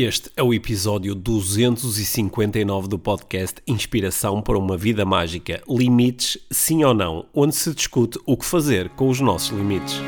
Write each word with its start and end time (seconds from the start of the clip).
Este 0.00 0.30
é 0.36 0.42
o 0.44 0.54
episódio 0.54 1.12
259 1.12 2.86
do 2.86 3.00
podcast 3.00 3.60
Inspiração 3.66 4.40
para 4.40 4.56
uma 4.56 4.76
Vida 4.76 5.04
Mágica 5.04 5.60
Limites, 5.68 6.38
sim 6.48 6.84
ou 6.84 6.94
não, 6.94 7.26
onde 7.34 7.52
se 7.56 7.74
discute 7.74 8.16
o 8.24 8.36
que 8.36 8.44
fazer 8.44 8.90
com 8.90 9.08
os 9.08 9.18
nossos 9.18 9.48
limites. 9.50 10.00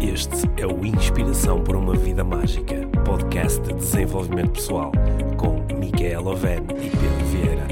Este 0.00 0.50
é 0.56 0.66
o 0.66 0.86
Inspiração 0.86 1.62
para 1.62 1.76
uma 1.76 1.94
Vida 1.94 2.24
Mágica, 2.24 2.76
podcast 3.04 3.60
de 3.60 3.74
desenvolvimento 3.74 4.52
pessoal, 4.52 4.90
com 5.36 5.62
Micaela 5.76 6.30
Oven 6.30 6.62
e 6.80 6.88
Pedro 6.88 7.26
Vieira. 7.26 7.68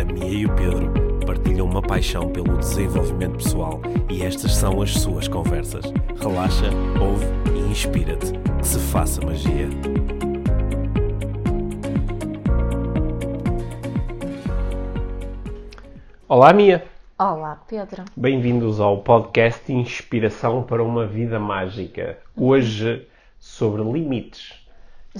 A 0.00 0.04
Mia 0.10 0.24
e 0.24 0.46
o 0.46 0.54
Pedro 0.54 1.07
partilham 1.28 1.66
uma 1.66 1.82
paixão 1.82 2.30
pelo 2.30 2.56
desenvolvimento 2.56 3.36
pessoal 3.36 3.82
e 4.08 4.22
estas 4.22 4.54
são 4.54 4.80
as 4.80 4.94
suas 4.94 5.28
conversas. 5.28 5.84
Relaxa, 6.18 6.70
ouve 6.98 7.26
e 7.54 7.70
inspira-te. 7.70 8.32
Que 8.58 8.66
se 8.66 8.78
faça 8.78 9.20
magia. 9.20 9.68
Olá, 16.28 16.52
Mia. 16.52 16.84
Olá, 17.18 17.60
Pedro. 17.68 18.04
Bem-vindos 18.16 18.80
ao 18.80 18.98
podcast 19.02 19.72
Inspiração 19.72 20.62
para 20.62 20.82
uma 20.82 21.06
Vida 21.06 21.38
Mágica. 21.40 22.18
Hoje 22.36 23.06
sobre 23.38 23.82
limites. 23.82 24.54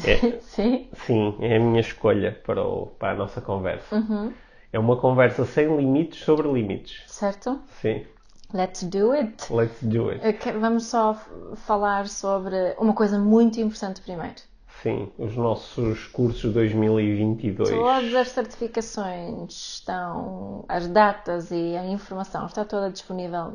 É, 0.04 0.38
Sim. 0.40 0.88
sim, 0.92 1.34
é 1.40 1.56
a 1.56 1.60
minha 1.60 1.80
escolha 1.80 2.38
para, 2.46 2.62
o- 2.62 2.86
para 2.98 3.12
a 3.12 3.16
nossa 3.16 3.40
conversa. 3.40 3.96
Uhum. 3.96 4.32
É 4.72 4.78
uma 4.78 4.96
conversa 4.96 5.44
sem 5.44 5.74
limites 5.76 6.20
sobre 6.24 6.50
limites. 6.50 7.02
Certo? 7.06 7.60
Sim, 7.80 8.04
Let's 8.52 8.82
do 8.84 9.12
it. 9.12 9.52
let's 9.52 9.82
do 9.82 10.08
it. 10.08 10.22
Vamos 10.58 10.86
só 10.86 11.14
falar 11.56 12.08
sobre 12.08 12.74
uma 12.78 12.94
coisa 12.94 13.18
muito 13.18 13.60
importante 13.60 14.00
primeiro. 14.00 14.36
Sim, 14.82 15.10
os 15.18 15.36
nossos 15.36 16.06
cursos 16.06 16.52
2022. 16.54 17.68
Todas 17.68 18.14
as 18.14 18.28
certificações 18.28 19.52
estão, 19.52 20.64
as 20.68 20.86
datas 20.86 21.50
e 21.50 21.76
a 21.76 21.84
informação 21.86 22.46
está 22.46 22.64
toda 22.64 22.90
disponível. 22.90 23.54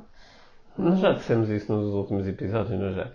Nós 0.78 1.00
já 1.00 1.14
dissemos 1.14 1.50
isso 1.50 1.72
nos 1.72 1.94
últimos 1.94 2.28
episódios, 2.28 2.80
não 2.80 2.88
é 2.88 2.94
já? 2.94 3.12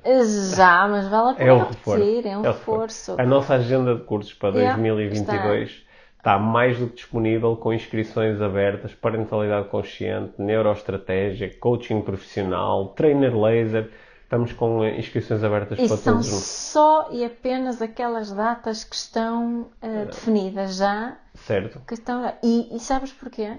Já, 0.57 0.89
mas 0.89 1.07
vale 1.09 1.29
a 1.29 1.33
É 1.33 1.35
pena 1.35 1.55
o 1.55 1.59
reforço. 1.69 1.91
repetir, 2.05 2.27
é 2.31 2.37
um 2.37 2.41
o 2.41 2.45
reforço. 2.45 3.15
A 3.19 3.27
nossa 3.27 3.55
agenda 3.55 3.95
de 3.97 4.03
cursos 4.05 4.33
para 4.33 4.57
Yeah, 4.57 4.77
2022 4.77 5.85
está. 6.19 6.39
mais 6.39 6.79
do 6.79 6.89
que 6.89 6.97
disponível 6.97 7.57
com 7.57 7.73
inscrições 7.73 8.41
abertas, 8.43 8.95
parentalidade 8.95 9.69
consciente, 9.69 10.35
neuroestratégia, 10.39 11.53
coaching 11.59 12.01
profissional, 12.03 12.89
trainer 12.89 13.37
laser. 13.37 13.91
Estamos 14.25 14.53
com 14.53 14.85
eh, 14.85 14.99
inscrições 14.99 15.43
abertas 15.43 15.79
E 15.79 15.89
para 15.89 15.97
são 15.97 16.15
todos. 16.15 16.27
só 16.29 17.09
e 17.11 17.25
apenas 17.25 17.81
aquelas 17.81 18.31
datas 18.31 18.85
que 18.85 18.95
estão 18.95 19.71
eh, 19.81 20.05
definidas 20.05 20.77
já. 20.77 21.17
Certo? 21.35 21.81
Que 21.87 21.95
estão, 21.95 22.31
e, 22.43 22.77
e 22.77 22.79
sabes 22.79 23.11
porquê? 23.11 23.57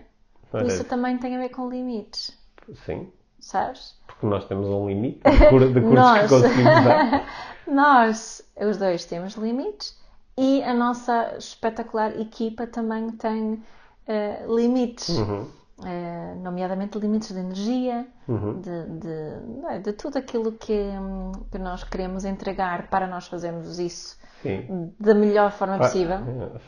Ora, 0.54 0.68
Isso 0.68 0.84
também 0.84 1.18
tem 1.18 1.36
a 1.36 1.40
ver 1.40 1.50
com 1.50 1.68
limites, 1.70 2.38
Sim, 2.86 3.12
sabes? 3.40 3.98
porque 4.06 4.26
nós 4.28 4.46
temos 4.46 4.68
um 4.68 4.88
limite 4.88 5.22
de, 5.24 5.48
cur- 5.50 5.68
de 5.74 5.80
cursos 5.82 5.92
Nós. 5.96 6.22
que 6.24 6.28
conseguimos 6.30 6.84
dar. 6.84 7.26
Nós, 7.68 8.42
os 8.60 8.78
dois, 8.78 9.06
temos 9.06 9.34
limites 9.36 9.98
e 10.48 10.64
a 10.64 10.74
nossa 10.74 11.36
espetacular 11.38 12.12
equipa 12.20 12.68
também 12.68 13.12
tem 13.12 13.64
eh, 14.08 14.46
limites, 14.48 15.08
Uhum, 15.08 15.48
Eh, 15.86 16.36
nomeadamente 16.36 17.00
limites 17.00 17.32
de 17.34 17.40
energia, 17.40 18.06
uhum. 18.28 18.64
de, 18.66 18.86
de, 19.00 19.66
é, 19.70 19.80
de 19.80 19.94
tudo 19.94 20.18
aquilo 20.18 20.52
que, 20.54 20.76
que 21.52 21.58
nós 21.58 21.84
queremos 21.86 22.26
entregar 22.26 22.90
para 22.90 23.08
nós 23.08 23.28
fazermos 23.28 23.80
isso 23.80 24.18
Sim. 24.42 24.64
da 25.00 25.14
melhor 25.16 25.52
forma 25.52 25.78
Fa- 25.78 25.86
possível. 25.86 26.20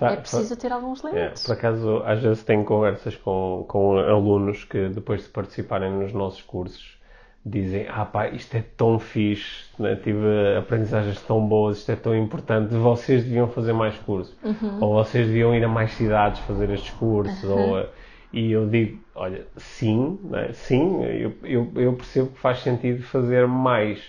é, 0.01 0.13
É 0.13 0.15
preciso 0.17 0.55
ter 0.57 0.71
alguns 0.71 1.01
É, 1.11 1.29
limites. 1.29 1.43
por 1.43 1.53
acaso, 1.53 2.03
às 2.05 2.21
vezes 2.21 2.43
tenho 2.43 2.65
conversas 2.65 3.15
com, 3.17 3.65
com 3.67 3.97
alunos 3.99 4.63
que 4.63 4.89
depois 4.89 5.23
de 5.23 5.29
participarem 5.29 5.91
nos 5.91 6.13
nossos 6.13 6.41
cursos 6.41 6.99
dizem 7.45 7.87
ah 7.89 8.05
pá, 8.05 8.27
isto 8.27 8.55
é 8.55 8.63
tão 8.77 8.99
fixe, 8.99 9.65
né? 9.79 9.95
tive 9.95 10.57
aprendizagens 10.57 11.21
tão 11.21 11.45
boas, 11.45 11.79
isto 11.79 11.91
é 11.91 11.95
tão 11.95 12.15
importante, 12.15 12.73
vocês 12.75 13.23
deviam 13.23 13.47
fazer 13.47 13.73
mais 13.73 13.97
cursos. 13.97 14.35
Ou 14.79 14.93
vocês 14.93 15.27
deviam 15.27 15.55
ir 15.55 15.63
a 15.63 15.67
mais 15.67 15.91
cidades 15.93 16.39
fazer 16.41 16.69
estes 16.69 16.91
cursos. 16.91 17.43
Ou, 17.43 17.79
eh, 17.79 17.89
e 18.31 18.51
eu 18.51 18.67
digo, 18.67 18.99
olha, 19.15 19.45
sim, 19.57 20.19
né? 20.23 20.49
sim, 20.53 21.03
eu, 21.03 21.33
eu, 21.43 21.71
eu 21.75 21.93
percebo 21.93 22.29
que 22.29 22.39
faz 22.39 22.59
sentido 22.59 23.01
fazer 23.03 23.47
mais, 23.47 23.99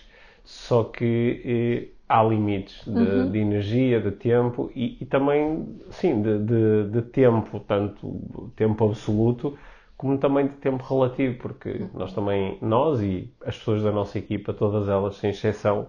só 0.44 0.84
que 0.84 1.91
eh, 1.91 2.03
há 2.09 2.22
limites 2.22 2.84
de, 2.84 3.31
de 3.31 3.38
energia, 3.38 3.99
de 3.99 4.10
tempo 4.10 4.70
e, 4.76 4.99
e 5.00 5.06
também, 5.06 5.66
sim, 5.91 6.20
de, 6.20 6.38
de, 6.38 6.91
de 6.91 7.03
tempo, 7.03 7.59
tanto 7.60 8.53
tempo 8.54 8.84
absoluto 8.84 9.56
como 9.97 10.19
também 10.19 10.48
de 10.48 10.54
tempo 10.56 10.82
relativo, 10.84 11.38
porque 11.38 11.86
nós 11.94 12.12
também, 12.12 12.58
nós 12.60 13.00
e 13.00 13.32
as 13.44 13.56
pessoas 13.58 13.82
da 13.82 13.92
nossa 13.92 14.19
equipa, 14.19 14.53
todas 14.53 14.88
elas, 14.88 15.16
sem 15.16 15.30
exceção, 15.30 15.88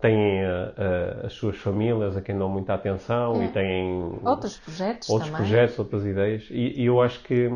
têm 0.00 0.40
eh, 0.42 0.74
eh, 0.78 1.26
as 1.26 1.32
suas 1.34 1.56
famílias 1.58 2.16
a 2.16 2.22
quem 2.22 2.38
dão 2.38 2.48
muita 2.48 2.74
atenção 2.74 3.42
e 3.44 3.48
têm 3.48 4.18
Outros 4.24 4.56
projetos 4.58 5.08
outros 5.10 5.30
também. 5.30 5.46
projetos, 5.46 5.78
outras 5.78 6.06
ideias. 6.06 6.48
E, 6.50 6.80
e 6.82 6.86
eu 6.86 7.00
acho 7.02 7.22
que 7.22 7.50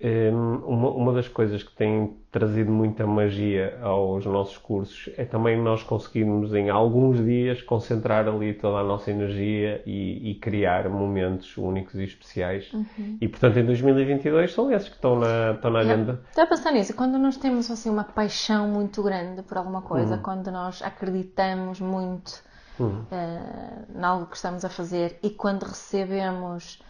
uma, 0.00 0.90
uma 0.90 1.12
das 1.12 1.26
coisas 1.26 1.62
que 1.62 1.74
tem 1.74 2.16
trazido 2.30 2.70
muita 2.70 3.04
magia 3.04 3.76
aos 3.82 4.24
nossos 4.26 4.56
cursos 4.56 5.10
é 5.16 5.24
também 5.24 5.60
nós 5.60 5.82
conseguirmos 5.82 6.54
em 6.54 6.70
alguns 6.70 7.24
dias 7.24 7.62
concentrar 7.62 8.28
ali 8.28 8.54
toda 8.54 8.78
a 8.78 8.84
nossa 8.84 9.10
energia 9.10 9.82
e, 9.84 10.30
e 10.30 10.34
criar 10.36 10.88
momentos 10.88 11.56
únicos 11.56 11.96
e 11.96 12.04
especiais. 12.04 12.72
Uhum. 12.72 13.18
E 13.20 13.26
portanto 13.26 13.58
em 13.58 13.66
2022 13.66 14.52
são 14.52 14.70
esses 14.70 14.88
que 14.88 14.94
estão 14.94 15.18
na, 15.18 15.52
estão 15.52 15.70
na 15.72 15.80
agenda. 15.80 16.20
Estou 16.28 16.44
a 16.44 16.46
pensar 16.46 16.70
nisso, 16.70 16.94
quando 16.94 17.18
nós 17.18 17.36
temos 17.36 17.68
assim 17.68 17.90
uma 17.90 18.04
paixão 18.04 18.68
muito 18.68 19.02
grande 19.02 19.42
por 19.42 19.58
alguma 19.58 19.82
coisa, 19.82 20.16
quando 20.18 20.50
nós 20.52 20.80
acreditamos 20.80 21.80
muito 21.80 22.46
Uhum. 22.78 23.04
eh, 23.10 23.98
em 23.98 24.04
algo 24.04 24.26
que 24.26 24.36
estamos 24.36 24.64
a 24.64 24.68
fazer 24.68 25.18
e 25.20 25.30
quando 25.30 25.64
recebemos 25.64 26.80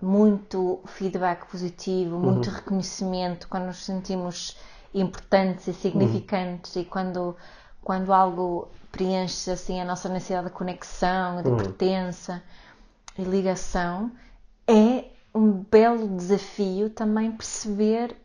muito 0.00 0.80
feedback 0.86 1.46
positivo, 1.50 2.18
muito 2.18 2.50
reconhecimento, 2.50 3.48
quando 3.48 3.66
nos 3.66 3.84
sentimos 3.84 4.56
importantes 4.92 5.66
e 5.66 5.72
significantes 5.72 6.76
e 6.76 6.84
quando, 6.84 7.36
quando 7.82 8.12
algo 8.12 8.68
preenche 8.92 9.50
assim 9.50 9.80
a 9.80 9.84
nossa 9.84 10.08
necessidade 10.08 10.48
de 10.48 10.52
conexão, 10.52 11.42
de 11.42 11.50
pertença 11.50 12.42
e 13.18 13.24
ligação, 13.24 14.12
é 14.66 15.06
um 15.34 15.50
belo 15.50 16.08
desafio 16.16 16.90
também 16.90 17.32
perceber 17.32 18.16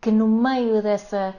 que 0.00 0.10
no 0.10 0.26
meio 0.26 0.82
dessa, 0.82 1.34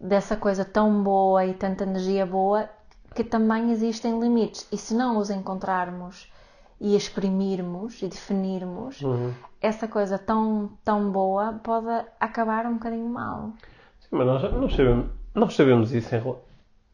dessa 0.00 0.36
coisa 0.36 0.64
tão 0.64 1.02
boa 1.02 1.44
e 1.44 1.54
tanta 1.54 1.84
energia 1.84 2.24
boa, 2.24 2.68
que 3.14 3.24
também 3.24 3.72
existem 3.72 4.20
limites. 4.20 4.68
E 4.70 4.76
se 4.76 4.94
não 4.94 5.16
os 5.18 5.30
encontrarmos 5.30 6.30
e 6.80 6.96
exprimirmos 6.96 8.02
e 8.02 8.08
definirmos, 8.08 9.00
Uhum. 9.00 9.32
essa 9.60 9.88
coisa 9.88 10.18
tão, 10.18 10.70
tão 10.84 11.10
boa 11.10 11.54
pode 11.62 11.86
acabar 12.20 12.66
um 12.66 12.74
bocadinho 12.74 13.08
mal. 13.08 13.52
Sim, 14.00 14.08
mas 14.10 14.26
nós, 14.26 14.42
nós, 14.52 14.74
sabemos, 14.74 15.06
nós 15.34 15.54
sabemos 15.54 15.92
isso 15.92 16.14
em 16.14 16.36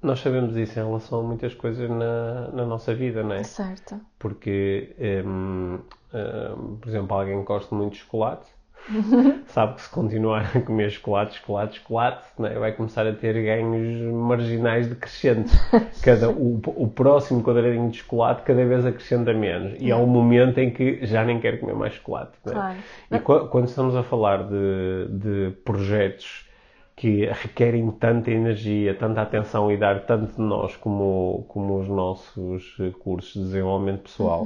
nós 0.02 0.20
sabemos 0.20 0.56
isso 0.56 0.78
em 0.78 0.84
relação 0.84 1.20
a 1.20 1.22
muitas 1.22 1.54
coisas 1.54 1.88
na, 1.88 2.48
na 2.48 2.66
nossa 2.66 2.92
vida, 2.94 3.22
não 3.22 3.34
é? 3.34 3.44
Certo? 3.44 4.00
porque, 4.18 4.94
hum, 5.26 5.78
hum, 6.14 6.76
por 6.80 6.88
exemplo, 6.88 7.16
alguém 7.16 7.40
que 7.40 7.44
gosta 7.44 7.74
muito 7.74 7.94
de 7.94 7.98
chocolate 7.98 8.46
sabe 9.46 9.74
que 9.74 9.82
se 9.82 9.88
continuar 9.90 10.50
a 10.56 10.60
comer 10.60 10.90
chocolate, 10.90 11.38
chocolate, 11.38 11.78
chocolate, 11.78 12.22
né, 12.38 12.50
vai 12.58 12.72
começar 12.72 13.06
a 13.06 13.12
ter 13.12 13.34
ganhos 13.42 14.12
marginais 14.12 14.88
decrescentes. 14.88 15.54
Cada, 16.02 16.30
o, 16.30 16.60
o 16.76 16.88
próximo 16.88 17.42
quadradinho 17.42 17.90
de 17.90 17.98
chocolate 17.98 18.42
cada 18.42 18.64
vez 18.64 18.84
acrescenta 18.84 19.32
menos. 19.32 19.74
E 19.80 19.90
há 19.92 19.96
um 19.96 20.06
momento 20.06 20.58
em 20.58 20.70
que 20.70 21.04
já 21.06 21.24
nem 21.24 21.40
quer 21.40 21.60
comer 21.60 21.74
mais 21.74 21.94
chocolate. 21.94 22.32
né? 22.44 22.52
Claro. 22.52 22.78
E 23.10 23.18
qu- 23.20 23.48
quando 23.48 23.68
estamos 23.68 23.94
a 23.94 24.02
falar 24.02 24.44
de, 24.48 25.08
de 25.10 25.50
projetos 25.64 26.48
que 26.94 27.24
requerem 27.26 27.90
tanta 27.92 28.30
energia, 28.30 28.94
tanta 28.94 29.22
atenção 29.22 29.72
e 29.72 29.76
dar 29.76 30.04
tanto 30.04 30.34
de 30.34 30.40
nós 30.42 30.76
como, 30.76 31.44
como 31.48 31.78
os 31.80 31.88
nossos 31.88 32.76
cursos 33.00 33.32
de 33.34 33.40
desenvolvimento 33.40 34.02
pessoal, 34.02 34.44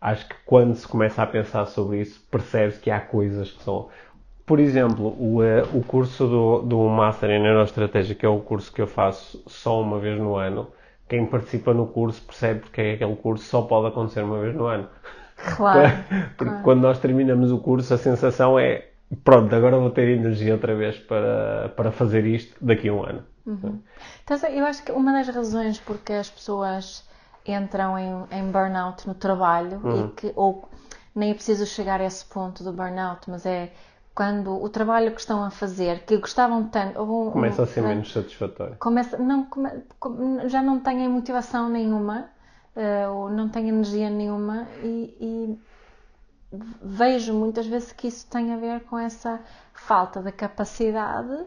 acho 0.00 0.28
que 0.28 0.34
quando 0.46 0.74
se 0.74 0.86
começa 0.86 1.22
a 1.22 1.26
pensar 1.26 1.66
sobre 1.66 2.00
isso, 2.00 2.24
percebe-se 2.30 2.80
que 2.80 2.90
há 2.90 3.00
coisas 3.00 3.50
que 3.50 3.62
são. 3.62 3.88
Por 4.46 4.58
exemplo, 4.58 5.14
o, 5.18 5.42
eh, 5.42 5.62
o 5.72 5.82
curso 5.82 6.26
do, 6.26 6.62
do 6.62 6.88
Master 6.88 7.30
em 7.30 7.40
Neuroestratégia, 7.40 8.14
que 8.14 8.26
é 8.26 8.28
o 8.28 8.40
curso 8.40 8.72
que 8.72 8.82
eu 8.82 8.86
faço 8.86 9.42
só 9.46 9.80
uma 9.80 9.98
vez 9.98 10.18
no 10.18 10.34
ano, 10.34 10.68
quem 11.08 11.24
participa 11.26 11.72
no 11.74 11.86
curso 11.86 12.22
percebe 12.22 12.60
porque 12.60 12.80
é 12.80 12.84
que 12.96 13.04
aquele 13.04 13.16
curso 13.16 13.44
só 13.44 13.62
pode 13.62 13.88
acontecer 13.88 14.22
uma 14.22 14.40
vez 14.40 14.54
no 14.54 14.66
ano. 14.66 14.88
Claro. 15.56 15.88
Porque 16.36 16.62
quando 16.62 16.82
nós 16.82 16.98
terminamos 16.98 17.50
o 17.50 17.58
curso, 17.58 17.94
a 17.94 17.98
sensação 17.98 18.58
é 18.58 18.88
pronto, 19.24 19.54
agora 19.54 19.78
vou 19.78 19.90
ter 19.90 20.08
energia 20.08 20.52
outra 20.52 20.74
vez 20.74 20.98
para, 20.98 21.70
para 21.70 21.90
fazer 21.90 22.26
isto 22.26 22.54
daqui 22.60 22.88
a 22.88 22.92
um 22.92 23.02
ano. 23.02 23.24
Então, 23.46 24.38
eu 24.50 24.64
acho 24.64 24.84
que 24.84 24.92
uma 24.92 25.12
das 25.12 25.34
razões 25.34 25.80
porque 25.80 26.12
as 26.12 26.30
pessoas 26.30 27.04
entram 27.46 27.98
em, 27.98 28.26
em 28.30 28.50
burnout 28.50 29.06
no 29.08 29.14
trabalho 29.14 29.80
Uhum. 29.84 30.06
e 30.06 30.08
que, 30.12 30.32
ou 30.36 30.68
nem 31.14 31.30
é 31.30 31.34
preciso 31.34 31.66
chegar 31.66 32.00
a 32.00 32.04
esse 32.04 32.24
ponto 32.24 32.62
do 32.62 32.72
burnout, 32.72 33.28
mas 33.30 33.44
é 33.46 33.72
quando 34.14 34.52
o 34.62 34.68
trabalho 34.68 35.12
que 35.12 35.20
estão 35.20 35.42
a 35.44 35.50
fazer, 35.50 36.04
que 36.04 36.16
gostavam 36.18 36.64
tanto. 36.68 37.00
um- 37.02 37.30
Começa 37.30 37.62
a 37.62 37.66
ser 37.66 37.82
um- 37.82 37.88
menos 37.88 38.12
satisfatório. 38.12 38.76
começa, 38.78 39.16
não, 39.16 39.44
come- 39.98 40.48
já 40.48 40.60
não 40.62 40.80
têm 40.80 41.08
motivação 41.08 41.68
nenhuma, 41.68 42.28
eh, 42.76 43.08
ou 43.08 43.30
não 43.30 43.48
têm 43.48 43.68
energia 43.68 44.10
nenhuma, 44.10 44.66
e, 44.82 45.16
e 45.20 45.60
vejo 46.82 47.32
muitas 47.32 47.66
vezes 47.66 47.92
que 47.92 48.08
isso 48.08 48.26
tem 48.28 48.52
a 48.52 48.56
ver 48.56 48.80
com 48.84 48.98
essa 48.98 49.40
falta 49.72 50.20
de 50.20 50.32
capacidade, 50.32 51.44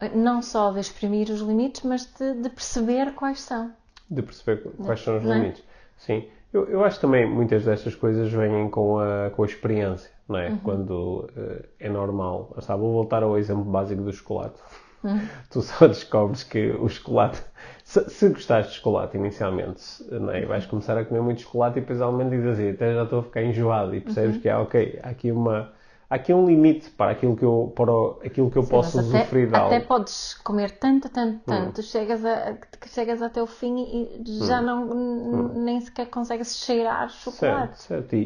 eh, 0.00 0.08
não 0.14 0.40
só 0.42 0.72
de 0.72 0.80
exprimir 0.80 1.30
os 1.30 1.40
limites, 1.40 1.82
mas 1.82 2.06
de, 2.06 2.34
de 2.42 2.48
perceber 2.48 3.14
quais 3.14 3.40
são. 3.40 3.72
De 4.10 4.22
perceber 4.22 4.62
quais 4.84 5.00
são 5.00 5.18
os 5.18 5.24
é? 5.24 5.34
limites. 5.34 5.62
Sim. 5.96 6.24
Eu, 6.52 6.68
eu 6.68 6.84
acho 6.84 7.00
também 7.00 7.28
muitas 7.28 7.64
destas 7.64 7.94
coisas 7.94 8.32
vêm 8.32 8.70
com 8.70 8.98
a, 8.98 9.30
com 9.30 9.42
a 9.42 9.46
experiência, 9.46 10.10
não 10.28 10.36
Uhum. 10.36 10.42
é? 10.44 10.58
Quando 10.62 11.30
eh, 11.36 11.64
é 11.80 11.88
normal. 11.88 12.50
Lá 12.52 12.58
Está, 12.60 12.76
vou 12.76 12.92
voltar 12.92 13.22
ao 13.22 13.36
exemplo 13.38 13.64
básico 13.64 14.02
do 14.02 14.12
chocolate. 14.12 14.60
Uhum. 15.04 15.20
Tu 15.50 15.60
só 15.62 15.86
descobres 15.86 16.42
que 16.44 16.70
o 16.70 16.88
chocolate. 16.88 17.42
Se, 17.84 18.08
se 18.10 18.28
gostaste 18.28 18.72
de 18.72 18.78
chocolate 18.78 19.16
inicialmente, 19.16 19.82
não 20.10 20.30
é? 20.32 20.44
vais 20.46 20.66
começar 20.66 20.96
a 20.98 21.04
comer 21.04 21.20
muito 21.20 21.42
chocolate 21.42 21.78
e 21.78 21.80
depois 21.82 22.00
ao 22.00 22.12
menos 22.12 22.32
dizes 22.32 22.46
assim, 22.52 22.70
até 22.70 22.94
já 22.94 23.04
estou 23.04 23.20
a 23.20 23.22
ficar 23.22 23.42
enjoado 23.42 23.94
e 23.94 23.98
Uhum. 23.98 24.04
percebes 24.04 24.36
que 24.38 24.48
há, 24.48 24.60
ok, 24.60 24.98
há 25.02 25.08
aqui 25.10 25.30
uma. 25.32 25.72
Há 26.10 26.14
aqui 26.16 26.32
um 26.32 26.46
limite 26.46 26.90
para 26.90 27.12
aquilo 27.12 27.36
que 27.36 27.44
eu, 27.44 27.72
para 27.76 28.26
aquilo 28.26 28.50
que 28.50 28.56
eu 28.58 28.66
posso 28.66 28.96
Mas 28.96 29.06
usufruir 29.08 29.48
de 29.48 29.56
algo. 29.56 29.74
Hum. 29.74 29.76
até 29.76 29.86
podes 29.86 30.34
comer 30.34 30.78
tanto, 30.78 31.08
tanto, 31.08 31.44
tanto, 31.46 31.82
chegas, 31.82 32.24
a, 32.24 32.54
que 32.80 32.88
chegas 32.88 33.22
até 33.22 33.42
o 33.42 33.46
fim 33.46 33.74
e 34.18 34.44
já 34.46 34.60
não 34.60 34.84
n- 34.94 35.64
nem 35.64 35.80
sequer 35.80 36.08
consegues 36.10 36.56
cheirar 36.58 37.08
chocolate. 37.10 37.72
Certo, 37.72 37.76
certo. 37.76 38.14
E, 38.14 38.18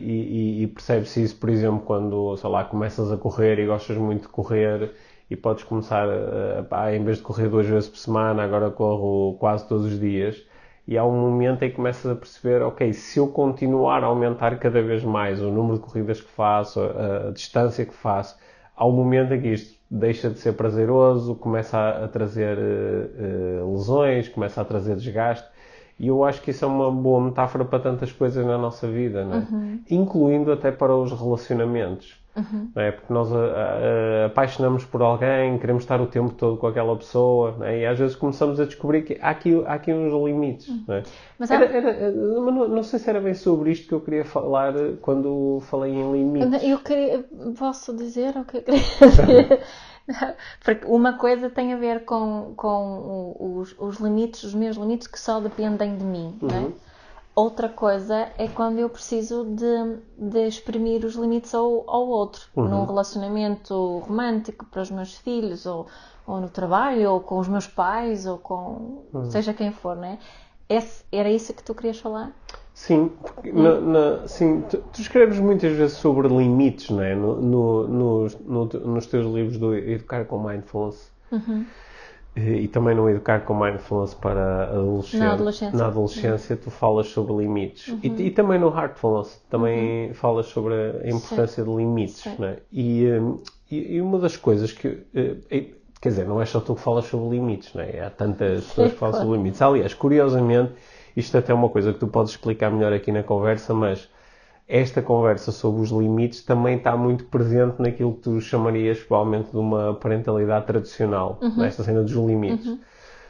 e, 0.60 0.62
e 0.64 0.66
percebe-se 0.68 1.22
isso, 1.22 1.36
por 1.38 1.48
exemplo, 1.48 1.84
quando, 1.86 2.36
sei 2.36 2.50
lá, 2.50 2.64
começas 2.64 3.10
a 3.10 3.16
correr 3.16 3.58
e 3.58 3.66
gostas 3.66 3.96
muito 3.96 4.22
de 4.22 4.28
correr 4.28 4.94
e 5.30 5.36
podes 5.36 5.64
começar, 5.64 6.06
a, 6.08 6.62
pá, 6.64 6.92
em 6.92 7.02
vez 7.04 7.16
de 7.18 7.22
correr 7.22 7.48
duas 7.48 7.66
vezes 7.66 7.88
por 7.88 7.96
semana, 7.98 8.42
agora 8.42 8.70
corro 8.70 9.36
quase 9.38 9.66
todos 9.68 9.86
os 9.86 9.98
dias. 9.98 10.44
E 10.90 10.98
há 10.98 11.04
um 11.04 11.16
momento 11.16 11.62
em 11.62 11.70
que 11.70 11.76
começas 11.76 12.10
a 12.10 12.16
perceber, 12.16 12.62
ok, 12.62 12.92
se 12.92 13.20
eu 13.20 13.28
continuar 13.28 14.02
a 14.02 14.08
aumentar 14.08 14.58
cada 14.58 14.82
vez 14.82 15.04
mais 15.04 15.40
o 15.40 15.48
número 15.48 15.76
de 15.76 15.84
corridas 15.84 16.20
que 16.20 16.28
faço, 16.28 16.80
a, 16.80 17.28
a 17.28 17.30
distância 17.30 17.86
que 17.86 17.94
faço, 17.94 18.36
há 18.76 18.84
um 18.84 18.90
momento 18.90 19.32
em 19.32 19.40
que 19.40 19.52
isto 19.52 19.78
deixa 19.88 20.28
de 20.28 20.40
ser 20.40 20.54
prazeroso, 20.54 21.36
começa 21.36 21.78
a, 21.78 22.06
a 22.06 22.08
trazer 22.08 22.58
eh, 22.58 23.62
lesões, 23.64 24.28
começa 24.28 24.60
a 24.60 24.64
trazer 24.64 24.96
desgaste. 24.96 25.48
E 25.96 26.08
eu 26.08 26.24
acho 26.24 26.42
que 26.42 26.50
isso 26.50 26.64
é 26.64 26.68
uma 26.68 26.90
boa 26.90 27.22
metáfora 27.24 27.64
para 27.64 27.78
tantas 27.78 28.10
coisas 28.10 28.44
na 28.44 28.58
nossa 28.58 28.88
vida, 28.88 29.20
é? 29.20 29.94
incluindo 29.94 30.50
até 30.50 30.72
para 30.72 30.96
os 30.96 31.12
relacionamentos. 31.12 32.19
Não 32.74 32.82
é? 32.82 32.92
Porque 32.92 33.12
nós 33.12 33.32
a- 33.32 33.36
a- 33.36 33.42
a- 34.22 34.26
apaixonamos 34.26 34.84
por 34.84 35.02
alguém, 35.02 35.58
queremos 35.58 35.82
estar 35.82 36.00
o 36.00 36.06
tempo 36.06 36.32
todo 36.32 36.56
com 36.56 36.66
aquela 36.68 36.96
pessoa 36.96 37.56
é? 37.62 37.80
e 37.80 37.86
às 37.86 37.98
vezes 37.98 38.14
começamos 38.16 38.60
a 38.60 38.64
descobrir 38.64 39.02
que 39.02 39.18
há 39.20 39.30
aqui, 39.30 39.62
há 39.66 39.74
aqui 39.74 39.92
uns 39.92 40.12
limites. 40.12 40.68
Não, 40.86 40.94
é? 40.94 41.02
Mas 41.38 41.50
Era- 41.50 41.66
há- 41.66 41.68
era- 41.68 42.12
mas 42.12 42.54
não, 42.54 42.68
não 42.68 42.82
sei 42.82 42.98
se 42.98 43.10
era 43.10 43.20
bem 43.20 43.34
sobre 43.34 43.72
isto 43.72 43.88
que 43.88 43.94
eu 43.94 44.00
queria 44.00 44.24
falar 44.24 44.72
quando 45.00 45.60
falei 45.62 45.92
em 45.92 46.12
limites. 46.12 46.62
Eu 46.62 46.78
queria, 46.78 47.24
posso 47.58 47.94
dizer 47.96 48.36
o 48.36 48.44
que 48.44 48.58
eu 48.58 48.62
queria 48.62 48.80
dizer? 48.80 49.60
Porque 50.64 50.86
uma 50.86 51.12
coisa 51.18 51.48
tem 51.50 51.72
a 51.72 51.76
ver 51.76 52.04
com, 52.04 52.52
com 52.56 53.36
os, 53.38 53.74
os 53.78 53.98
limites, 53.98 54.42
os 54.44 54.54
meus 54.54 54.76
limites 54.76 55.06
que 55.06 55.18
só 55.20 55.40
dependem 55.40 55.96
de 55.96 56.04
mim, 56.04 56.36
é? 56.44 56.89
Outra 57.34 57.68
coisa 57.68 58.28
é 58.36 58.48
quando 58.48 58.78
eu 58.80 58.88
preciso 58.88 59.44
de, 59.44 59.98
de 60.18 60.46
exprimir 60.46 61.04
os 61.04 61.14
limites 61.14 61.54
ao, 61.54 61.88
ao 61.88 62.06
outro, 62.08 62.42
num 62.68 62.84
relacionamento 62.84 63.98
romântico 64.00 64.66
para 64.66 64.82
os 64.82 64.90
meus 64.90 65.14
filhos, 65.16 65.64
ou, 65.64 65.86
ou 66.26 66.40
no 66.40 66.48
trabalho, 66.50 67.10
ou 67.12 67.20
com 67.20 67.38
os 67.38 67.48
meus 67.48 67.66
pais, 67.66 68.26
ou 68.26 68.36
com 68.36 69.04
seja 69.30 69.54
quem 69.54 69.70
for, 69.72 69.96
não 69.96 70.04
é? 70.04 70.18
Esse- 70.68 71.04
era 71.10 71.30
isso 71.30 71.54
que 71.54 71.62
tu 71.62 71.74
querias 71.74 71.98
falar? 71.98 72.32
Sim, 72.74 73.10
porque 73.22 73.52
na- 73.52 73.80
na- 73.80 74.28
sim 74.28 74.62
tu, 74.68 74.78
tu 74.92 75.00
escreves 75.00 75.38
muitas 75.38 75.72
vezes 75.72 75.96
sobre 75.98 76.28
limites, 76.28 76.90
não 76.90 77.02
é? 77.02 77.14
No, 77.14 77.40
no- 77.40 77.88
nos, 77.88 78.38
no- 78.40 78.64
nos 78.66 79.06
teus 79.06 79.26
livros 79.26 79.56
do 79.58 79.74
Educar 79.74 80.24
com 80.26 80.38
Mindfulness. 80.38 81.12
E, 81.32 81.66
e 82.36 82.68
também 82.68 82.94
no 82.94 83.08
Educar 83.10 83.40
com 83.44 83.54
Mindfulness 83.54 84.14
para 84.14 84.64
adolescentes. 84.70 85.18
Na 85.20 85.32
adolescência. 85.32 85.78
Na 85.78 85.86
adolescência 85.86 86.56
tu 86.56 86.70
falas 86.70 87.08
sobre 87.08 87.34
limites. 87.36 87.88
E, 88.02 88.06
e 88.06 88.30
também 88.30 88.58
no 88.58 88.68
Heartfulness 88.68 89.42
também 89.50 90.12
falas 90.14 90.46
sobre 90.46 90.74
a 90.74 91.08
importância 91.08 91.64
de 91.64 91.70
limites, 91.70 92.18
Sim. 92.18 92.36
não 92.38 92.48
é? 92.48 92.58
E, 92.72 93.06
hum, 93.06 93.42
e, 93.70 93.96
e 93.96 94.00
uma 94.00 94.18
das 94.18 94.36
coisas 94.36 94.72
que... 94.72 95.02
eh, 95.14 95.36
eh, 95.50 95.64
Quer 96.00 96.08
dizer, 96.08 96.26
não 96.26 96.40
é 96.40 96.46
só 96.46 96.60
tu 96.60 96.74
que 96.74 96.80
falas 96.80 97.04
sobre 97.04 97.36
limites, 97.36 97.74
não 97.74 97.82
é? 97.82 98.00
Há 98.00 98.08
tantas 98.08 98.64
pessoas 98.64 98.92
que 98.92 98.98
falam 98.98 99.20
sobre 99.20 99.36
limites. 99.36 99.60
Aliás, 99.60 99.92
curiosamente, 99.92 100.72
isto 101.14 101.36
até 101.36 101.52
é 101.52 101.54
uma 101.54 101.68
coisa 101.68 101.92
que 101.92 101.98
tu 101.98 102.06
podes 102.08 102.30
explicar 102.32 102.70
melhor 102.70 102.90
aqui 102.90 103.12
na 103.12 103.22
conversa, 103.22 103.74
mas 103.74 104.08
esta 104.70 105.02
conversa 105.02 105.52
sobre 105.52 105.82
os 105.82 105.90
limites 105.90 106.44
também 106.44 106.76
está 106.78 106.96
muito 106.96 107.24
presente 107.26 107.80
naquilo 107.82 108.14
que 108.14 108.20
tu 108.22 108.40
chamarias 108.40 109.00
provavelmente 109.00 109.50
de 109.50 109.58
uma 109.58 109.94
parentalidade 109.94 110.66
tradicional, 110.66 111.46
nesta 111.56 111.82
cena 111.84 112.02
dos 112.02 112.12
limites. 112.12 112.78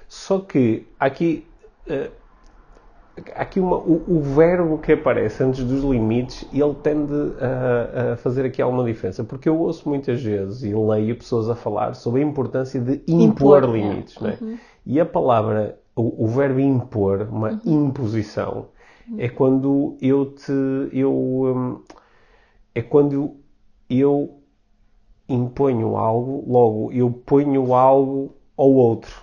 Só 0.08 0.40
que 0.40 0.94
há 1.00 1.06
aqui, 1.06 1.52
há 3.34 3.42
aqui 3.42 3.60
uma, 3.60 3.76
o, 3.76 4.04
o 4.18 4.20
verbo 4.22 4.78
que 4.78 4.92
aparece 4.92 5.42
antes 5.42 5.64
dos 5.64 5.82
limites, 5.84 6.44
ele 6.52 6.74
tende 6.82 7.12
a, 7.40 8.12
a 8.12 8.16
fazer 8.16 8.44
aqui 8.46 8.62
alguma 8.62 8.84
diferença, 8.84 9.24
porque 9.24 9.48
eu 9.48 9.58
ouço 9.58 9.88
muitas 9.88 10.22
vezes 10.22 10.62
e 10.62 10.74
leio 10.74 11.16
pessoas 11.16 11.48
a 11.48 11.54
falar 11.54 11.94
sobre 11.94 12.22
a 12.22 12.24
importância 12.24 12.80
de 12.80 13.02
impor, 13.08 13.62
Impor, 13.64 13.64
é. 13.64 13.72
limites, 13.72 14.16
é? 14.22 14.38
E 14.86 14.98
a 15.00 15.06
palavra, 15.06 15.78
o, 15.94 16.24
o 16.24 16.26
verbo 16.28 16.60
impor, 16.60 17.28
uma 17.30 17.60
Uhum. 17.64 17.88
imposição, 17.88 18.68
é 19.18 19.28
quando 19.28 19.96
eu 20.00 20.34
te, 20.34 20.52
eu, 20.92 21.12
hum, 21.14 21.82
é 22.74 22.82
quando 22.82 23.36
eu 23.88 24.40
imponho 25.28 25.96
algo, 25.96 26.44
logo 26.46 26.92
eu 26.92 27.10
ponho 27.10 27.74
algo 27.74 28.34
ao 28.56 28.72
outro. 28.72 29.22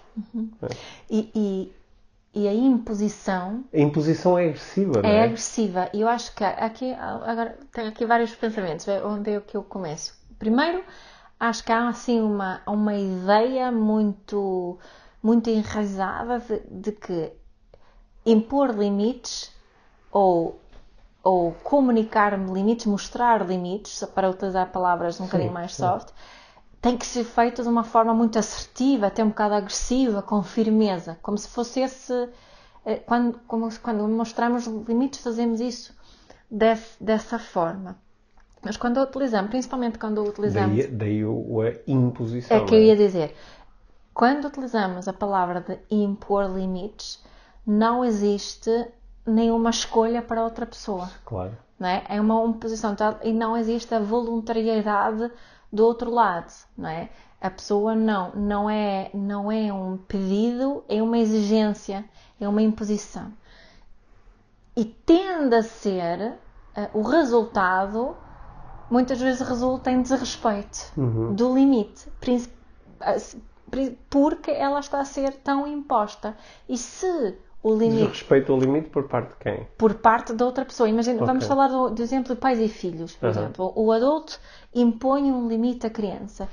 E, 1.10 1.30
e, 1.36 1.74
e 2.34 2.48
a 2.48 2.54
imposição 2.54 3.64
A 3.74 3.80
imposição 3.80 4.38
é 4.38 4.48
agressiva, 4.50 5.02
não 5.02 5.10
é 5.10 5.22
é? 5.22 5.24
agressiva. 5.24 5.90
E 5.94 6.02
eu 6.02 6.08
acho 6.08 6.34
que 6.36 6.44
aqui, 6.44 6.94
agora, 6.94 7.58
tenho 7.72 7.90
aqui 7.90 8.06
vários 8.06 8.34
pensamentos. 8.36 8.86
Vê 8.86 9.02
Onde 9.04 9.32
é 9.32 9.42
que 9.42 9.56
eu 9.58 9.64
começo? 9.64 10.14
Primeiro, 10.40 10.84
acho 11.40 11.64
que 11.64 11.72
há 11.72 11.88
assim 11.90 12.22
uma, 12.22 12.62
uma 12.68 12.96
ideia 12.96 13.72
muito, 13.72 14.78
muito 15.22 15.50
enraizada 15.50 16.40
de, 16.40 16.60
de 16.70 16.92
que 16.94 17.34
impor 18.26 18.72
limites 18.76 19.52
ou, 20.18 20.60
ou 21.24 21.52
comunicar 21.64 22.32
limites, 22.40 22.86
mostrar 22.88 23.46
limites, 23.48 24.04
para 24.16 24.30
utilizar 24.30 24.72
palavras 24.72 25.20
um 25.20 25.26
bocadinho 25.26 25.52
mais 25.54 25.76
soft, 25.76 26.10
tem 26.82 26.98
que 26.98 27.06
ser 27.06 27.24
feito 27.24 27.62
de 27.64 27.70
uma 27.70 27.84
forma 27.84 28.14
muito 28.14 28.40
assertiva, 28.40 29.08
até 29.08 29.24
um 29.24 29.30
bocado 29.30 29.56
agressiva, 29.56 30.22
com 30.22 30.42
firmeza, 30.44 31.18
como 31.22 31.38
se 31.38 31.48
fosse 31.48 31.82
esse. 31.82 32.14
eh, 32.86 32.98
Quando, 33.10 33.40
como 33.48 33.70
quando 33.80 34.08
mostramos 34.08 34.66
limites, 34.88 35.20
fazemos 35.22 35.60
isso 35.60 35.94
desse- 36.50 37.04
dessa 37.04 37.38
forma. 37.38 37.92
Mas 38.64 38.78
quando 38.78 38.98
utilizamos, 39.02 39.50
principalmente 39.50 40.00
quando 40.00 40.24
utilizamos. 40.24 40.78
Daí, 40.78 40.88
daí 40.88 41.22
a 41.24 41.92
imposição. 41.92 42.58
É 42.58 42.60
que 42.66 42.74
eu 42.76 42.80
não 42.80 42.86
ia 42.88 42.96
dizer. 42.96 43.36
Quando 44.14 44.46
utilizamos 44.46 45.08
a 45.08 45.14
palavra 45.14 45.60
de 45.62 45.78
impor 45.92 46.46
limites, 46.58 47.22
não 47.66 48.04
existe 48.04 48.72
nenhuma 49.28 49.70
escolha 49.70 50.22
para 50.22 50.44
outra 50.44 50.66
pessoa. 50.66 51.10
Claro. 51.26 51.58
Não 51.80 51.88
é? 51.88 52.04
é 52.10 52.20
uma 52.20 52.44
imposição 52.46 52.96
tal- 52.96 53.20
e 53.24 53.32
não 53.32 53.56
existe 53.56 53.94
a 53.94 54.00
voluntariedade 54.00 55.32
do 55.72 55.86
outro 55.86 56.10
lado, 56.10 56.52
não 56.78 56.90
é? 56.90 57.10
A 57.40 57.52
pessoa 57.52 57.94
não, 57.94 58.32
não 58.32 58.68
é, 58.70 59.12
não 59.14 59.52
é 59.52 59.72
um 59.72 59.98
pedido, 59.98 60.84
é 60.90 61.04
uma 61.04 61.20
exigência, 61.20 62.04
é 62.40 62.48
uma 62.48 62.64
imposição. 62.64 63.32
E 64.76 64.86
tende 64.86 65.56
a 65.56 65.62
ser 65.62 66.34
eh, 66.76 66.90
o 66.94 67.04
resultado, 67.04 68.16
muitas 68.90 69.20
vezes 69.20 69.42
resulta 69.42 69.92
em 69.92 70.02
desrespeito 70.02 70.92
do 71.36 71.54
limite, 71.54 72.08
eh, 73.02 73.18
porque 74.10 74.50
ela 74.50 74.80
está 74.80 75.00
a 75.00 75.06
ser 75.06 75.34
tão 75.34 75.68
imposta. 75.68 76.36
E 76.68 76.76
se 76.78 77.38
o 77.70 77.78
limite 77.78 78.02
Desrespeito 78.02 78.52
ao 78.52 78.60
limite 78.60 78.90
por 78.90 79.08
parte 79.08 79.30
de 79.30 79.36
quem? 79.44 79.68
por 79.78 79.94
parte 79.96 80.34
da 80.34 80.46
outra 80.46 80.66
pessoa. 80.66 80.90
Imagina, 80.90 81.24
vamos 81.26 81.46
Ok. 81.46 81.48
falar 81.48 81.68
do, 81.68 81.90
do 81.90 82.02
exemplo 82.02 82.34
de 82.36 82.40
pais 82.42 82.60
e 82.60 82.68
filhos, 82.68 83.16
por 83.16 83.30
Aham. 83.30 83.40
exemplo. 83.40 83.74
O 83.76 83.92
adulto 83.92 84.40
impõe 84.74 85.32
um 85.32 85.48
limite 85.48 85.86
à 85.88 85.90
criança 85.90 86.48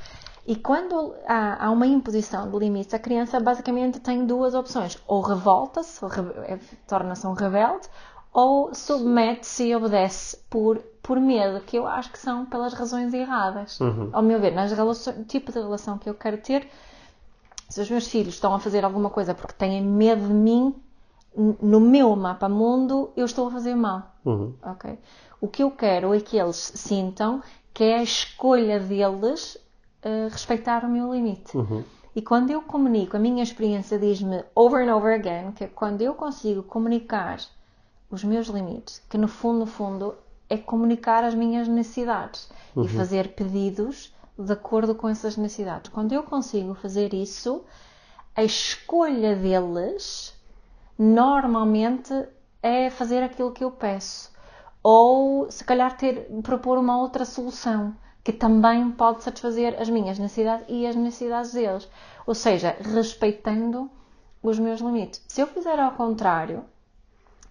E 0.47 0.57
quando 0.57 1.15
há, 1.27 1.67
há, 1.67 1.71
uma 1.71 1.87
imposição 1.87 2.51
de 2.51 2.59
limites, 2.59 2.93
a 2.95 2.99
criança 2.99 3.41
basicamente 3.41 3.99
tem 4.01 4.27
duas 4.27 4.55
opções: 4.55 4.99
ou 5.07 5.21
revolta-se, 5.23 6.05
é, 6.47 6.59
torna-se 6.87 7.27
um 7.27 7.33
rebelde, 7.33 7.89
ou 8.33 8.75
submete-se 8.75 9.65
e 9.69 9.77
obedece 9.77 10.37
por, 10.51 10.79
por 11.03 11.19
medo, 11.19 11.61
que 11.61 11.77
eu 11.79 11.87
acho 11.87 12.11
que 12.13 12.19
são 12.19 12.45
pelas 12.47 12.75
razões 12.75 13.15
erradas. 13.15 13.81
Uhum. 13.81 14.11
Ao 14.13 14.23
meu 14.23 14.39
ver, 14.41 14.53
nas 14.53 14.71
relações, 14.73 15.27
tipo 15.27 15.51
de 15.53 15.59
relação 15.59 15.97
que 15.99 16.11
eu 16.11 16.15
quero 16.15 16.37
ter, 16.39 16.69
se 17.69 17.81
os 17.81 17.91
meus 17.91 18.07
filhos 18.09 18.35
estão 18.35 18.55
a 18.55 18.61
fazer 18.61 18.85
alguma 18.85 19.11
coisa 19.11 19.35
porque 19.35 19.55
têm 19.55 19.83
medo 19.83 20.27
de 20.29 20.35
mim, 20.35 20.75
no 21.37 21.81
meu 21.81 22.15
mapa 22.15 22.49
mundo, 22.49 23.11
eu 23.17 23.25
estou 23.25 23.49
a 23.49 23.51
fazer 23.51 23.75
mal. 23.75 24.15
Uhum. 24.25 24.55
Okay? 24.73 24.99
O 25.41 25.49
que 25.49 25.63
eu 25.63 25.71
quero 25.71 26.15
é 26.15 26.21
que 26.21 26.39
eles 26.39 26.73
sintam 26.75 27.43
que 27.73 27.85
é 27.85 27.99
a 27.99 28.03
escolha 28.03 28.79
deles 28.79 29.57
uh, 30.05 30.29
respeitar 30.31 30.85
o 30.85 30.89
meu 30.89 31.13
limite. 31.13 31.57
Uhum. 31.57 31.83
E 32.15 32.23
quando 32.23 32.51
eu 32.51 32.63
comunico, 32.63 33.17
a 33.17 33.21
minha 33.21 33.43
experiência 33.43 33.99
diz-me 33.99 34.45
over 34.55 34.89
and 34.89 34.95
over 34.95 35.13
again 35.13 35.51
que 35.51 35.67
quando 35.67 36.01
eu 36.01 36.15
consigo 36.15 36.63
comunicar 36.63 37.41
os 38.09 38.23
meus 38.23 38.47
limites, 38.47 39.03
que 39.11 39.19
no 39.19 39.27
fundo, 39.27 39.61
no 39.61 39.67
fundo, 39.67 40.15
é 40.49 40.57
comunicar 40.57 41.25
as 41.25 41.35
minhas 41.35 41.67
necessidades 41.67 42.49
uhum. 42.77 42.85
e 42.85 42.89
fazer 42.89 43.35
pedidos 43.35 44.15
de 44.39 44.53
acordo 44.53 44.95
com 44.95 45.09
essas 45.09 45.37
necessidades. 45.37 45.91
Quando 45.91 46.13
eu 46.13 46.23
consigo 46.23 46.75
fazer 46.75 47.13
isso, 47.13 47.65
a 48.37 48.45
escolha 48.45 49.35
deles 49.35 50.34
normalmente 50.99 52.13
é 52.63 52.91
fazer 52.91 53.23
aquilo 53.23 53.53
que 53.53 53.65
eu 53.65 53.71
peço 53.71 54.33
ou 54.85 55.51
se 55.51 55.65
calhar 55.65 55.97
ter, 55.97 56.29
propor 56.43 56.77
uma 56.77 56.99
outra 56.99 57.25
solução 57.25 57.97
que 58.23 58.33
também 58.33 58.91
pode 58.91 59.23
satisfazer 59.23 59.81
as 59.81 59.89
minhas 59.89 60.19
necessidades 60.19 60.67
e 60.69 60.87
as 60.87 60.95
necessidades 60.95 61.53
deles. 61.53 61.89
Ou 62.27 62.35
seja, 62.35 62.77
respeitando 62.81 63.91
os 64.43 64.59
meus 64.59 64.81
limites. 64.81 65.23
Se 65.27 65.41
eu 65.41 65.47
fizer 65.47 65.79
ao 65.79 65.93
contrário, 65.93 66.65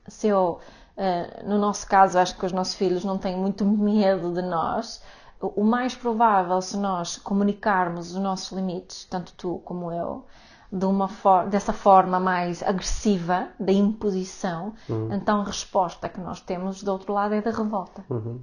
se 0.08 0.28
eu, 0.28 0.60
uh, 0.98 1.48
no 1.48 1.58
nosso 1.58 1.88
caso, 1.88 2.20
acho 2.20 2.38
que 2.38 2.46
os 2.46 2.52
nossos 2.52 2.76
filhos 2.76 3.04
não 3.04 3.18
têm 3.18 3.36
muito 3.36 3.66
medo 3.66 4.32
de 4.32 4.42
nós, 4.42 5.02
o 5.40 5.64
mais 5.64 5.94
provável, 5.96 6.62
se 6.62 6.78
nós 6.78 7.18
comunicarmos 7.18 8.12
os 8.12 8.22
nossos 8.22 8.52
limites, 8.52 9.06
tanto 9.06 9.34
tu 9.34 9.62
como 9.66 9.92
eu, 9.92 10.26
de 10.74 10.86
uma 10.86 11.08
for 11.08 11.48
dessa 11.48 11.72
forma 11.72 12.20
mais 12.20 12.64
agressiva, 12.64 13.50
da 13.60 13.72
imposição, 13.72 14.74
uhum. 14.90 15.14
então 15.14 15.42
a 15.42 15.44
resposta 15.44 16.10
que 16.10 16.20
nós 16.20 16.42
temos 16.42 16.82
do 16.82 16.92
outro 16.92 17.14
lado 17.14 17.36
é 17.36 17.42
da 17.42 17.52
revolta. 17.52 18.04
Uhum. 18.10 18.40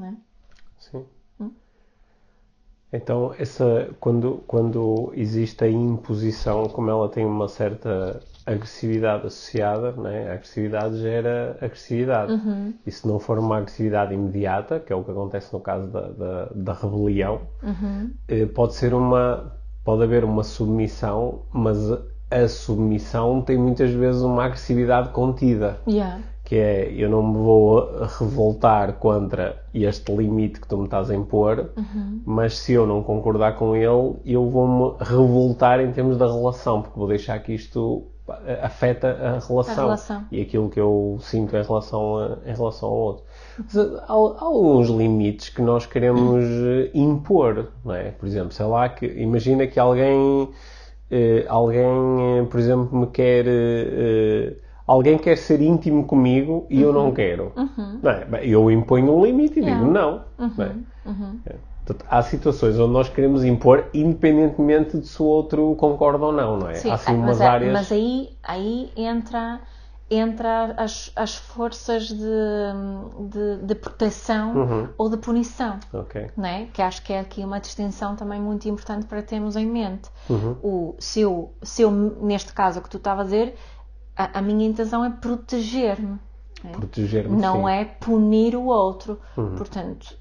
É? 0.00 0.12
Sim. 0.78 1.04
Hum? 1.40 1.50
Então, 2.92 3.34
essa, 3.36 3.90
quando, 3.98 4.44
quando 4.46 5.12
existe 5.16 5.64
a 5.64 5.68
imposição, 5.68 6.68
como 6.68 6.88
ela 6.88 7.08
tem 7.08 7.26
uma 7.26 7.48
certa 7.48 8.20
agressividade 8.46 9.26
associada, 9.26 9.90
né? 9.92 10.30
a 10.30 10.34
agressividade 10.34 10.98
gera 10.98 11.58
agressividade. 11.60 12.32
Uhum. 12.32 12.74
E 12.86 12.90
se 12.92 13.08
não 13.08 13.18
for 13.18 13.40
uma 13.40 13.58
agressividade 13.58 14.14
imediata, 14.14 14.78
que 14.78 14.92
é 14.92 14.96
o 14.96 15.02
que 15.02 15.10
acontece 15.10 15.52
no 15.52 15.58
caso 15.58 15.88
da, 15.88 16.08
da, 16.08 16.44
da 16.54 16.72
rebelião, 16.74 17.40
uhum. 17.60 18.12
Eh, 18.28 18.46
pode 18.46 18.74
ser 18.74 18.94
uma 18.94 19.60
pode 19.84 20.02
haver 20.02 20.24
uma 20.24 20.42
submissão, 20.42 21.42
mas 21.52 21.78
a 22.30 22.48
submissão 22.48 23.42
tem 23.42 23.58
muitas 23.58 23.90
vezes 23.90 24.22
uma 24.22 24.44
agressividade 24.44 25.10
contida. 25.10 25.80
Yeah. 25.86 26.20
Que 26.44 26.56
é, 26.56 26.92
eu 26.92 27.08
não 27.08 27.22
me 27.22 27.38
vou 27.38 28.04
revoltar 28.18 28.94
contra 28.94 29.62
este 29.72 30.14
limite 30.14 30.60
que 30.60 30.66
tu 30.66 30.76
me 30.76 30.84
estás 30.84 31.10
a 31.10 31.14
impor, 31.14 31.70
uhum. 31.76 32.20
mas 32.26 32.58
se 32.58 32.72
eu 32.72 32.86
não 32.86 33.02
concordar 33.02 33.56
com 33.56 33.76
ele, 33.76 34.16
eu 34.24 34.50
vou-me 34.50 34.96
revoltar 35.00 35.80
em 35.80 35.92
termos 35.92 36.18
da 36.18 36.26
relação, 36.26 36.82
porque 36.82 36.98
vou 36.98 37.08
deixar 37.08 37.38
que 37.38 37.52
isto 37.54 38.11
afeta 38.62 39.08
a 39.08 39.46
relação, 39.46 39.58
a 39.58 39.86
relação. 39.86 40.24
e 40.30 40.40
aquilo 40.40 40.68
que 40.68 40.78
eu 40.78 41.18
sinto 41.20 41.56
em 41.56 41.62
relação, 41.62 42.18
a, 42.18 42.38
em 42.46 42.54
relação 42.54 42.88
ao 42.88 42.94
outro. 42.94 43.24
Há, 44.06 44.12
há 44.12 44.44
alguns 44.44 44.88
limites 44.88 45.48
que 45.48 45.60
nós 45.60 45.86
queremos 45.86 46.44
eh, 46.44 46.90
impor, 46.94 47.68
não 47.84 47.94
é? 47.94 48.12
Por 48.12 48.26
exemplo, 48.26 48.52
sei 48.52 48.66
lá, 48.66 48.88
que 48.88 49.06
imagina 49.06 49.66
que 49.66 49.78
alguém, 49.78 50.48
eh, 51.10 51.44
alguém, 51.48 52.38
eh, 52.38 52.44
por 52.48 52.60
exemplo, 52.60 52.96
me 52.96 53.06
quer, 53.08 53.44
eh, 53.46 54.56
alguém 54.86 55.18
quer 55.18 55.36
ser 55.36 55.60
íntimo 55.60 56.04
comigo 56.06 56.66
e 56.70 56.76
uhum. 56.76 56.82
eu 56.82 56.92
não 56.92 57.06
uhum. 57.06 57.14
quero. 57.14 57.52
Uhum. 57.56 57.98
Não 58.02 58.10
é? 58.10 58.26
Eu 58.42 58.70
imponho 58.70 59.12
um 59.12 59.24
limite 59.24 59.58
e 59.58 59.62
yeah. 59.62 59.80
digo 59.80 59.92
não. 59.92 60.24
Uhum. 60.38 60.52
não 60.56 60.64
é? 60.64 61.71
É. 61.82 61.86
Portanto, 61.86 62.06
há 62.08 62.22
situações 62.22 62.78
onde 62.78 62.92
nós 62.92 63.08
queremos 63.08 63.44
impor 63.44 63.86
independentemente 63.92 64.98
de 64.98 65.06
se 65.06 65.20
o 65.20 65.26
outro 65.26 65.74
concorda 65.76 66.26
ou 66.26 66.32
não, 66.32 66.58
não 66.58 66.68
é? 66.68 66.74
Sim, 66.74 66.90
há 66.90 66.94
assim 66.94 67.16
mas, 67.16 67.20
umas 67.20 67.40
áreas... 67.40 67.72
mas 67.72 67.92
aí, 67.92 68.30
aí 68.42 68.92
entra 68.96 69.60
entra 70.14 70.74
as, 70.76 71.10
as 71.16 71.36
forças 71.36 72.08
de, 72.08 72.14
de, 73.30 73.66
de 73.66 73.74
proteção 73.74 74.54
uhum. 74.54 74.88
ou 74.98 75.08
de 75.08 75.16
punição, 75.16 75.80
okay. 75.92 76.28
né? 76.36 76.68
que 76.72 76.82
acho 76.82 77.02
que 77.02 77.12
é 77.14 77.20
aqui 77.20 77.42
uma 77.42 77.58
distinção 77.58 78.14
também 78.14 78.38
muito 78.38 78.68
importante 78.68 79.06
para 79.06 79.22
termos 79.22 79.56
em 79.56 79.66
mente. 79.66 80.10
Uhum. 80.28 80.56
O, 80.62 80.94
se, 80.98 81.22
eu, 81.22 81.54
se 81.62 81.82
eu, 81.82 81.90
neste 81.90 82.52
caso 82.52 82.82
que 82.82 82.90
tu 82.90 82.98
estava 82.98 83.22
a 83.22 83.24
dizer, 83.24 83.54
a, 84.14 84.38
a 84.38 84.42
minha 84.42 84.68
intenção 84.68 85.04
é 85.04 85.10
proteger-me. 85.10 86.18
Proteger-me. 86.70 87.40
Não 87.40 87.64
sim. 87.64 87.70
é 87.70 87.84
punir 87.84 88.54
o 88.54 88.66
outro. 88.66 89.18
Uhum. 89.36 89.56
Portanto, 89.56 90.16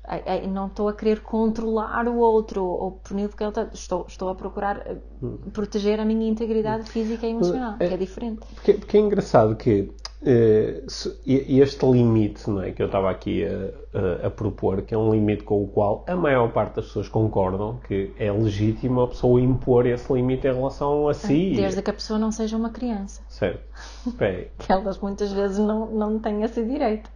não 0.49 0.67
estou 0.67 0.89
a 0.89 0.93
querer 0.93 1.21
controlar 1.21 2.07
o 2.07 2.17
outro 2.17 2.63
ou 2.63 2.91
punir 2.91 3.29
porque 3.29 3.43
ele 3.43 3.49
está. 3.49 3.69
Estou, 3.73 4.05
estou 4.07 4.29
a 4.29 4.35
procurar 4.35 4.77
eh, 4.85 4.97
uhum. 5.21 5.37
proteger 5.53 5.99
a 5.99 6.05
minha 6.05 6.27
integridade 6.27 6.89
física 6.89 7.25
e 7.27 7.31
emocional, 7.31 7.75
é, 7.79 7.87
que 7.87 7.93
é 7.93 7.97
diferente. 7.97 8.41
Porque, 8.55 8.73
porque 8.73 8.97
é 8.97 8.99
engraçado 8.99 9.55
que 9.55 9.91
este 10.23 11.85
limite 11.85 12.47
não 12.47 12.61
é, 12.61 12.71
que 12.71 12.81
eu 12.81 12.85
estava 12.85 13.09
aqui 13.09 13.43
a, 13.43 14.23
a, 14.23 14.27
a, 14.27 14.29
propor, 14.29 14.83
que 14.83 14.93
é 14.93 14.97
um 14.97 15.11
limite 15.11 15.43
com 15.43 15.63
o 15.63 15.67
qual 15.67 16.03
a 16.07 16.15
maior 16.15 16.51
parte 16.51 16.75
das 16.75 16.85
pessoas 16.85 17.09
concordam 17.09 17.79
que 17.87 18.13
é 18.19 18.31
legítimo 18.31 19.01
a 19.01 19.07
pessoa 19.07 19.41
impor 19.41 19.87
esse 19.87 20.11
limite 20.13 20.47
em 20.47 20.53
relação 20.53 21.07
a 21.07 21.13
si. 21.13 21.53
Desde 21.55 21.81
que 21.81 21.89
a 21.89 21.93
pessoa 21.93 22.19
não 22.19 22.31
seja 22.31 22.55
uma 22.55 22.69
criança. 22.69 23.21
Certo. 23.27 23.63
Que 24.57 24.71
elas 24.71 24.99
muitas 24.99 25.31
vezes 25.31 25.57
não, 25.57 25.87
não 25.87 26.19
têm 26.19 26.43
esse 26.43 26.63
direito. 26.63 27.09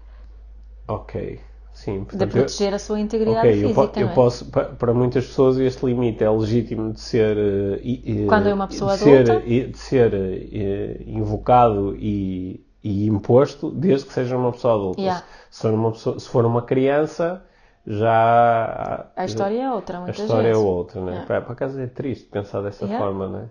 Ok. 0.87 1.39
Sim, 1.75 2.05
portanto, 2.05 2.19
de 2.19 2.27
proteger 2.27 2.69
eu, 2.69 2.75
a 2.75 2.79
sua 2.79 2.99
integridade 3.01 3.47
okay, 3.49 3.61
física. 3.61 3.99
Eu, 3.99 4.07
é? 4.07 4.13
posso, 4.13 4.45
para 4.45 4.93
muitas 4.93 5.25
pessoas, 5.25 5.57
este 5.57 5.85
limite 5.85 6.23
é 6.23 6.29
legítimo 6.29 6.93
de 6.93 7.01
ser. 7.01 7.35
Uh, 7.35 8.27
Quando 8.27 8.47
é 8.47 8.53
uma 8.53 8.67
pessoa 8.67 8.97
de 8.97 9.03
adulta? 9.03 9.41
Ser, 9.41 9.67
de 9.67 9.77
ser 9.77 10.13
uh, 10.13 11.09
invocado 11.09 11.93
e, 11.99 12.64
e, 12.85 13.07
imposto, 13.07 13.71
desde 13.71 14.05
que 14.05 14.13
seja 14.13 14.37
uma 14.37 14.51
pessoa 14.51 14.75
adulta. 14.75 15.01
Yeah. 15.01 15.23
Se, 15.49 15.63
for 15.63 15.73
uma 15.73 15.91
pessoa, 15.91 16.19
se 16.19 16.29
for 16.29 16.45
uma 16.45 16.61
criança, 16.61 17.43
já. 17.85 19.07
A 19.15 19.25
história 19.25 19.59
é 19.59 19.71
outra, 19.71 19.97
A 19.97 20.01
muitas 20.01 20.19
história 20.19 20.49
vezes. 20.49 20.61
é 20.61 20.65
outra, 20.65 21.01
né? 21.01 21.07
Yeah. 21.07 21.25
Para, 21.25 21.41
para 21.41 21.53
acaso 21.53 21.79
é 21.79 21.87
triste 21.87 22.25
pensar 22.25 22.61
dessa 22.61 22.85
Yeah. 22.85 23.03
forma, 23.03 23.27
né? 23.27 23.49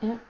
Yeah. 0.00 0.20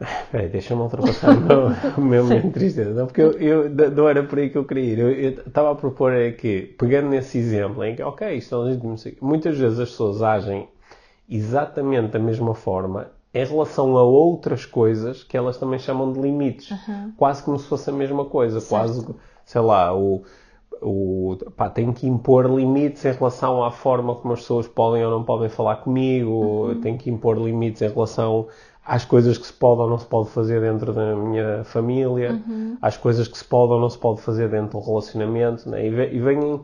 Peraí, 0.32 0.48
deixa-me 0.48 0.82
ultrapassar 0.82 1.30
o 1.30 1.40
meu, 1.40 1.68
o 1.96 2.00
meu 2.00 2.24
momento 2.24 2.46
de 2.48 2.50
tristeza. 2.50 2.92
Não, 2.92 3.06
porque 3.06 3.20
eu, 3.20 3.38
eu, 3.38 3.70
não 3.70 4.08
era 4.08 4.24
por 4.24 4.36
aí 4.36 4.50
que 4.50 4.58
eu 4.58 4.64
queria 4.64 4.82
ir. 4.82 4.98
Eu 4.98 5.46
estava 5.46 5.70
a 5.70 5.76
propor 5.76 6.12
é 6.12 6.32
que, 6.32 6.74
pegando 6.76 7.08
nesse 7.08 7.38
exemplo, 7.38 7.84
em 7.84 7.94
que, 7.94 8.02
ok, 8.02 8.34
isto 8.34 8.52
é 8.52 8.58
legítimo, 8.58 8.96
muitas 9.20 9.56
vezes 9.56 9.78
as 9.78 9.90
pessoas 9.90 10.22
agem 10.22 10.68
exatamente 11.28 12.08
da 12.08 12.18
mesma 12.18 12.52
forma 12.52 13.11
em 13.34 13.44
relação 13.44 13.96
a 13.96 14.02
outras 14.02 14.66
coisas 14.66 15.24
que 15.24 15.36
elas 15.36 15.56
também 15.56 15.78
chamam 15.78 16.12
de 16.12 16.20
limites. 16.20 16.70
Uhum. 16.70 17.12
Quase 17.16 17.42
como 17.42 17.58
se 17.58 17.66
fosse 17.66 17.88
a 17.88 17.92
mesma 17.92 18.24
coisa. 18.26 18.60
Certo. 18.60 18.68
Quase, 18.70 19.06
sei 19.44 19.60
lá, 19.60 19.96
o, 19.96 20.22
o, 20.82 21.36
pá, 21.56 21.70
tem 21.70 21.92
que 21.92 22.06
impor 22.06 22.46
limites 22.46 23.04
em 23.04 23.12
relação 23.12 23.64
à 23.64 23.70
forma 23.70 24.14
como 24.16 24.34
as 24.34 24.40
pessoas 24.40 24.68
podem 24.68 25.04
ou 25.04 25.10
não 25.10 25.24
podem 25.24 25.48
falar 25.48 25.76
comigo, 25.76 26.30
Uhum. 26.68 26.80
tem 26.80 26.96
que 26.98 27.10
impor 27.10 27.38
limites 27.38 27.80
em 27.82 27.88
relação 27.88 28.48
às 28.84 29.04
coisas 29.04 29.38
que 29.38 29.46
se 29.46 29.52
pode 29.52 29.80
ou 29.80 29.88
não 29.88 29.96
se 29.96 30.06
pode 30.06 30.28
fazer 30.30 30.60
dentro 30.60 30.92
da 30.92 31.14
minha 31.14 31.62
família, 31.64 32.32
Uhum. 32.46 32.76
às 32.82 32.96
coisas 32.96 33.28
que 33.28 33.38
se 33.38 33.44
pode 33.44 33.72
ou 33.72 33.80
não 33.80 33.88
se 33.88 33.96
pode 33.98 34.20
fazer 34.20 34.50
dentro 34.50 34.78
do 34.80 34.84
relacionamento, 34.84 35.70
né? 35.70 35.86
e, 35.86 35.88
e 36.16 36.20
vem 36.20 36.60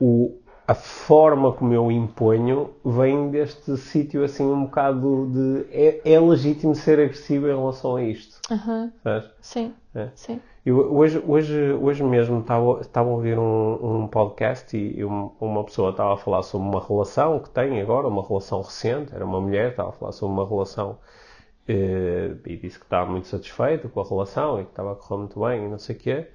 o, 0.00 0.32
a 0.68 0.74
forma 0.74 1.50
como 1.52 1.72
eu 1.72 1.90
imponho 1.90 2.70
vem 2.84 3.30
deste 3.30 3.76
sítio 3.78 4.22
assim 4.22 4.44
um 4.44 4.64
bocado 4.66 5.26
de 5.32 5.66
é, 5.72 6.12
é 6.12 6.20
legítimo 6.20 6.74
ser 6.74 7.00
agressivo 7.00 7.46
em 7.48 7.56
relação 7.56 7.96
a 7.96 8.02
isto, 8.02 8.38
Uhum. 8.50 8.92
sabes? 9.02 9.30
Sim, 9.40 9.74
É. 9.94 10.08
sim. 10.14 10.40
Eu, 10.66 10.94
hoje, 10.94 11.22
hoje, 11.26 11.72
hoje 11.72 12.04
mesmo 12.04 12.40
estava, 12.40 12.80
estava 12.82 13.08
a 13.08 13.12
ouvir 13.12 13.38
um, 13.38 14.02
um 14.02 14.06
podcast 14.06 14.76
e 14.76 15.02
um- 15.04 15.30
uma 15.40 15.64
pessoa 15.64 15.90
estava 15.92 16.12
a 16.12 16.16
falar 16.18 16.42
sobre 16.42 16.68
uma 16.68 16.86
relação 16.86 17.38
que 17.40 17.48
tem 17.48 17.80
agora, 17.80 18.06
uma 18.06 18.22
relação 18.26 18.60
recente, 18.60 19.14
era 19.14 19.24
uma 19.24 19.40
mulher, 19.40 19.70
estava 19.70 19.88
a 19.88 19.92
falar 19.92 20.12
sobre 20.12 20.34
uma 20.34 20.46
relação 20.46 20.98
eh, 21.66 22.32
e 22.46 22.56
disse 22.56 22.78
que 22.78 22.84
estava 22.84 23.10
muito 23.10 23.26
satisfeito 23.28 23.88
com 23.88 24.00
a 24.00 24.04
relação 24.04 24.60
e 24.60 24.64
que 24.64 24.70
estava 24.70 24.92
a 24.92 24.94
correr 24.96 25.18
muito 25.20 25.40
bem 25.40 25.64
e 25.64 25.68
não 25.68 25.78
sei 25.78 25.96
o 25.96 25.98
quê. 25.98 26.26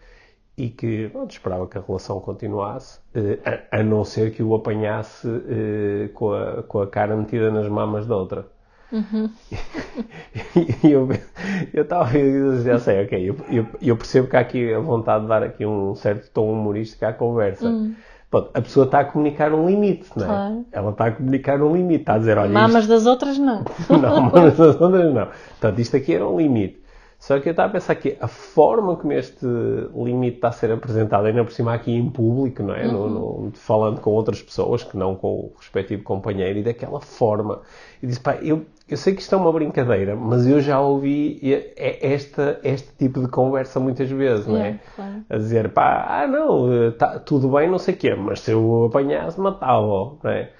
E 0.57 0.69
que 0.69 1.09
pronto, 1.09 1.31
esperava 1.31 1.67
que 1.67 1.77
a 1.77 1.81
relação 1.81 2.19
continuasse, 2.19 2.99
eh, 3.15 3.39
a, 3.71 3.79
a 3.79 3.83
não 3.83 4.03
ser 4.03 4.31
que 4.31 4.43
o 4.43 4.53
apanhasse 4.53 5.27
eh, 5.27 6.09
com, 6.13 6.31
a, 6.33 6.63
com 6.63 6.81
a 6.81 6.87
cara 6.87 7.15
metida 7.15 7.49
nas 7.49 7.67
mamas 7.67 8.05
da 8.05 8.15
outra. 8.15 8.45
Uhum. 8.91 9.27
e 10.83 10.91
eu 10.91 11.09
estava 11.73 12.05
a 12.05 12.63
já 12.63 12.77
sei, 12.77 13.03
ok, 13.03 13.29
eu, 13.29 13.35
eu, 13.49 13.67
eu, 13.81 13.97
percebo 13.97 14.27
que 14.27 14.37
há 14.37 14.39
aqui 14.41 14.71
a 14.71 14.79
vontade 14.79 15.23
de 15.23 15.29
dar 15.29 15.41
aqui 15.41 15.65
um 15.65 15.95
certo 15.95 16.29
tom 16.31 16.51
humorístico 16.51 17.03
à 17.05 17.13
conversa. 17.13 17.67
Hum. 17.67 17.95
Pronto, 18.29 18.51
a 18.53 18.61
pessoa 18.61 18.85
está 18.85 18.99
a 18.99 19.05
comunicar 19.05 19.51
um 19.53 19.67
limite, 19.67 20.09
não 20.15 20.23
é? 20.23 20.27
Claro. 20.27 20.65
Ela 20.71 20.91
está 20.91 21.05
a 21.05 21.11
comunicar 21.11 21.61
um 21.61 21.75
limite, 21.75 22.01
está 22.01 22.13
a 22.15 22.17
dizer, 22.19 22.37
olha, 22.37 22.49
Mamas 22.49 22.85
das 22.85 23.07
outras 23.07 23.37
não. 23.39 23.63
isto... 23.79 23.93
não, 23.97 24.21
mamas 24.21 24.57
das 24.57 24.79
outras 24.79 25.13
não. 25.13 25.27
Portanto, 25.27 25.79
isto 25.79 25.97
aqui 25.97 26.13
era 26.13 26.27
um 26.27 26.37
limite. 26.37 26.82
Só 27.23 27.39
que 27.39 27.47
eu 27.47 27.51
estava 27.51 27.69
a 27.69 27.71
pensar 27.71 27.95
que 27.95 28.17
a 28.19 28.27
forma 28.27 28.97
como 28.97 29.13
este 29.13 29.45
limite 29.95 30.35
está 30.35 30.49
a 30.49 30.51
ser 30.51 30.69
apresentado, 30.73 31.25
ainda 31.25 31.41
por 31.41 31.53
cima 31.53 31.73
aqui 31.73 31.89
em 31.89 32.09
público, 32.09 32.61
não 32.61 32.75
é? 32.75 32.85
No, 32.85 33.09
no, 33.09 33.51
falando 33.53 34.01
com 34.01 34.11
outras 34.11 34.41
pessoas 34.41 34.83
que 34.83 34.97
não 34.97 35.15
com 35.15 35.27
o 35.27 35.53
respectivo 35.57 36.03
companheiro, 36.03 36.59
e 36.59 36.63
daquela 36.63 36.99
forma. 36.99 37.61
E 38.01 38.07
disse, 38.07 38.19
pá, 38.19 38.35
eu, 38.41 38.65
eu 38.89 38.97
sei 38.97 39.15
que 39.15 39.21
isto 39.21 39.33
é 39.33 39.37
uma 39.37 39.53
brincadeira, 39.53 40.17
mas 40.17 40.45
eu 40.45 40.59
já 40.59 40.81
ouvi 40.81 41.39
esta, 41.77 42.59
este 42.61 42.89
tipo 42.97 43.21
de 43.21 43.29
conversa 43.29 43.79
muitas 43.79 44.09
vezes, 44.09 44.45
não 44.45 44.57
é? 44.57 44.59
Yeah, 44.59 44.79
claro. 44.93 45.25
A 45.29 45.37
dizer, 45.37 45.69
pá, 45.69 46.05
ah 46.09 46.27
não, 46.27 46.91
tá, 46.91 47.19
tudo 47.19 47.47
bem, 47.47 47.69
não 47.69 47.79
sei 47.79 47.93
o 47.93 47.97
quê, 47.97 48.13
mas 48.15 48.41
se 48.41 48.51
eu 48.51 48.87
apanhasse, 48.89 49.39
matava, 49.39 50.17
não 50.21 50.29
é? 50.29 50.51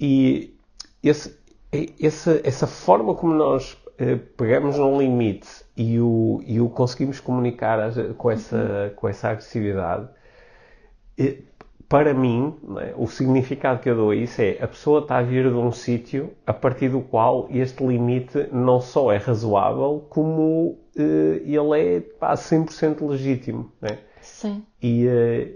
E 0.00 0.52
esse, 1.00 1.38
esse, 1.70 2.40
essa 2.42 2.66
forma 2.66 3.14
como 3.14 3.32
nós 3.34 3.78
eh, 3.98 4.18
pegamos 4.36 4.76
num 4.76 4.98
limite 4.98 5.61
e 5.76 5.98
o, 6.00 6.42
e 6.46 6.60
o 6.60 6.68
conseguimos 6.68 7.20
comunicar 7.20 7.78
com 8.16 8.30
essa, 8.30 8.92
com 8.96 9.08
essa 9.08 9.30
agressividade, 9.30 10.08
eh, 11.18 11.38
para 11.88 12.14
mim, 12.14 12.54
é? 12.80 12.94
o 12.96 13.06
significado 13.06 13.80
que 13.80 13.90
eu 13.90 13.94
dou 13.94 14.10
a 14.10 14.16
isso 14.16 14.40
é 14.40 14.56
a 14.62 14.66
pessoa 14.66 15.00
está 15.00 15.18
a 15.18 15.22
vir 15.22 15.44
de 15.50 15.56
um 15.56 15.70
sítio 15.70 16.32
a 16.46 16.52
partir 16.52 16.88
do 16.88 17.02
qual 17.02 17.48
este 17.50 17.84
limite 17.84 18.48
não 18.50 18.80
só 18.80 19.12
é 19.12 19.18
razoável, 19.18 20.06
como 20.08 20.78
eh, 20.96 21.42
ele 21.44 21.78
é 21.78 22.00
pá, 22.00 22.34
100% 22.34 23.06
legítimo. 23.06 23.70
Né? 23.80 23.98
Sim. 24.22 24.64
E, 24.82 25.06
eh, 25.06 25.52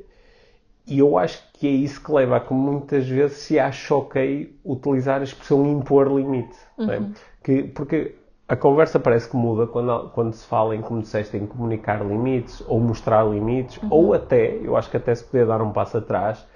e 0.86 0.98
eu 0.98 1.16
acho 1.16 1.42
que 1.54 1.66
é 1.66 1.70
isso 1.70 2.02
que 2.02 2.12
leva 2.12 2.36
a 2.36 2.40
que 2.40 2.52
muitas 2.52 3.08
vezes 3.08 3.38
se 3.38 3.58
acha 3.58 3.94
ok 3.94 4.58
utilizar 4.62 5.20
a 5.20 5.24
expressão 5.24 5.66
impor 5.66 6.06
limite. 6.08 6.56
né? 6.78 7.12
Que, 7.42 7.62
porque 7.62 8.14
a 8.48 8.54
conversa 8.54 9.00
parece 9.00 9.28
que 9.28 9.36
muda 9.36 9.66
quando, 9.66 10.10
quando 10.10 10.32
se 10.32 10.46
fala 10.46 10.76
em, 10.76 10.80
como 10.80 11.00
disseste, 11.00 11.36
em 11.36 11.46
comunicar 11.46 12.04
limites 12.06 12.62
ou 12.68 12.78
mostrar 12.78 13.24
limites, 13.24 13.80
ou 13.90 14.14
até, 14.14 14.56
eu 14.62 14.76
acho 14.76 14.88
que 14.88 14.96
até 14.96 15.14
se 15.14 15.24
podia 15.24 15.46
dar 15.46 15.60
um 15.60 15.72
passo 15.72 15.98
atrás, 15.98 16.46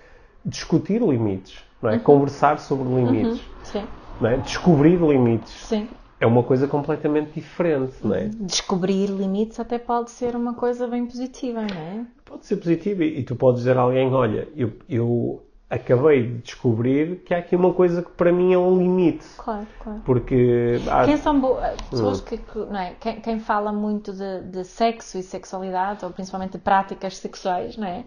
discutir 0.45 1.03
limites, 1.03 1.65
não 1.83 1.91
é? 1.91 1.99
Conversar 1.99 2.59
sobre 2.61 2.89
limites, 2.89 3.41
Sim. 3.65 3.85
não 4.21 4.31
é? 4.31 4.37
descobrir 4.37 4.97
limites. 4.97 5.51
Sim. 5.51 5.89
É 6.21 6.27
uma 6.27 6.43
coisa 6.43 6.69
completamente 6.69 7.33
diferente, 7.33 7.95
não 8.05 8.15
é? 8.15 8.29
Descobrir 8.29 9.07
limites 9.07 9.59
até 9.59 9.79
pode 9.79 10.11
ser 10.11 10.37
uma 10.37 10.55
coisa 10.55 10.87
bem 10.87 11.07
positiva, 11.07 11.63
não 11.63 11.77
é? 11.77 12.05
Pode 12.25 12.47
ser 12.47 12.57
positivo 12.57 13.03
e, 13.03 13.21
e 13.21 13.23
tu 13.25 13.35
podes 13.35 13.63
dizer 13.63 13.77
a 13.77 13.81
alguém, 13.81 14.13
olha, 14.13 14.47
eu, 14.55 14.73
eu 14.89 15.43
acabei 15.71 16.27
de 16.27 16.39
descobrir 16.39 17.23
que 17.25 17.33
há 17.33 17.39
aqui 17.39 17.55
uma 17.55 17.73
coisa 17.73 18.03
que 18.03 18.11
para 18.11 18.33
mim 18.33 18.53
é 18.53 18.59
um 18.59 18.77
limite. 18.77 19.25
Claro, 19.39 19.67
claro. 19.79 20.01
Porque 20.05 20.81
há- 20.91 21.05
Quem 21.05 21.17
são 21.17 21.41
bo- 21.41 21.59
pessoas 21.91 22.21
que, 22.21 22.37
que- 22.39 22.59
não 22.59 22.77
é? 22.81 22.95
quem, 22.99 23.21
quem 23.21 23.39
fala 23.39 23.73
muito 23.73 24.13
de, 24.13 24.41
de 24.43 24.65
sexo 24.65 25.17
e 25.17 25.23
sexualidade, 25.23 26.05
ou 26.05 26.11
principalmente 26.11 26.53
de 26.53 26.59
práticas 26.59 27.17
sexuais, 27.19 27.77
não 27.77 27.87
é? 27.87 28.05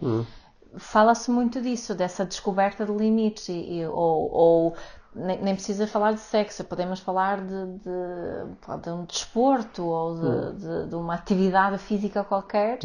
Fala-se 0.75 1.29
muito 1.31 1.61
disso, 1.61 1.93
dessa 1.95 2.25
descoberta 2.25 2.83
de 2.85 2.91
limites, 2.91 3.47
e, 3.47 3.79
e- 3.79 3.85
ou, 3.87 4.31
ou 4.31 4.75
nem, 5.15 5.39
nem 5.41 5.53
precisa 5.53 5.85
falar 5.85 6.13
de 6.13 6.19
sexo, 6.19 6.63
podemos 6.63 6.99
falar 6.99 7.39
de, 7.41 7.65
de, 7.77 8.81
de 8.81 8.89
um 8.89 9.05
desporto 9.05 9.85
ou 9.85 10.15
de, 10.15 10.53
de- 10.59 10.89
de 10.89 10.95
uma 10.95 11.13
atividade 11.13 11.77
física 11.77 12.23
qualquer, 12.23 12.79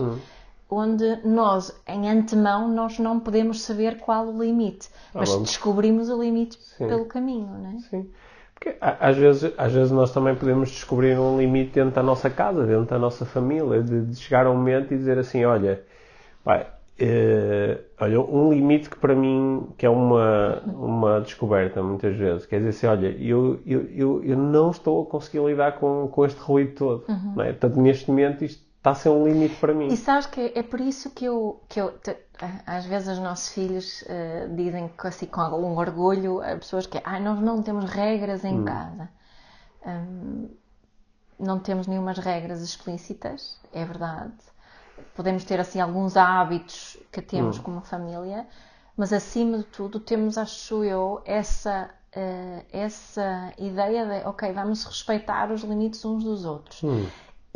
onde 0.70 1.20
nós, 1.24 1.74
em 1.86 2.08
antemão, 2.10 2.68
nós 2.68 2.98
não 2.98 3.18
podemos 3.18 3.62
saber 3.62 3.98
qual 3.98 4.26
o 4.26 4.42
limite, 4.42 4.88
mas 5.14 5.30
vamos. 5.30 5.48
descobrimos 5.48 6.10
o 6.10 6.20
limite 6.20 6.58
Sim. 6.60 6.88
pelo 6.88 7.06
caminho, 7.06 7.46
não 7.46 7.70
é? 7.70 7.78
Sim. 7.90 8.10
Porque 8.54 8.76
às 8.80 9.16
vezes, 9.16 9.52
às 9.56 9.72
vezes 9.72 9.92
nós 9.92 10.12
também 10.12 10.34
podemos 10.34 10.70
descobrir 10.70 11.18
um 11.18 11.38
limite 11.38 11.72
dentro 11.74 11.92
da 11.92 12.02
nossa 12.02 12.28
casa, 12.28 12.66
dentro 12.66 12.86
da 12.86 12.98
nossa 12.98 13.24
família, 13.24 13.82
de, 13.82 14.06
de 14.06 14.16
chegar 14.16 14.46
a 14.46 14.50
um 14.50 14.56
momento 14.56 14.92
e 14.92 14.96
dizer 14.96 15.16
assim, 15.16 15.44
olha, 15.44 15.80
eh, 16.98 17.78
olha, 18.00 18.20
um 18.20 18.52
limite 18.52 18.90
que 18.90 18.98
para 18.98 19.14
mim 19.14 19.68
que 19.78 19.86
é 19.86 19.90
uma, 19.90 20.60
uma 20.66 21.20
descoberta 21.20 21.80
muitas 21.80 22.16
vezes, 22.16 22.46
quer 22.46 22.56
dizer 22.56 22.70
assim, 22.70 22.86
olha, 22.88 23.16
eu, 23.20 23.60
eu, 23.64 23.88
eu, 23.94 24.24
eu 24.24 24.36
não 24.36 24.72
estou 24.72 25.04
a 25.04 25.06
conseguir 25.06 25.44
lidar 25.46 25.78
com, 25.78 26.08
com 26.08 26.26
este 26.26 26.40
ruído 26.40 26.74
todo, 26.74 27.04
não 27.36 27.44
é? 27.44 27.52
Portanto, 27.52 27.80
neste 27.80 28.10
momento 28.10 28.44
isto 28.44 28.67
está 28.88 28.90
a 28.90 28.94
ser 28.94 29.08
um 29.10 29.26
limite 29.26 29.56
para 29.56 29.74
mim. 29.74 29.92
E 29.92 29.96
sabes 29.96 30.26
que 30.26 30.52
é 30.54 30.62
por 30.62 30.80
isso 30.80 31.10
que 31.10 31.24
eu, 31.24 31.60
que 31.68 31.80
eu 31.80 31.98
te- 31.98 32.16
às 32.66 32.84
vezes 32.86 33.08
os 33.08 33.18
nossos 33.18 33.48
filhos 33.48 34.04
eh, 34.06 34.48
dizem 34.54 34.88
que, 34.88 35.06
assim, 35.06 35.26
com 35.26 35.40
algum 35.40 35.76
orgulho 35.76 36.40
a 36.42 36.56
pessoas 36.56 36.86
que 36.86 37.00
ah, 37.04 37.18
nós 37.20 37.40
não 37.40 37.62
temos 37.62 37.84
regras 37.90 38.44
em 38.44 38.62
casa. 38.62 39.08
Hum, 39.86 40.48
não 41.38 41.58
temos 41.60 41.86
nenhumas 41.86 42.18
regras 42.18 42.62
explícitas, 42.62 43.60
é 43.72 43.84
verdade. 43.84 44.32
Podemos 45.14 45.44
ter 45.44 45.60
assim 45.60 45.80
alguns 45.80 46.16
hábitos 46.16 46.96
que 47.12 47.22
temos 47.22 47.58
como 47.58 47.80
família, 47.82 48.46
mas 48.96 49.12
acima 49.12 49.58
de 49.58 49.64
tudo 49.64 50.00
temos, 50.00 50.38
acho 50.38 50.84
eu, 50.84 51.22
essa 51.24 51.90
eh, 52.12 52.64
essa 52.72 53.52
ideia 53.58 54.06
de 54.06 54.26
ok, 54.26 54.52
vamos 54.52 54.84
respeitar 54.84 55.50
os 55.52 55.62
limites 55.62 56.04
uns 56.04 56.24
dos 56.24 56.44
outros. 56.44 56.84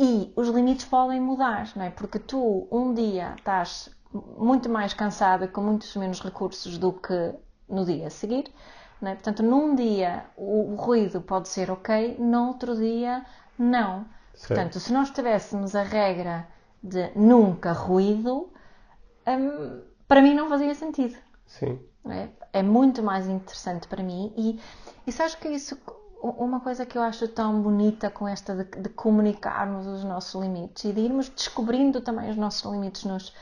E 0.03 0.33
os 0.35 0.49
limites 0.49 0.83
podem 0.83 1.21
mudar, 1.21 1.71
não 1.77 1.85
é? 1.85 1.89
Porque 1.89 2.19
tu 2.19 2.67
um 2.69 2.93
dia 2.93 3.35
estás 3.37 3.89
muito 4.37 4.69
mais 4.69 4.93
cansada 4.93 5.47
com 5.47 5.61
muitos 5.61 5.95
menos 5.95 6.19
recursos 6.19 6.77
do 6.77 6.91
que 6.91 7.33
no 7.69 7.85
dia 7.85 8.07
a 8.07 8.09
seguir, 8.09 8.53
não 9.01 9.11
é? 9.11 9.13
Portanto, 9.13 9.41
num 9.41 9.73
dia 9.73 10.25
o, 10.35 10.75
ruído 10.75 11.21
pode 11.21 11.47
ser 11.47 11.71
ok, 11.71 12.17
no 12.19 12.49
outro 12.49 12.75
dia 12.75 13.25
não. 13.57 14.05
Portanto, 14.45 14.77
se 14.77 14.91
nós 14.91 15.09
tivéssemos 15.09 15.73
a 15.73 15.83
regra 15.83 16.49
de 16.83 17.09
nunca 17.15 17.71
ruído, 17.71 18.51
hum, 19.25 19.81
para 20.05 20.21
mim 20.21 20.35
não 20.35 20.49
fazia 20.49 20.75
sentido. 20.75 21.15
Sim. 21.45 21.79
É, 22.09 22.27
é 22.59 22.61
muito 22.61 23.01
mais 23.01 23.25
interessante 23.29 23.87
para 23.87 24.03
mim 24.03 24.33
e, 24.35 24.59
e 25.07 25.11
sabes 25.13 25.35
que 25.35 25.47
isso 25.47 25.77
uma 26.23 26.59
coisa 26.61 26.85
que 26.85 26.97
eu 26.97 27.01
acho 27.01 27.27
tão 27.27 27.61
bonita 27.61 28.09
com 28.09 28.27
esta 28.27 28.55
de, 28.55 28.63
de 28.81 28.89
comunicarmos 28.89 29.85
os 29.87 30.03
nossos 30.03 30.41
limites 30.41 30.83
e 30.85 30.93
de 30.93 31.01
irmos 31.01 31.29
descobrindo 31.29 31.99
também 32.01 32.29
os 32.29 32.37
nossos 32.37 32.71
limites 32.71 33.03
nos, 33.03 33.33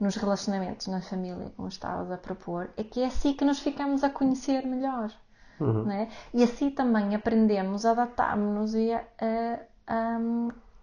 nos 0.00 0.16
relacionamentos 0.16 0.86
na 0.86 1.00
família, 1.02 1.52
como 1.56 1.68
estavas 1.68 2.10
a 2.10 2.16
propor, 2.16 2.70
é 2.76 2.82
que 2.84 3.00
é 3.02 3.06
assim 3.06 3.34
que 3.34 3.44
nos 3.44 3.58
ficamos 3.60 4.02
a 4.02 4.10
conhecer 4.10 4.64
melhor. 4.66 5.12
não 5.84 5.92
é? 5.92 6.08
E 6.34 6.42
assim 6.42 6.70
também 6.70 7.14
aprendemos, 7.14 7.84
adaptarmos-nos 7.86 8.74
e 8.74 8.92
a, 8.92 9.04
a, 9.20 9.58
a, 9.86 10.18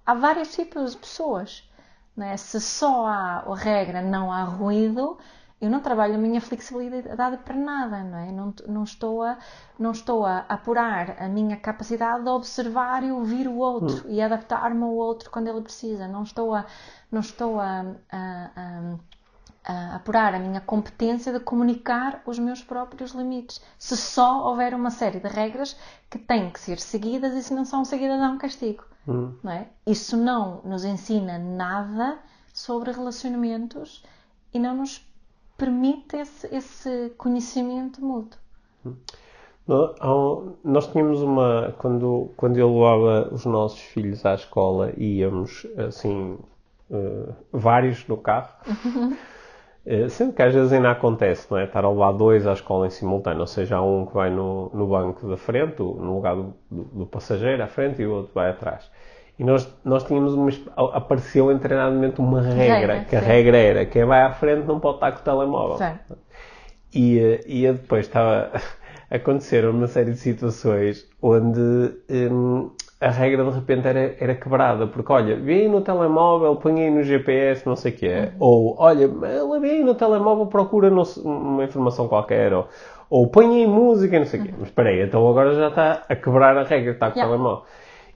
a 0.06 0.14
vários 0.14 0.54
tipos 0.54 0.92
de 0.92 0.98
pessoas. 0.98 1.70
não 2.16 2.26
é? 2.28 2.38
Se 2.38 2.60
só 2.62 3.06
há 3.08 3.40
a 3.48 3.56
regra, 3.56 4.02
não 4.02 4.32
há 4.32 4.44
ruído, 4.44 5.18
eu 5.62 5.70
não 5.70 5.82
trabalho 5.82 6.16
a 6.16 6.18
minha 6.18 6.40
flexibilidade 6.40 7.38
para 7.44 7.56
nada, 7.56 8.02
não 8.04 8.18
é? 8.18 8.32
Não, 8.32 8.54
não 8.68 8.84
estou, 8.84 9.22
a, 9.22 9.38
não 9.78 9.92
estou 9.92 10.26
a 10.26 10.46
apurar 10.48 11.18
a 11.20 11.28
minha 11.28 11.58
capacidade 11.58 12.24
de 12.24 12.30
observar 12.30 13.04
e 13.04 13.12
ouvir 13.12 13.46
o 13.48 13.58
outro 13.58 14.10
e 14.10 14.22
adaptar-me 14.22 14.82
ao 14.82 14.94
outro 14.94 15.30
quando 15.30 15.50
ele 15.50 15.62
precisa. 15.62 16.08
Não 16.08 16.24
estou 16.24 16.56
a, 16.56 16.66
não 17.12 17.20
estou 17.20 17.60
a, 17.60 17.86
a, 18.10 18.50
a, 18.56 18.96
a 19.66 19.96
apurar 19.98 20.34
a 20.34 20.40
minha 20.40 20.62
competência 20.62 21.34
de 21.34 21.42
comunicar 21.42 22.22
os 22.26 22.40
meus 22.40 22.64
próprios 22.64 23.12
limites. 23.12 23.62
Se 23.78 23.98
só 23.98 24.48
houver 24.48 24.74
uma 24.74 24.90
série 24.90 25.20
de 25.20 25.28
regras 25.28 25.76
que 26.10 26.18
têm 26.18 26.50
que 26.52 26.60
ser 26.60 26.80
seguidas 26.80 27.34
e 27.34 27.44
se 27.44 27.54
não 27.54 27.66
são 27.66 27.84
seguidas 27.84 28.22
há 28.22 28.30
um 28.30 28.38
castigo. 28.38 28.86
Não 29.44 29.52
é? 29.52 29.68
Isso 29.86 30.16
não 30.16 30.62
nos 30.64 30.86
ensina 30.86 31.38
nada 31.38 32.18
sobre 32.54 32.92
relacionamentos 32.92 34.06
e 34.54 34.60
não 34.60 34.78
nos 34.78 35.09
permite 35.60 36.16
esse, 36.18 36.48
esse 36.56 37.12
conhecimento 37.18 38.04
mútuo. 38.04 38.40
No- 39.68 39.94
há 40.00 40.16
um- 40.16 40.56
Nós 40.64 40.88
tínhamos 40.92 41.22
uma. 41.22 41.76
Quando, 41.78 42.32
quando 42.36 42.58
eu 42.58 42.74
levava 42.74 43.30
os 43.34 43.46
nossos 43.46 43.80
filhos 43.80 44.26
à 44.26 44.34
escola 44.34 44.92
e 44.98 45.20
íamos, 45.20 45.68
assim, 45.88 46.40
eh, 46.90 47.34
vários 47.52 48.08
no 48.08 48.18
carro, 48.18 48.50
eh, 49.86 50.10
sendo 50.10 50.34
que 50.34 50.42
às 50.42 50.54
vezes 50.54 50.72
ainda 50.74 50.92
acontece, 50.92 51.48
não 51.52 51.58
é? 51.58 51.66
Estar 51.66 51.84
a 51.86 51.90
levar 51.90 52.12
dois 52.14 52.48
à 52.48 52.54
escola 52.54 52.88
em 52.88 52.90
simultâneo, 52.90 53.42
ou 53.42 53.48
seja, 53.48 53.78
há 53.78 53.82
um 53.82 54.06
que 54.06 54.14
vai 54.14 54.30
no, 54.30 54.70
no 54.74 54.88
banco 54.88 55.28
da 55.28 55.38
frente, 55.38 55.80
no 55.80 56.16
lugar 56.16 56.36
do, 56.36 56.54
do- 56.70 56.84
do 56.86 57.06
passageiro 57.06 57.62
à 57.64 57.68
frente, 57.68 58.02
e 58.02 58.08
o 58.08 58.12
outro 58.14 58.32
vai 58.34 58.50
atrás. 58.50 58.90
E 59.40 59.44
nós, 59.46 59.74
nós 59.86 60.04
tínhamos 60.04 60.34
uma, 60.34 60.50
apareceu 60.94 61.50
em 61.50 61.58
treinamento 61.58 62.22
uma 62.22 62.42
regra, 62.42 62.76
Regra, 62.76 63.06
que 63.06 63.16
a 63.16 63.22
sim. 63.22 63.26
regra 63.26 63.58
era 63.58 63.86
quem 63.86 64.04
vai 64.04 64.22
à 64.22 64.34
frente 64.34 64.68
não 64.68 64.82
pode 64.82 64.98
estar 64.98 65.14
com 65.14 65.20
o 65.20 65.24
telemóvel. 65.24 65.78
E, 66.94 67.20
eh, 67.20 67.42
e 67.48 67.72
depois 67.72 68.06
estava 68.06 68.52
a 69.10 69.16
acontecer 69.16 69.66
uma 69.66 69.88
série 69.88 70.12
de 70.12 70.18
situações 70.18 71.08
onde 71.22 71.60
hum, 72.10 72.70
a 73.00 73.10
regra 73.10 73.46
de 73.46 73.52
repente 73.52 73.88
era, 73.88 74.16
era 74.20 74.36
quebrada, 74.36 74.88
porque 74.88 75.10
olha, 75.14 75.36
aí 75.36 75.70
no 75.70 75.80
telemóvel, 75.80 76.58
põe 76.58 76.82
aí 76.84 76.90
no 76.92 77.02
GPS, 77.02 77.66
não 77.66 77.78
sei 77.78 77.94
o 77.94 77.96
que 77.96 78.08
é, 78.08 78.34
ou 78.40 78.76
olha, 78.78 79.10
ela 79.26 79.58
aí 79.58 79.84
no 79.84 79.96
telemóvel, 79.96 80.48
procura 80.48 80.90
sei, 81.06 81.24
uma 81.24 81.64
informação 81.64 82.10
qualquer, 82.10 82.52
ou, 82.54 82.68
ou 83.10 83.28
põe 83.28 83.62
aí 83.62 83.68
música, 83.68 84.20
não 84.20 84.26
sei 84.26 84.42
o 84.42 84.44
quê. 84.44 84.54
Mas 84.58 84.68
espera 84.68 84.90
aí, 84.90 85.02
então 85.02 85.26
agora 85.30 85.54
já 85.54 85.70
está 85.70 86.04
a 86.10 86.16
quebrar 86.16 86.58
a 86.58 86.64
regra, 86.64 86.92
está 86.92 87.10
com 87.10 87.14
o 87.14 87.20
Yeah. 87.20 87.32
telemóvel. 87.38 87.64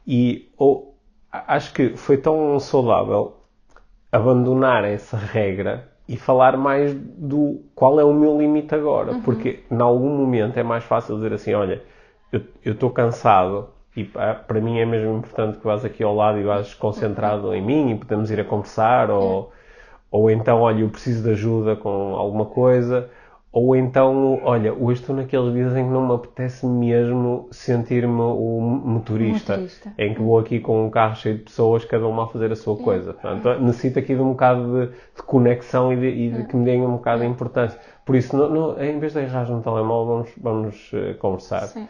E 0.05 0.51
ou, 0.57 0.92
acho 1.33 1.73
que 1.73 1.97
foi 1.97 2.17
tão 2.17 2.59
saudável 2.59 3.33
abandonar 4.11 4.83
essa 4.85 5.17
regra 5.17 5.89
e 6.07 6.15
falar 6.15 6.55
mais 6.55 6.93
do 6.93 7.61
qual 7.73 7.99
é 7.99 8.03
o 8.03 8.13
meu 8.13 8.37
limite 8.37 8.75
agora. 8.75 9.15
Porque 9.25 9.63
em 9.71 9.81
algum 9.81 10.15
momento 10.15 10.57
é 10.57 10.63
mais 10.63 10.83
fácil 10.83 11.15
dizer 11.15 11.33
assim, 11.33 11.53
olha, 11.53 11.81
eu 12.31 12.73
estou 12.73 12.91
cansado 12.91 13.69
e 13.95 14.03
para 14.03 14.61
mim 14.61 14.79
é 14.79 14.85
mesmo 14.85 15.17
importante 15.17 15.57
que 15.57 15.65
vás 15.65 15.83
aqui 15.83 16.03
ao 16.03 16.15
lado 16.15 16.39
e 16.39 16.43
vás 16.43 16.73
concentrado 16.73 17.53
em 17.53 17.61
mim 17.61 17.91
e 17.91 17.97
podemos 17.97 18.29
ir 18.29 18.39
a 18.39 18.43
conversar 18.43 19.09
ou, 19.09 19.51
ou 20.11 20.29
então, 20.29 20.61
olha, 20.61 20.81
eu 20.81 20.89
preciso 20.89 21.23
de 21.23 21.31
ajuda 21.31 21.75
com 21.75 22.15
alguma 22.15 22.45
coisa 22.45 23.09
ou 23.53 23.75
então, 23.75 24.39
olha, 24.43 24.73
hoje 24.73 24.99
estou 25.01 25.15
naqueles 25.15 25.53
dias 25.53 25.75
em 25.77 25.85
que 25.85 25.89
não 25.91 26.07
me 26.07 26.13
apetece 26.15 26.65
mesmo 26.65 27.47
sentir-me 27.51 28.19
o 28.19 28.59
motorista, 28.83 29.53
Motorista. 29.53 29.93
em 29.97 30.13
que 30.15 30.21
vou 30.21 30.39
aqui 30.39 30.59
com 30.59 30.87
um 30.87 30.89
carro 30.89 31.15
cheio 31.15 31.37
de 31.37 31.43
pessoas, 31.43 31.85
cada 31.85 32.07
uma 32.07 32.23
a 32.23 32.27
fazer 32.27 32.51
a 32.51 32.55
sua 32.55 32.75
coisa. 32.75 33.13
Portanto, 33.13 33.61
necessito 33.61 33.99
aqui 33.99 34.15
de 34.15 34.21
um 34.21 34.31
bocado 34.31 34.87
de, 34.87 34.91
de 35.15 35.21
conexão 35.21 35.93
e 35.93 35.97
de, 35.97 36.07
e 36.07 36.29
de 36.31 36.43
que 36.45 36.55
me 36.55 36.65
deem 36.65 36.81
um 36.81 36.93
bocado 36.93 37.21
de 37.21 37.27
importância. 37.27 37.79
Por 38.03 38.15
isso, 38.15 38.35
não- 38.35 38.49
não- 38.49 38.83
em 38.83 38.97
vez 38.97 39.13
de 39.13 39.19
agarrar 39.19 39.47
no 39.47 39.61
telemóvel, 39.61 40.15
vamos, 40.15 40.31
vamos 40.41 40.91
eh, 40.91 41.13
conversar. 41.13 41.67
Sim. 41.67 41.87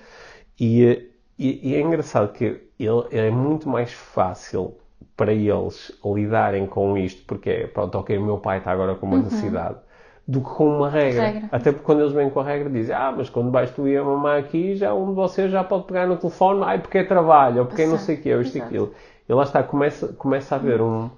E, 0.59 0.83
eh, 0.85 1.01
e- 1.39 1.69
e 1.71 1.75
é 1.75 1.81
engraçado 1.81 2.33
que 2.33 2.45
ele, 2.77 3.05
é 3.11 3.31
muito 3.31 3.69
mais 3.69 3.91
fácil 3.93 4.73
para 5.15 5.31
eles 5.31 5.91
lidarem 6.03 6.67
com 6.67 6.97
isto, 6.97 7.23
porque 7.25 7.49
é, 7.49 7.67
pronto, 7.67 7.97
ok, 7.97 8.17
o 8.17 8.21
meu 8.25 8.37
pai 8.39 8.57
está 8.57 8.71
agora 8.71 8.95
com 8.95 9.05
uma 9.05 9.17
necessidade, 9.19 9.77
do 10.27 10.39
que 10.41 10.49
com 10.49 10.77
uma 10.77 10.89
regra. 10.89 11.21
Regra. 11.25 11.49
Até 11.51 11.71
porque 11.71 11.85
quando 11.85 12.01
eles 12.01 12.13
vêm 12.13 12.29
com 12.29 12.39
a 12.39 12.43
regra 12.43 12.69
dizem, 12.69 12.95
ah, 12.95 13.13
mas 13.15 13.29
quando 13.29 13.51
vais 13.51 13.71
tu 13.71 13.87
e 13.87 13.97
a 13.97 14.03
mamãe 14.03 14.39
aqui, 14.39 14.75
já 14.75 14.93
um 14.93 15.07
de 15.09 15.13
vocês 15.13 15.51
já 15.51 15.63
pode 15.63 15.85
pegar 15.85 16.07
no 16.07 16.17
telefone, 16.17 16.63
ai, 16.63 16.79
porque 16.79 16.99
é 16.99 17.03
trabalho, 17.03 17.61
ou 17.61 17.65
porque 17.65 17.81
é 17.81 17.87
não 17.87 17.97
sei 17.97 18.15
o 18.15 18.21
quê, 18.21 18.33
ou 18.33 18.41
isto 18.41 18.57
e 18.57 18.61
aquilo. 18.61 18.93
E 19.27 19.33
lá 19.33 19.43
está, 19.43 19.61
começa, 19.63 20.07
começa 20.13 20.55
a 20.55 20.57
haver 20.57 20.81
um... 20.81 21.09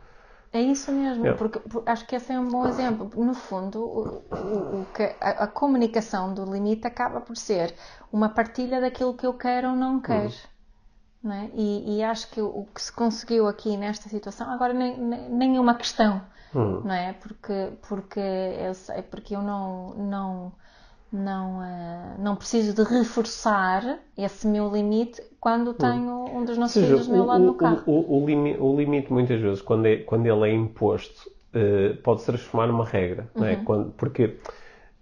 É 0.53 0.61
isso 0.61 0.91
mesmo, 0.91 1.23
Yeah. 1.25 1.37
porque, 1.37 1.59
por- 1.59 1.83
acho 1.85 2.07
que 2.07 2.15
esse 2.15 2.31
é 2.31 2.39
um 2.39 2.47
bom 2.47 2.65
exemplo. 2.65 3.11
No 3.21 3.33
fundo, 3.33 3.79
o, 3.83 4.23
o- 4.33 4.81
o 4.81 4.85
a, 5.19 5.43
a 5.43 5.47
comunicação 5.47 6.33
do 6.33 6.45
limite 6.45 6.87
acaba 6.87 7.19
por 7.19 7.35
ser 7.35 7.73
uma 8.11 8.29
partilha 8.29 8.79
daquilo 8.79 9.13
que 9.13 9.25
eu 9.27 9.33
quero 9.33 9.69
ou 9.71 9.75
não 9.75 9.99
quero. 9.99 10.31
Não 11.21 11.33
é? 11.33 11.49
e, 11.55 11.97
e 11.97 12.03
acho 12.03 12.29
que 12.29 12.39
o, 12.39 12.45
o 12.45 12.67
que 12.73 12.81
se 12.81 12.91
conseguiu 12.91 13.47
aqui 13.47 13.75
nesta 13.75 14.07
situação, 14.07 14.49
agora 14.49 14.73
nem, 14.73 14.95
nem, 14.97 15.29
nem 15.29 15.57
é 15.57 15.59
uma 15.59 15.73
questão, 15.73 16.21
Hum. 16.55 16.83
não 16.83 16.93
é? 16.95 17.13
Porque, 17.13 17.53
porque, 17.87 18.19
eu 18.19 19.03
porque 19.11 19.35
eu 19.35 19.41
não, 19.43 19.93
não, 19.95 20.53
não, 21.11 21.63
eh, 21.63 22.15
não 22.19 22.35
preciso 22.35 22.73
de 22.75 22.83
reforçar 22.83 23.99
esse 24.17 24.47
meu 24.47 24.69
limite 24.73 25.21
quando 25.39 25.73
tenho 25.73 26.13
um 26.35 26.45
dos 26.45 26.57
nossos 26.57 26.77
seja, 26.81 26.87
filhos 26.87 27.07
do 27.07 27.13
meu 27.13 27.25
o, 27.25 27.25
lado 27.25 27.45
o- 27.47 27.47
no 27.47 27.55
carro. 27.55 27.85
o- 27.85 28.23
o 28.23 28.25
limi- 28.25 28.57
o 28.59 28.75
limite, 28.75 29.11
muitas 29.13 29.39
vezes, 29.41 29.61
quando, 29.61 29.85
é- 29.87 29.97
quando 29.97 30.25
ele 30.25 30.49
é 30.49 30.53
imposto, 30.53 31.29
eh, 31.53 31.93
pode 32.03 32.21
se 32.21 32.27
transformar 32.27 32.67
numa 32.67 32.85
regra. 32.85 33.29
Não 33.37 33.47
Uhum. 33.47 33.53
é? 33.53 33.57
Quando- 33.57 33.91
porque 33.93 34.37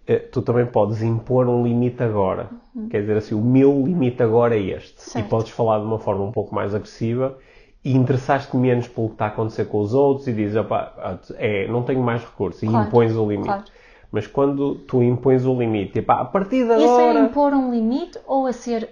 eh, 0.06 0.18
tu 0.20 0.42
também 0.42 0.66
podes 0.66 1.02
impor 1.02 1.48
um 1.48 1.64
limite 1.64 2.02
agora. 2.02 2.50
Quer 2.90 3.02
dizer 3.02 3.16
assim, 3.18 3.34
o 3.34 3.42
meu 3.42 3.84
limite 3.86 4.22
agora 4.22 4.56
é 4.56 4.60
este. 4.62 4.94
E 5.18 5.22
Uhum. 5.22 5.28
Certo. 5.28 5.30
podes 5.30 5.50
falar 5.52 5.78
de 5.80 5.86
uma 5.86 5.98
forma 5.98 6.24
um 6.24 6.32
pouco 6.32 6.54
mais 6.54 6.74
agressiva 6.74 7.38
e 7.84 7.94
interessaste 7.94 8.56
menos 8.56 8.88
pelo 8.88 9.08
que 9.08 9.14
está 9.14 9.26
a 9.26 9.28
acontecer 9.28 9.66
com 9.66 9.80
os 9.80 9.92
outros 9.92 10.26
e 10.26 10.32
dizes, 10.32 10.56
"Opá, 10.56 11.18
é, 11.36 11.68
não 11.68 11.82
tenho 11.82 12.02
mais 12.02 12.22
recurso. 12.24 12.64
E 12.64 12.68
Claro, 12.68 12.88
impões 12.88 13.14
o 13.14 13.28
limite. 13.28 13.46
claro. 13.48 13.64
Mas 14.10 14.26
quando 14.26 14.76
tu 14.76 15.02
impões 15.02 15.44
o 15.44 15.54
limite, 15.58 15.98
epá, 15.98 16.20
a 16.20 16.24
partir 16.24 16.64
de 16.66 16.74
Isso 16.76 16.84
agora... 16.94 17.18
é 17.18 17.22
impor 17.22 17.52
um 17.52 17.70
limite 17.72 18.18
ou 18.26 18.46
a 18.46 18.52
ser 18.52 18.88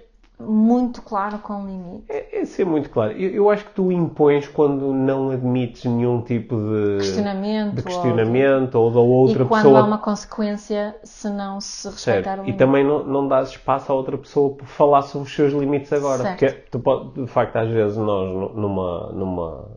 muito 0.47 1.03
claro 1.03 1.39
com 1.39 1.63
o 1.63 1.67
limite? 1.67 2.05
É, 2.09 2.41
é 2.41 2.45
ser 2.45 2.65
muito 2.67 2.91
claro. 2.91 3.13
Eu, 3.13 3.31
eu 3.31 3.51
acho 3.51 3.65
que 3.65 3.73
tu 3.73 3.91
impões 3.93 4.47
quando 4.49 4.93
não 4.93 5.31
admites 5.31 5.85
nenhum 5.85 6.21
tipo 6.23 6.57
de 6.57 6.99
Questionamento. 6.99 7.75
de 7.77 7.83
questionamento 7.83 8.75
ou 8.77 8.91
da 8.91 9.01
ou 9.01 9.09
outra 9.09 9.43
e 9.45 9.47
quando 9.47 9.63
pessoa. 9.65 9.81
há 9.81 9.85
uma 9.85 9.99
consequência 9.99 10.97
se 11.03 11.29
não 11.31 11.61
se 11.61 11.89
respeitar 11.89 12.23
Certo. 12.23 12.39
o 12.41 12.43
E 12.43 12.47
limite. 12.47 12.59
também 12.59 12.85
não, 12.85 13.05
não 13.05 13.29
dás 13.29 13.51
espaço 13.51 13.91
à 13.91 13.95
outra 13.95 14.17
pessoa 14.19 14.55
para 14.55 14.67
falar 14.67 15.03
sobre 15.03 15.29
os 15.29 15.35
seus 15.35 15.53
limites 15.53 15.93
agora. 15.93 16.23
Certo. 16.23 16.39
Porque 16.39 16.61
tu 16.71 16.79
pode, 16.81 17.11
de 17.23 17.27
facto, 17.27 17.57
às 17.57 17.69
vezes 17.69 17.97
nós 17.97 18.29
nu- 18.35 18.53
numa, 18.55 19.13
numa, 19.13 19.69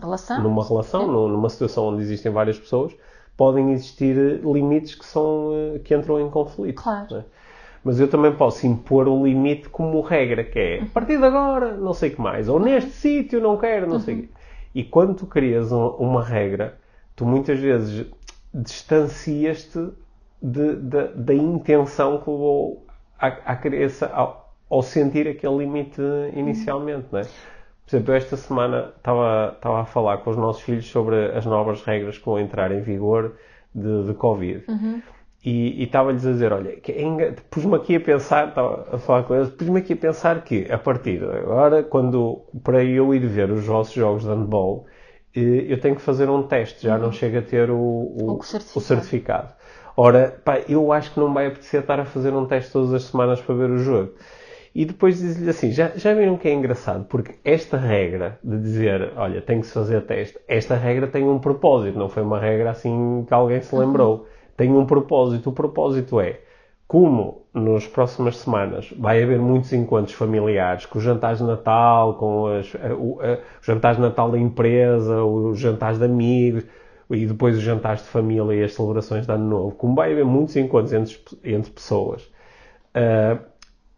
Relação? 0.00 0.42
numa 0.42 0.64
relação, 0.66 1.06
nu- 1.06 1.28
numa 1.28 1.48
situação 1.48 1.88
onde 1.88 2.02
existem 2.02 2.30
várias 2.30 2.58
pessoas, 2.58 2.92
podem 3.36 3.72
existir 3.72 4.14
limites 4.44 4.94
que 4.94 5.04
são 5.04 5.50
eh, 5.74 5.78
que 5.80 5.94
entram 5.94 6.20
em 6.20 6.30
conflito. 6.30 6.82
Claro. 6.82 7.16
é? 7.16 7.24
Mas 7.84 7.98
eu 7.98 8.06
também 8.08 8.32
posso 8.32 8.66
impor 8.66 9.08
um 9.08 9.24
limite 9.26 9.68
como 9.68 10.00
regra, 10.02 10.44
que 10.44 10.58
é 10.58 10.80
a 10.82 10.86
partir 10.86 11.18
de 11.18 11.24
agora, 11.24 11.72
não 11.76 11.92
sei 11.92 12.10
o 12.10 12.14
que 12.14 12.20
mais, 12.20 12.48
ou 12.48 12.60
neste 12.60 12.90
sítio 12.90 13.40
não 13.40 13.56
quero, 13.56 13.88
não 13.88 13.98
sei 13.98 14.14
o 14.14 14.18
quê. 14.22 14.28
E 14.74 14.84
quando 14.84 15.14
tu 15.14 15.26
crias 15.26 15.72
um- 15.72 15.88
uma 15.98 16.22
regra, 16.22 16.78
tu 17.16 17.26
muitas 17.26 17.58
vezes 17.58 18.06
distancias-te 18.54 19.88
de- 20.40 20.76
da- 20.76 21.08
da 21.14 21.34
intenção 21.34 22.18
que 22.18 22.30
levou 22.30 22.86
à, 23.18 23.26
à 23.26 23.56
criança 23.56 24.06
ao, 24.12 24.52
ao 24.70 24.82
sentir 24.82 25.28
aquele 25.28 25.58
limite 25.58 26.00
inicialmente, 26.34 27.06
não 27.12 27.20
é? 27.20 27.22
Por 27.24 27.96
exemplo, 27.96 28.14
esta 28.14 28.36
semana 28.36 28.92
estava, 28.96 29.52
estava 29.56 29.80
a 29.82 29.84
falar 29.84 30.18
com 30.18 30.30
os 30.30 30.36
nossos 30.36 30.62
filhos 30.62 30.86
sobre 30.86 31.26
as 31.36 31.44
novas 31.44 31.82
regras 31.82 32.16
que 32.16 32.24
vão 32.24 32.38
entrar 32.38 32.70
em 32.72 32.80
vigor 32.80 33.34
de, 33.74 34.04
de 34.06 34.14
Covid. 34.14 34.64
E 34.70 35.02
e 35.44 35.82
estava-lhes 35.84 36.24
a 36.26 36.30
dizer, 36.32 36.52
olha, 36.52 36.70
é 36.70 37.32
pus-me 37.50 37.74
aqui 37.74 37.96
a 37.96 38.00
pensar, 38.00 38.48
estava 38.48 38.88
a 38.94 38.98
falar 38.98 39.24
com 39.24 39.34
eles, 39.34 39.50
pus-me 39.50 39.80
aqui 39.80 39.92
a 39.94 39.96
pensar 39.96 40.42
que, 40.44 40.70
a 40.70 40.78
partir 40.78 41.18
de 41.18 41.24
agora, 41.24 41.82
quando, 41.82 42.44
para 42.62 42.84
eu 42.84 43.12
ir 43.14 43.26
ver 43.26 43.50
os 43.50 43.64
vossos 43.66 43.92
jogos 43.94 44.22
de 44.22 44.28
handball, 44.28 44.86
eh, 45.34 45.66
eu 45.68 45.80
tenho 45.80 45.96
que 45.96 46.02
fazer 46.02 46.28
um 46.30 46.42
teste, 46.46 46.82
já 46.84 46.96
não 46.98 47.10
chego 47.12 47.38
a 47.38 47.42
ter 47.42 47.70
o, 47.70 47.76
o, 47.76 48.38
O 48.38 48.42
certificado. 48.42 48.78
o 48.78 48.80
certificado. 48.80 49.54
Ora, 49.96 50.40
pá, 50.44 50.60
eu 50.68 50.92
acho 50.92 51.12
que 51.12 51.20
não 51.20 51.32
vai 51.34 51.46
apetecer 51.48 51.80
estar 51.80 51.98
a 52.00 52.04
fazer 52.04 52.32
um 52.32 52.46
teste 52.46 52.72
todas 52.72 52.94
as 52.94 53.04
semanas 53.04 53.40
para 53.40 53.54
ver 53.54 53.70
o 53.70 53.78
jogo. 53.78 54.12
E 54.74 54.84
depois 54.86 55.18
diz-lhe 55.18 55.50
assim, 55.50 55.70
já, 55.72 55.88
já 55.96 56.14
viram 56.14 56.36
que 56.38 56.48
é 56.48 56.52
engraçado? 56.54 57.04
Porque 57.06 57.34
esta 57.44 57.76
regra 57.76 58.38
de 58.42 58.58
dizer, 58.58 59.12
olha, 59.16 59.42
tem 59.42 59.60
que 59.60 59.66
se 59.66 59.72
fazer 59.74 60.02
teste, 60.06 60.38
esta 60.48 60.76
regra 60.76 61.06
tem 61.06 61.24
um 61.24 61.38
propósito, 61.38 61.98
não 61.98 62.08
foi 62.08 62.22
uma 62.22 62.38
regra 62.40 62.70
assim 62.70 63.24
que 63.26 63.34
alguém 63.34 63.60
se 63.60 63.74
lembrou. 63.76 64.26
Tem 64.56 64.70
um 64.72 64.86
propósito. 64.86 65.50
O 65.50 65.52
propósito 65.52 66.20
é, 66.20 66.40
como 66.86 67.42
nas 67.54 67.86
próximas 67.86 68.36
semanas 68.38 68.92
vai 68.98 69.22
haver 69.22 69.38
muitos 69.38 69.72
encontros 69.72 70.14
familiares, 70.14 70.86
com 70.86 70.98
os 70.98 71.04
jantares 71.04 71.38
de 71.38 71.44
Natal, 71.44 72.14
com 72.16 72.46
as, 72.46 72.74
a- 72.76 72.94
o- 72.94 73.20
a- 73.20 73.38
os 73.60 73.66
jantares 73.66 73.96
de 73.96 74.02
Natal 74.02 74.30
da 74.30 74.38
empresa, 74.38 75.22
os 75.24 75.58
jantares 75.58 75.98
de 75.98 76.04
amigos, 76.04 76.64
e 77.10 77.26
depois 77.26 77.56
os 77.56 77.62
jantares 77.62 78.02
de 78.02 78.08
família 78.08 78.54
e 78.54 78.64
as 78.64 78.72
celebrações 78.74 79.26
de 79.26 79.32
Ano 79.32 79.48
Novo, 79.48 79.74
como 79.76 79.94
vai 79.94 80.12
haver 80.12 80.24
muitos 80.24 80.56
encontros 80.56 80.92
entre, 80.92 81.16
entre 81.44 81.70
pessoas, 81.70 82.30
ah, 82.94 83.38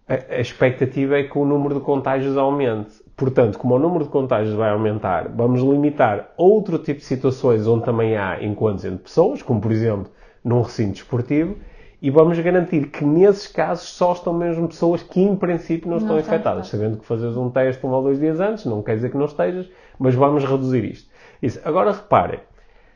a, 0.09 0.35
a 0.37 0.41
expectativa 0.41 1.19
é 1.19 1.25
que 1.25 1.39
o 1.39 1.45
número 1.45 1.75
de 1.77 1.81
contágios 1.81 2.37
aumente. 2.37 3.03
Portanto, 3.17 3.59
como 3.59 3.75
o 3.77 3.79
número 3.79 4.05
de 4.05 4.11
contágios 4.11 4.55
vai 4.57 4.71
aumentar, 4.71 5.29
vamos 5.29 5.61
limitar 5.63 6.33
outro 6.37 6.79
tipo 6.79 6.99
de 7.01 7.05
situações 7.07 7.67
onde 7.67 7.85
também 7.85 8.17
há 8.17 8.43
encontros 8.45 8.85
entre 8.85 8.99
pessoas, 9.05 9.41
como 9.43 9.61
por 9.61 9.71
exemplo 9.71 10.11
num 10.45 10.61
recinto 10.61 10.99
esportivo, 10.99 11.57
e 12.03 12.11
vamos 12.11 12.39
garantir 12.39 12.89
que 12.89 13.03
nesses 13.03 13.47
casos 13.47 13.89
só 13.89 14.13
estão 14.13 14.35
mesmo 14.35 14.69
pessoas 14.69 15.03
que 15.03 15.23
em 15.23 15.35
princípio 15.35 15.89
não, 15.89 15.97
estão 15.97 16.19
estão 16.19 16.35
infectadas. 16.35 16.69
Sabendo 16.69 16.99
que 16.99 17.07
fazes 17.07 17.35
um 17.35 17.49
teste 17.49 17.87
um 17.87 17.91
ou 17.91 18.03
dois 18.03 18.21
dias 18.21 18.41
antes, 18.41 18.67
não 18.67 18.83
quer 18.83 18.97
dizer 18.97 19.11
que 19.11 19.17
não 19.17 19.25
estejas, 19.25 19.71
mas 19.99 20.15
vamos 20.15 20.45
reduzir 20.45 20.85
isto. 20.85 21.09
Isso. 21.43 21.61
Agora 21.65 21.93
reparem, 21.93 22.41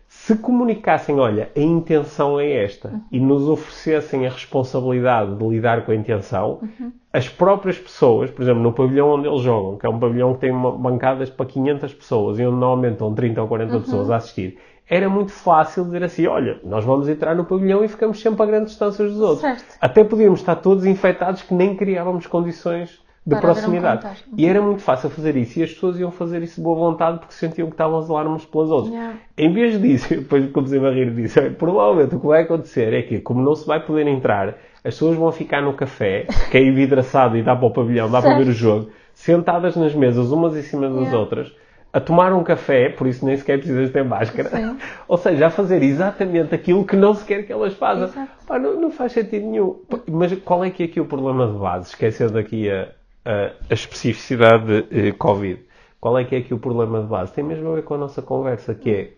se 0.09 0.37
comunicassem, 0.37 1.19
olha, 1.19 1.51
a 1.55 1.61
intenção 1.61 2.41
é 2.41 2.65
esta, 2.65 3.01
e 3.13 3.21
nos 3.21 3.47
oferecessem 3.47 4.27
a 4.27 4.31
responsabilidade 4.31 5.37
de 5.37 5.47
lidar 5.47 5.85
com 5.85 5.93
a 5.93 5.95
intenção, 5.95 6.61
as 7.13 7.29
próprias 7.29 7.79
pessoas, 7.79 8.31
por 8.31 8.43
exemplo, 8.43 8.63
no 8.63 8.73
pavilhão 8.73 9.11
onde 9.11 9.29
eles 9.29 9.43
jogam, 9.43 9.77
que 9.77 9.87
é 9.87 9.89
um 9.89 9.99
pavilhão 9.99 10.35
que 10.35 10.41
tem 10.41 10.53
bancadas 10.53 11.29
para 11.29 11.47
500 11.47 11.95
pessoas 11.95 12.39
e 12.39 12.43
onde 12.43 12.57
normalmente 12.57 12.93
estão 12.95 13.15
30 13.15 13.43
ou 13.43 13.49
40 13.49 13.81
pessoas 13.81 14.11
a 14.11 14.17
assistir, 14.17 14.59
era 14.89 15.09
muito 15.09 15.33
fácil 15.33 15.85
dizer 15.85 16.03
assim, 16.05 16.27
olha, 16.27 16.59
nós 16.65 16.85
vamos 16.85 17.09
entrar 17.09 17.35
no 17.35 17.45
pavilhão 17.45 17.85
e 17.85 17.89
ficamos 17.89 18.21
sempre 18.21 18.43
a 18.43 18.47
grandes 18.47 18.71
distâncias 18.71 19.13
dos 19.13 19.21
outros. 19.21 19.41
Certo. 19.41 19.65
Até 19.81 20.03
podíamos 20.05 20.41
estar 20.41 20.57
todos 20.57 20.87
infectados 20.87 21.43
que 21.43 21.53
nem 21.55 21.77
criávamos 21.77 22.27
condições 22.27 23.01
de 23.27 23.35
Para 23.37 23.51
um 23.51 23.53
proximidade. 23.53 24.03
contato. 24.03 24.25
e 24.39 24.47
era 24.47 24.63
muito 24.63 24.81
fácil 24.81 25.11
fazer 25.11 25.37
isso. 25.37 25.59
E 25.61 25.63
as 25.63 25.71
pessoas 25.75 25.99
iam 26.01 26.11
fazer 26.11 26.43
isso 26.43 26.57
de 26.57 26.63
boa 26.63 26.77
vontade 26.79 27.19
porque 27.19 27.35
sentiam 27.35 27.69
que 27.69 27.75
estavam 27.75 27.99
a 27.99 28.01
zelar 28.03 28.27
uns 28.27 28.47
pelas 28.47 28.71
outras. 28.71 28.95
Yeah. 28.95 29.15
Em 29.37 29.53
vez 29.53 29.79
disso, 29.83 30.09
depois 30.17 30.51
comecei 30.51 30.79
a 30.79 30.91
rir 30.91 31.11
disso, 31.15 31.39
provavelmente 31.59 32.15
o 32.15 32.21
que 32.21 32.27
vai 32.27 32.43
acontecer 32.45 32.95
é 32.95 33.03
que, 33.03 33.21
como 33.21 33.43
não 33.43 33.55
se 33.55 33.67
vai 33.67 33.85
poder 33.85 34.07
entrar, 34.07 34.49
as 34.83 34.95
pessoas 34.95 35.17
vão 35.17 35.31
ficar 35.31 35.61
no 35.61 35.75
café, 35.75 36.27
que 36.51 36.57
é 36.57 36.71
vidraçado 36.71 37.37
e 37.37 37.43
dá 37.43 37.55
para 37.55 37.67
o 37.67 37.71
pavilhão, 37.71 38.11
dá 38.11 38.23
para 38.23 38.31
Certo. 38.31 38.45
ver 38.47 38.51
o 38.51 38.55
jogo, 38.55 38.89
sentadas 39.13 39.77
nas 39.77 39.95
mesas, 39.95 40.31
umas 40.33 40.57
em 40.57 40.63
cima 40.63 40.89
das 40.89 40.97
Yeah. 41.01 41.19
outras, 41.19 41.53
a 41.93 42.01
tomar 42.01 42.33
um 42.33 42.45
café, 42.45 42.89
por 42.89 43.07
isso 43.07 43.25
nem 43.25 43.37
sequer 43.37 43.59
precisas 43.59 43.91
ter 43.91 44.05
máscara. 44.05 44.51
Sim. 44.51 44.79
Ou 45.09 45.17
seja, 45.17 45.47
a 45.47 45.51
fazer 45.51 45.83
exatamente 45.83 46.55
aquilo 46.55 46.85
que 46.85 46.97
não 46.97 47.15
se 47.15 47.25
quer 47.25 47.45
que 47.45 47.53
elas 47.53 47.75
façam. 47.75 48.29
Pá, 48.47 48.59
não, 48.59 48.81
não 48.81 48.91
faz 48.91 49.13
sentido 49.13 49.47
nenhum. 49.47 49.81
Mas 50.07 50.33
qual 50.41 50.65
é 50.65 50.71
que 50.71 50.83
é 50.83 50.87
aqui 50.87 51.01
o 51.01 51.07
problema 51.07 51.47
de 51.47 51.59
base? 51.59 51.89
Esquecendo 51.89 52.39
aqui 52.39 52.71
a, 52.71 52.89
a, 53.25 53.53
a 53.71 53.75
especificidade 53.75 54.83
de 54.83 55.09
eh, 55.09 55.13
Covid. 55.13 55.61
Qual 56.01 56.17
é 56.19 56.25
que 56.25 56.35
é 56.35 56.39
aqui 56.39 56.55
o 56.55 56.59
problema 56.59 57.01
de 57.01 57.07
base? 57.07 57.33
Tem 57.33 57.43
mesmo 57.43 57.71
a 57.71 57.75
ver 57.75 57.83
com 57.83 57.95
a 57.95 57.99
nossa 57.99 58.23
conversa, 58.23 58.75
que 58.75 58.91
é 58.91 59.11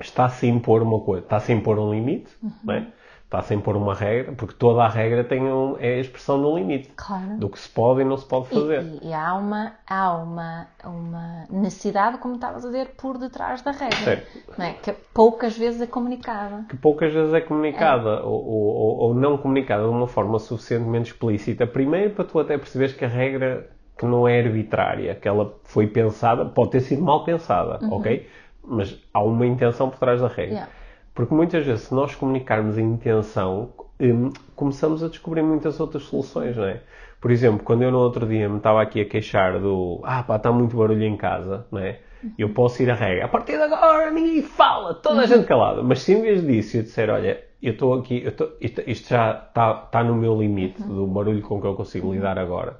está-se 0.00 0.46
a 0.46 0.48
impor 0.48 0.82
uma 0.82 1.00
coisa, 1.00 1.24
está-se 1.24 1.52
a 1.52 1.54
impor 1.54 1.78
um 1.78 1.90
limite, 1.90 2.30
não 2.62 2.74
é? 2.74 2.86
Está-se 3.26 3.52
a 3.52 3.56
impor 3.56 3.76
uma 3.76 3.92
regra, 3.92 4.32
porque 4.32 4.54
toda 4.54 4.84
a 4.84 4.88
regra 4.88 5.24
tem 5.24 5.42
um, 5.42 5.76
é 5.80 5.94
a 5.94 5.98
expressão 5.98 6.40
um 6.40 6.56
limite. 6.56 6.90
Claro. 6.96 7.36
Do 7.38 7.48
que 7.48 7.58
se 7.58 7.68
pode 7.68 8.00
e 8.00 8.04
não 8.04 8.16
se 8.16 8.24
pode 8.24 8.46
E, 8.46 8.54
fazer. 8.54 8.82
e- 8.82 9.08
e 9.08 9.12
há, 9.12 9.34
uma, 9.34 9.72
há 9.88 10.12
uma, 10.16 10.68
uma 10.84 11.44
necessidade, 11.50 12.18
como 12.18 12.36
estavas 12.36 12.64
a 12.64 12.68
dizer, 12.68 12.94
por 12.96 13.18
detrás 13.18 13.62
da 13.62 13.72
regra. 13.72 13.96
Certo. 13.96 14.26
É? 14.62 14.72
Que 14.74 14.92
poucas 15.12 15.58
vezes 15.58 15.82
é 15.82 15.86
comunicada. 15.86 16.64
que 16.68 16.76
poucas 16.76 17.12
vezes 17.12 17.34
é 17.34 17.40
comunicada 17.40 18.22
ou, 18.22 18.44
ou- 18.46 18.96
ou 18.98 19.14
não 19.14 19.36
comunicada 19.36 19.82
de 19.82 19.88
uma 19.88 20.06
forma 20.06 20.38
suficientemente 20.38 21.10
explícita. 21.10 21.66
Primeiro, 21.66 22.10
para 22.14 22.24
tu 22.24 22.38
até 22.38 22.56
perceberes 22.56 22.94
que 22.94 23.04
a 23.04 23.08
regra 23.08 23.68
que 23.98 24.06
não 24.06 24.28
é 24.28 24.38
arbitrária, 24.40 25.14
que 25.14 25.26
ela 25.26 25.54
foi 25.64 25.86
pensada, 25.88 26.44
pode 26.44 26.70
ter 26.70 26.80
sido 26.80 27.02
mal 27.02 27.24
pensada, 27.24 27.78
ok? 27.90 28.28
Mas 28.62 28.96
há 29.14 29.22
uma 29.22 29.46
intenção 29.46 29.88
por 29.90 29.98
trás 29.98 30.20
da 30.20 30.28
regra. 30.28 30.44
Yeah. 30.54 30.70
Porque 31.16 31.34
muitas 31.34 31.64
vezes, 31.66 31.84
se 31.88 31.94
nós 31.94 32.14
comunicarmos 32.14 32.76
a 32.78 32.82
intenção, 32.82 33.70
hum, 33.98 34.30
começamos 34.54 35.02
a 35.02 35.08
descobrir 35.08 35.42
muitas 35.42 35.80
outras 35.80 36.04
soluções, 36.04 36.56
não 36.56 36.64
é? 36.66 36.82
Por 37.20 37.30
exemplo, 37.30 37.64
quando 37.64 37.82
eu 37.82 37.90
no 37.90 37.98
outro 37.98 38.26
dia 38.26 38.48
me 38.48 38.58
estava 38.58 38.80
aqui 38.82 39.00
a 39.00 39.04
queixar 39.06 39.58
do 39.58 40.00
ah 40.04 40.22
pá, 40.22 40.36
está 40.36 40.52
muito 40.52 40.76
barulho 40.76 41.02
em 41.02 41.16
casa, 41.16 41.66
não 41.72 41.80
é? 41.80 42.00
Eu 42.38 42.50
posso 42.50 42.82
ir 42.82 42.90
a 42.90 42.94
regra, 42.94 43.24
a 43.24 43.28
partir 43.28 43.52
de 43.56 43.62
agora 43.62 44.10
ninguém 44.10 44.42
fala, 44.42 44.94
toda 44.94 45.22
a 45.22 45.26
gente 45.26 45.46
calada. 45.46 45.82
Mas 45.82 46.02
se 46.02 46.12
em 46.12 46.20
vez 46.22 46.46
disso 46.46 46.76
eu 46.76 46.82
disser, 46.82 47.08
olha, 47.08 47.42
eu 47.62 47.72
estou 47.72 47.94
aqui, 47.94 48.22
eu 48.22 48.28
estou- 48.30 48.52
isto, 48.60 49.08
já 49.08 49.32
está 49.32 49.84
está 49.86 50.04
no 50.04 50.14
meu 50.14 50.38
limite 50.38 50.82
do 50.82 51.06
barulho 51.06 51.40
com 51.40 51.60
que 51.60 51.66
eu 51.66 51.74
consigo 51.74 52.12
lidar 52.12 52.38
agora, 52.38 52.78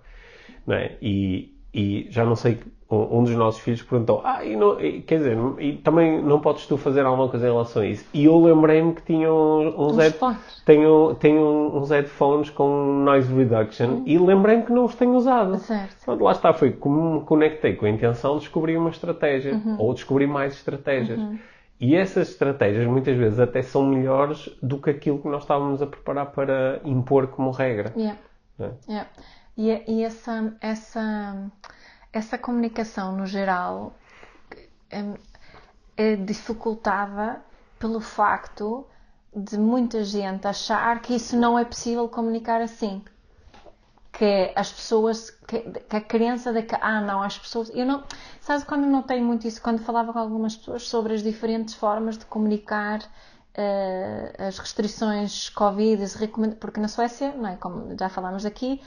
não 0.66 0.74
é? 0.76 0.96
E, 1.00 1.54
e 1.72 2.06
já 2.10 2.24
não 2.24 2.36
sei, 2.36 2.58
um, 2.90 3.24
dos 3.24 3.34
nossos 3.34 3.60
filhos 3.60 3.82
perguntou, 3.82 4.20
ah, 4.24 4.44
e 4.44 4.54
não, 4.54 4.80
e, 4.80 5.02
quer 5.02 5.16
dizer, 5.18 5.36
e 5.58 5.72
também 5.78 6.22
não 6.22 6.40
podes 6.40 6.66
tu 6.66 6.76
fazer 6.76 7.04
alguma 7.04 7.28
coisa 7.28 7.46
em 7.46 7.50
relação 7.50 7.82
a 7.82 7.86
isso? 7.86 8.04
E 8.14 8.24
eu 8.24 8.40
lembrei-me 8.40 8.94
que 8.94 9.02
tinha 9.02 9.32
uns, 9.32 9.74
uns, 9.76 9.96
head- 9.96 10.16
tenho, 10.64 11.14
tenho 11.16 11.76
uns 11.76 11.90
headphones 11.90 12.50
com 12.50 13.02
noise 13.04 13.32
reduction 13.32 14.02
e 14.06 14.16
lembrei-me 14.18 14.62
que 14.62 14.72
não 14.72 14.84
os 14.84 14.94
tenho 14.94 15.14
usado. 15.14 15.56
Certo. 15.58 16.22
Lá 16.22 16.32
está, 16.32 16.52
foi 16.52 16.70
como 16.72 17.20
me 17.20 17.20
conectei 17.24 17.74
com 17.74 17.86
a 17.86 17.90
intenção 17.90 18.34
de 18.34 18.40
descobrir 18.40 18.76
uma 18.76 18.90
estratégia 18.90 19.60
ou 19.78 19.92
descobrir 19.92 20.26
mais 20.26 20.54
estratégias. 20.54 21.20
E 21.78 21.94
essas 21.94 22.30
estratégias 22.30 22.86
muitas 22.86 23.16
vezes 23.16 23.38
até 23.38 23.60
são 23.62 23.84
melhores 23.84 24.48
do 24.62 24.78
que 24.78 24.88
aquilo 24.90 25.18
que 25.18 25.28
nós 25.28 25.42
estávamos 25.42 25.82
a 25.82 25.86
preparar 25.86 26.26
para 26.32 26.80
impor 26.84 27.26
como 27.26 27.50
regra. 27.50 27.92
Yeah. 27.96 28.18
É. 28.58 28.70
Yeah. 28.88 29.08
E, 29.58 29.82
e 29.86 30.02
essa, 30.02 30.56
essa, 30.60 31.50
essa 32.12 32.38
comunicação, 32.38 33.16
no 33.16 33.26
geral, 33.26 33.94
é, 34.90 35.04
é 35.96 36.16
dificultada 36.16 37.42
pelo 37.78 38.00
facto 38.00 38.86
de 39.34 39.58
muita 39.58 40.02
gente 40.02 40.46
achar 40.46 41.00
que 41.02 41.14
isso 41.14 41.36
não 41.36 41.58
é 41.58 41.64
possível 41.64 42.08
comunicar 42.08 42.60
assim. 42.60 43.04
Que 44.12 44.50
as 44.56 44.72
pessoas, 44.72 45.30
que, 45.30 45.60
que 45.60 45.96
a 45.96 46.00
crença 46.00 46.52
de 46.52 46.62
que, 46.62 46.74
ah, 46.80 47.02
não, 47.02 47.22
as 47.22 47.38
pessoas. 47.38 47.70
Eu 47.74 47.84
não. 47.84 48.02
Sabes 48.40 48.64
quando 48.64 48.84
eu 48.84 48.90
notei 48.90 49.20
muito 49.20 49.46
isso? 49.46 49.60
Quando 49.60 49.80
falava 49.80 50.10
com 50.12 50.18
algumas 50.18 50.56
pessoas 50.56 50.88
sobre 50.88 51.12
as 51.12 51.22
diferentes 51.22 51.74
formas 51.74 52.16
de 52.16 52.24
comunicar 52.24 53.00
eh, 53.54 54.32
as 54.38 54.58
restrições 54.58 55.50
Covid, 55.50 56.02
porque 56.60 56.80
na 56.80 56.88
Suécia, 56.88 57.32
não 57.32 57.48
é, 57.48 57.56
como 57.56 57.94
já 57.98 58.08
falámos 58.08 58.46
aqui, 58.46 58.80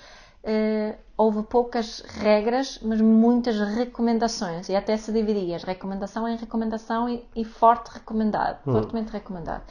eh, 0.43 0.97
houve 1.17 1.43
poucas 1.43 2.01
regras, 2.01 2.79
mas 2.81 3.01
muitas 3.01 3.59
recomendações. 3.59 4.69
E 4.69 4.75
até 4.75 4.95
se 4.97 5.11
dividia 5.11 5.57
recomendação 5.57 6.27
em 6.27 6.37
recomendação 6.37 7.09
e, 7.09 7.25
e 7.35 7.43
forte 7.43 7.89
recomendado, 7.91 8.63
fortemente 8.63 9.11
recomendado. 9.11 9.63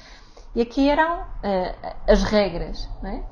E 0.54 0.60
aqui 0.60 0.88
eram 0.88 1.24
eh, 1.42 1.74
as 2.06 2.22
regras, 2.22 2.88
é? 3.04 3.22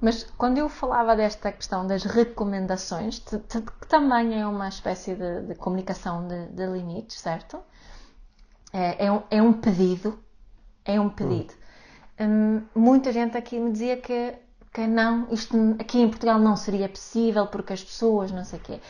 Mas 0.00 0.24
quando 0.36 0.58
eu 0.58 0.68
falava 0.68 1.16
desta 1.16 1.50
questão 1.50 1.86
das 1.86 2.04
recomendações, 2.04 3.18
que 3.18 3.38
também 3.88 4.40
é 4.40 4.46
uma 4.46 4.68
espécie 4.68 5.14
de, 5.14 5.42
de 5.42 5.54
comunicação 5.54 6.26
de, 6.26 6.46
de 6.48 6.66
limites, 6.66 7.18
certo? 7.18 7.58
É, 8.72 9.06
é 9.06 9.12
um, 9.12 9.22
é 9.30 9.40
um 9.40 9.52
pedido, 9.52 10.18
é 10.84 11.00
um 11.00 11.08
pedido. 11.08 11.54
Hum, 12.20 12.62
muita 12.74 13.12
gente 13.12 13.36
aqui 13.36 13.58
me 13.58 13.72
dizia 13.72 13.96
que, 13.96 14.34
que 14.76 14.86
não, 14.86 15.26
isto 15.30 15.56
aqui 15.80 15.98
em 16.02 16.08
Portugal 16.10 16.38
não 16.38 16.54
seria 16.54 16.86
possível 16.86 17.46
porque 17.46 17.72
as 17.72 17.82
pessoas 17.82 18.30
não 18.30 18.44
sei 18.44 18.58
o 18.58 18.62
quê. 18.62 18.80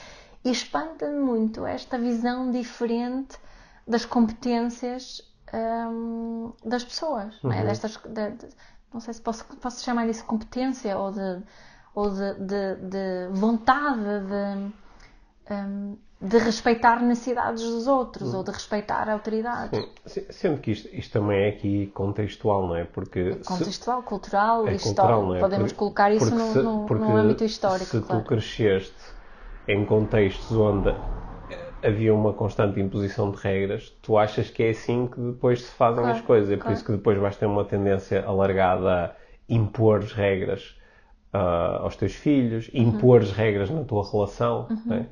E 0.44 0.50
espanta-me 0.50 1.16
muito 1.20 1.64
esta 1.64 1.96
visão 1.96 2.50
diferente 2.50 3.38
das 3.86 4.04
competências 4.04 5.22
hum, 5.54 6.52
das 6.64 6.82
pessoas, 6.82 7.40
não 7.40 7.52
é? 7.52 7.64
Destas, 7.64 7.96
de- 8.04 8.30
de- 8.32 8.48
não 8.92 9.00
sei 9.00 9.14
se 9.14 9.20
posso, 9.20 9.44
posso 9.44 9.84
chamar 9.84 10.08
isso 10.08 10.24
competência 10.24 10.98
ou 10.98 11.12
de, 11.12 11.42
ou 11.94 12.10
de, 12.10 12.34
de- 12.34 12.76
de 12.90 13.28
vontade 13.38 14.02
de, 14.02 14.72
hum, 15.54 15.96
de 16.20 16.38
respeitar 16.38 17.02
necessidades 17.02 17.62
dos 17.62 17.86
outros 17.86 18.32
ou 18.32 18.42
de 18.42 18.50
respeitar 18.50 19.08
autoridades. 19.10 19.78
Sim, 19.78 19.88
se- 20.06 20.26
Sendo 20.32 20.58
que 20.60 20.70
isto, 20.70 20.88
isto 20.94 21.12
também 21.12 21.44
é 21.44 21.48
aqui 21.50 21.88
contextual, 21.88 22.66
não 22.66 22.74
é? 22.76 22.84
Porque 22.84 23.34
se- 23.34 23.40
Contextual, 23.44 24.02
cultural, 24.02 24.66
é 24.66 24.74
histórico. 24.76 24.82
cultural, 25.12 25.34
é? 25.36 25.40
Podemos 25.40 25.72
Porque- 25.72 25.78
colocar 25.78 26.10
isso 26.12 26.34
no, 26.34 26.52
se- 26.52 26.62
no- 26.62 26.86
no 26.86 27.16
âmbito 27.16 27.44
histórico, 27.44 27.84
Se 27.90 28.00
claro. 28.00 28.22
tu 28.22 28.28
cresceste 28.28 28.96
em 29.68 29.84
contextos 29.84 30.56
onde 30.56 30.94
havia 31.82 32.14
uma 32.14 32.32
constante 32.32 32.80
imposição 32.80 33.30
de 33.30 33.36
regras, 33.36 33.90
tu 34.02 34.16
achas 34.16 34.48
que 34.50 34.62
é 34.62 34.70
assim 34.70 35.06
que 35.06 35.20
depois 35.20 35.62
se 35.62 35.70
fazem 35.72 36.02
Claro, 36.02 36.16
as 36.18 36.24
coisas. 36.24 36.50
É 36.50 36.56
por 36.56 36.62
claro. 36.62 36.74
isso 36.76 36.84
que 36.84 36.92
depois 36.92 37.18
vais 37.18 37.36
ter 37.36 37.46
uma 37.46 37.64
tendência 37.64 38.24
alargada 38.24 38.90
a 38.90 39.12
impor 39.48 39.98
as 39.98 40.12
regras 40.12 40.74
ah, 41.32 41.80
aos 41.82 41.94
teus 41.96 42.14
filhos, 42.14 42.68
Uhum. 42.72 42.80
impor 42.82 43.20
as 43.20 43.30
regras 43.32 43.68
na 43.68 43.84
tua 43.84 44.10
relação. 44.10 44.66
não 44.86 44.96
é? 44.96 45.06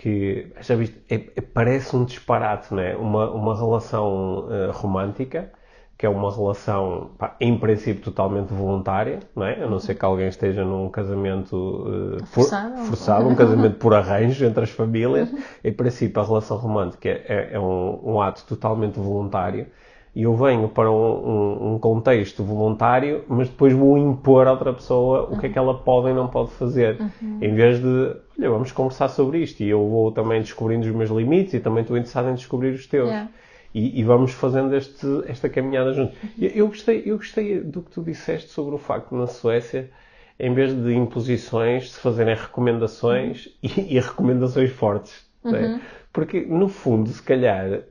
Que 0.00 0.50
já 0.62 0.74
viste, 0.76 0.96
é- 1.10 1.26
é- 1.36 1.40
parece 1.42 1.94
um 1.94 2.06
disparate, 2.06 2.72
não 2.72 2.82
é? 2.82 2.96
Uma, 2.96 3.30
uma 3.32 3.54
relação 3.54 4.48
eh, 4.50 4.70
romântica, 4.72 5.52
que 5.98 6.06
é 6.06 6.08
uma 6.08 6.34
relação, 6.34 7.10
pá, 7.18 7.36
em 7.38 7.58
princípio, 7.58 8.02
totalmente 8.02 8.48
voluntária, 8.48 9.18
não 9.36 9.44
é? 9.44 9.62
A 9.62 9.66
não 9.68 9.78
ser 9.78 9.94
que 9.96 10.02
alguém 10.02 10.28
esteja 10.28 10.64
num 10.64 10.88
casamento 10.88 11.84
por- 12.32 12.44
Forçado. 12.44 12.76
forçado, 12.78 13.28
um 13.28 13.34
casamento 13.34 13.76
por 13.76 13.92
arranjo 13.92 14.46
entre 14.46 14.64
as 14.64 14.70
famílias. 14.70 15.28
Em 15.62 15.72
princípio, 15.72 16.22
a 16.22 16.24
relação 16.24 16.56
romântica 16.56 17.10
é, 17.10 17.50
é 17.52 17.60
um, 17.60 18.14
um 18.14 18.22
ato 18.22 18.46
totalmente 18.46 18.98
voluntário. 18.98 19.66
E 20.14 20.22
eu 20.24 20.34
venho 20.34 20.68
para 20.68 20.90
um, 20.90 20.94
um- 20.96 21.74
um 21.74 21.78
contexto 21.78 22.42
voluntário, 22.42 23.24
mas 23.28 23.48
depois 23.48 23.72
vou 23.72 23.96
impor 23.96 24.46
à 24.48 24.52
outra 24.52 24.72
pessoa 24.72 25.28
o 25.30 25.38
que 25.38 25.46
é 25.46 25.48
que 25.48 25.58
ela 25.58 25.74
pode 25.78 26.08
e 26.10 26.12
não 26.12 26.26
pode 26.26 26.50
fazer. 26.52 26.98
Em 27.40 27.54
vez 27.54 27.78
de, 27.80 27.86
olha, 28.38 28.50
vamos 28.50 28.72
conversar 28.72 29.08
sobre 29.08 29.38
isto 29.38 29.62
e 29.62 29.68
eu 29.68 29.88
vou 29.88 30.10
também 30.10 30.40
descobrindo 30.40 30.84
os 30.86 30.92
meus 30.94 31.10
limites 31.10 31.54
e 31.54 31.60
também 31.60 31.82
estou 31.82 31.96
interessado 31.96 32.28
em 32.28 32.34
descobrir 32.34 32.70
os 32.70 32.86
teus. 32.86 33.08
Yeah. 33.08 33.30
E, 33.72 34.00
e 34.00 34.02
vamos 34.02 34.32
fazendo 34.32 34.74
este, 34.74 35.06
esta 35.28 35.48
caminhada 35.48 35.92
juntos. 35.94 36.16
Eu, 36.40 36.48
eu 36.50 36.66
gostei, 36.66 37.02
eu 37.06 37.16
gostei 37.16 37.60
do 37.60 37.80
que 37.82 37.92
tu 37.92 38.02
disseste 38.02 38.48
sobre 38.50 38.74
o 38.74 38.78
facto 38.78 39.14
na 39.14 39.28
Suécia, 39.28 39.90
em 40.40 40.52
vez 40.52 40.74
de 40.74 40.92
imposições, 40.92 41.92
se 41.92 42.00
fazerem 42.00 42.34
recomendações 42.34 43.48
e, 43.62 43.96
e 43.96 44.00
recomendações 44.00 44.70
fortes. 44.72 45.24
é? 45.76 45.80
Porque, 46.12 46.40
no 46.40 46.68
fundo, 46.68 47.08
se 47.10 47.22
calhar, 47.22 47.82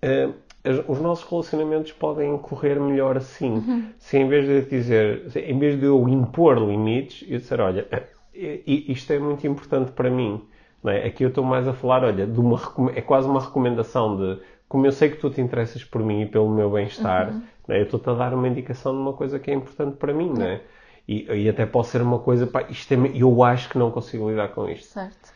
eh, 0.00 0.28
as- 0.68 0.84
os 0.88 1.00
nossos 1.00 1.28
relacionamentos 1.28 1.92
podem 1.92 2.36
correr 2.38 2.78
melhor 2.80 3.16
assim. 3.16 3.60
Se 3.98 4.18
em 4.18 4.28
vez 4.28 4.46
de 4.46 4.62
dizer, 4.68 5.30
se 5.30 5.40
em 5.40 5.58
vez 5.58 5.78
de 5.78 5.86
eu 5.86 6.08
impor 6.08 6.58
limites, 6.58 7.26
eu 7.28 7.38
disser, 7.38 7.60
olha, 7.60 7.86
eh, 7.90 8.60
i- 8.66 8.92
isto 8.92 9.12
é 9.12 9.18
muito 9.18 9.46
importante 9.46 9.92
para 9.92 10.10
mim. 10.10 10.42
Não 10.82 10.92
é? 10.92 11.06
Aqui 11.06 11.24
eu 11.24 11.28
estou 11.28 11.42
mais 11.44 11.66
a 11.66 11.72
falar, 11.72 12.04
olha, 12.04 12.26
de 12.26 12.38
uma, 12.38 12.60
é 12.94 13.00
quase 13.00 13.26
uma 13.28 13.40
recomendação 13.40 14.16
de 14.16 14.40
como 14.68 14.86
eu 14.86 14.92
sei 14.92 15.08
que 15.10 15.16
tu 15.16 15.30
te 15.30 15.40
interessas 15.40 15.82
por 15.84 16.02
mim 16.02 16.22
e 16.22 16.26
pelo 16.26 16.48
meu 16.50 16.70
bem-estar, 16.70 17.26
não 17.66 17.74
é? 17.74 17.80
eu 17.80 17.84
estou-te 17.84 18.08
a 18.10 18.14
dar 18.14 18.34
uma 18.34 18.46
indicação 18.46 18.92
de 18.92 18.98
uma 19.00 19.12
coisa 19.14 19.38
que 19.38 19.50
é 19.50 19.54
importante 19.54 19.96
para 19.96 20.12
mim, 20.12 20.30
não 20.32 20.44
é? 20.44 20.60
E, 21.08 21.24
e 21.44 21.48
até 21.48 21.64
pode 21.64 21.86
ser 21.88 22.02
uma 22.02 22.18
coisa, 22.18 22.46
pá, 22.46 22.62
isto 22.68 22.92
é, 22.92 22.96
eu 23.14 23.42
acho 23.42 23.70
que 23.70 23.78
não 23.78 23.90
consigo 23.90 24.28
lidar 24.30 24.48
com 24.48 24.68
isto. 24.68 24.84
Certo, 24.92 25.32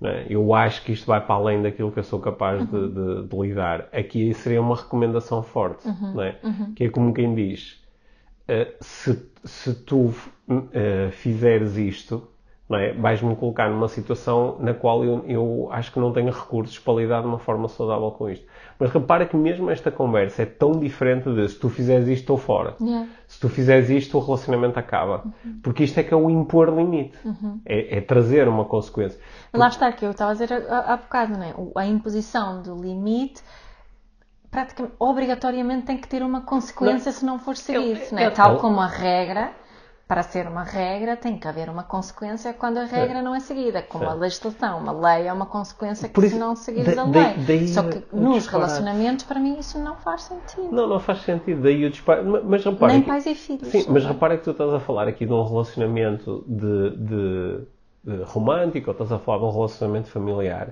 né? 0.00 0.26
Eu 0.28 0.54
acho 0.54 0.84
que 0.84 0.92
isto 0.92 1.06
vai 1.06 1.20
para 1.24 1.34
além 1.34 1.62
daquilo 1.62 1.92
que 1.92 1.98
eu 1.98 2.04
sou 2.04 2.20
capaz 2.20 2.64
de, 2.68 2.88
de- 2.90 3.28
de 3.28 3.36
lidar. 3.36 3.88
Aqui 3.92 4.32
seria 4.34 4.60
uma 4.60 4.76
recomendação 4.76 5.42
forte, 5.42 5.84
né? 6.12 6.36
que 6.74 6.84
é 6.84 6.90
como 6.90 7.12
quem 7.14 7.34
diz: 7.34 7.82
eh, 8.48 8.74
se, 8.80 9.30
se 9.44 9.74
tu 9.84 10.12
eh, 10.72 11.10
fizeres 11.12 11.76
isto, 11.76 12.28
não 12.68 12.78
é? 12.78 12.92
vais-me 12.92 13.34
colocar 13.34 13.70
numa 13.70 13.88
situação 13.88 14.56
na 14.60 14.74
qual 14.74 15.04
eu, 15.04 15.24
eu 15.26 15.68
acho 15.72 15.90
que 15.90 15.98
não 15.98 16.12
tenho 16.12 16.30
recursos 16.30 16.78
para 16.78 16.94
lidar 16.94 17.22
de 17.22 17.26
uma 17.26 17.38
forma 17.38 17.68
saudável 17.68 18.10
com 18.10 18.28
isto. 18.28 18.46
Mas 18.78 18.90
repara 18.90 19.24
que 19.26 19.36
mesmo 19.36 19.70
esta 19.70 19.90
conversa 19.90 20.42
é 20.42 20.46
tão 20.46 20.72
diferente 20.72 21.32
de 21.32 21.48
se 21.48 21.58
tu 21.58 21.68
fizeres 21.68 22.06
isto, 22.08 22.20
estou 22.20 22.36
fora. 22.36 22.76
Yeah. 22.80 23.08
Se 23.26 23.40
tu 23.40 23.48
fizeres 23.48 23.88
isto, 23.90 24.18
o 24.18 24.20
relacionamento 24.20 24.78
acaba. 24.78 25.24
Porque 25.62 25.84
isto 25.84 25.98
é 25.98 26.02
que 26.02 26.12
é 26.12 26.16
o 26.16 26.28
impor 26.28 26.68
limite. 26.68 27.18
É, 27.64 27.98
é 27.98 28.00
trazer 28.00 28.46
uma 28.46 28.64
consequência. 28.64 29.18
Lá 29.52 29.68
está, 29.68 29.90
que 29.90 30.04
eu 30.04 30.10
estava 30.10 30.30
a 30.30 30.34
dizer 30.34 30.52
há 30.52 30.92
há 30.92 30.96
bocado, 30.96 31.32
não 31.32 31.42
é? 31.42 31.54
A 31.74 31.86
imposição 31.86 32.62
do 32.62 32.76
limite 32.76 33.42
praticamente, 34.50 34.94
obrigatoriamente 34.98 35.86
tem 35.86 35.98
que 35.98 36.08
ter 36.08 36.22
uma 36.22 36.42
consequência 36.42 37.12
se 37.12 37.24
não 37.24 37.38
for 37.38 37.56
seguido, 37.56 38.00
não 38.12 38.18
é? 38.18 38.30
Tal 38.30 38.58
como 38.58 38.80
a 38.80 38.86
regra, 38.86 39.52
para 40.08 40.22
ser 40.22 40.46
uma 40.48 40.62
regra, 40.64 41.18
tem 41.18 41.36
que 41.36 41.46
haver 41.46 41.68
uma 41.68 41.82
consequência 41.82 42.54
quando 42.54 42.78
a 42.78 42.84
regra 42.84 43.20
não 43.20 43.34
é 43.34 43.40
seguida, 43.40 43.82
como 43.82 44.04
a 44.04 44.08
Certo. 44.08 44.20
legislação. 44.20 44.78
Uma 44.78 44.90
lei 44.92 45.26
é 45.26 45.32
uma 45.32 45.44
consequência 45.44 46.08
que 46.08 46.14
Por 46.14 46.22
se 46.22 46.28
isso- 46.28 46.38
não 46.38 46.56
seguires 46.56 46.96
da- 46.96 47.02
a 47.02 47.04
lei. 47.04 47.34
daí 47.46 47.68
Só 47.68 47.82
que 47.82 48.02
nos 48.10 48.36
disparate. 48.36 48.48
relacionamentos, 48.50 49.24
para 49.26 49.38
mim, 49.38 49.58
isso 49.58 49.78
não 49.78 49.96
faz 49.96 50.22
sentido. 50.22 50.72
Não, 50.72 50.88
não 50.88 50.98
faz 50.98 51.20
sentido. 51.20 51.60
Daí 51.60 51.84
o 51.84 51.90
disparo. 51.90 52.42
Mas, 52.42 52.64
repara. 52.64 52.90
Nem 52.94 53.02
que- 53.02 53.08
pais 53.08 53.26
e 53.26 53.34
filhos. 53.34 53.68
Sim, 53.68 53.84
mas 53.90 54.02
é? 54.02 54.08
repara 54.08 54.38
que 54.38 54.44
tu 54.44 54.50
estás 54.52 54.72
a 54.72 54.80
falar 54.80 55.06
aqui 55.06 55.26
de 55.26 55.32
um 55.32 55.44
relacionamento 55.44 56.42
de, 56.48 56.90
de- 56.96 57.60
de 58.04 58.22
romântico 58.22 58.88
ou 58.88 58.92
estás 58.92 59.12
a 59.12 59.18
falar 59.18 59.38
de 59.40 59.44
um 59.44 59.50
relacionamento 59.50 60.08
familiar. 60.08 60.70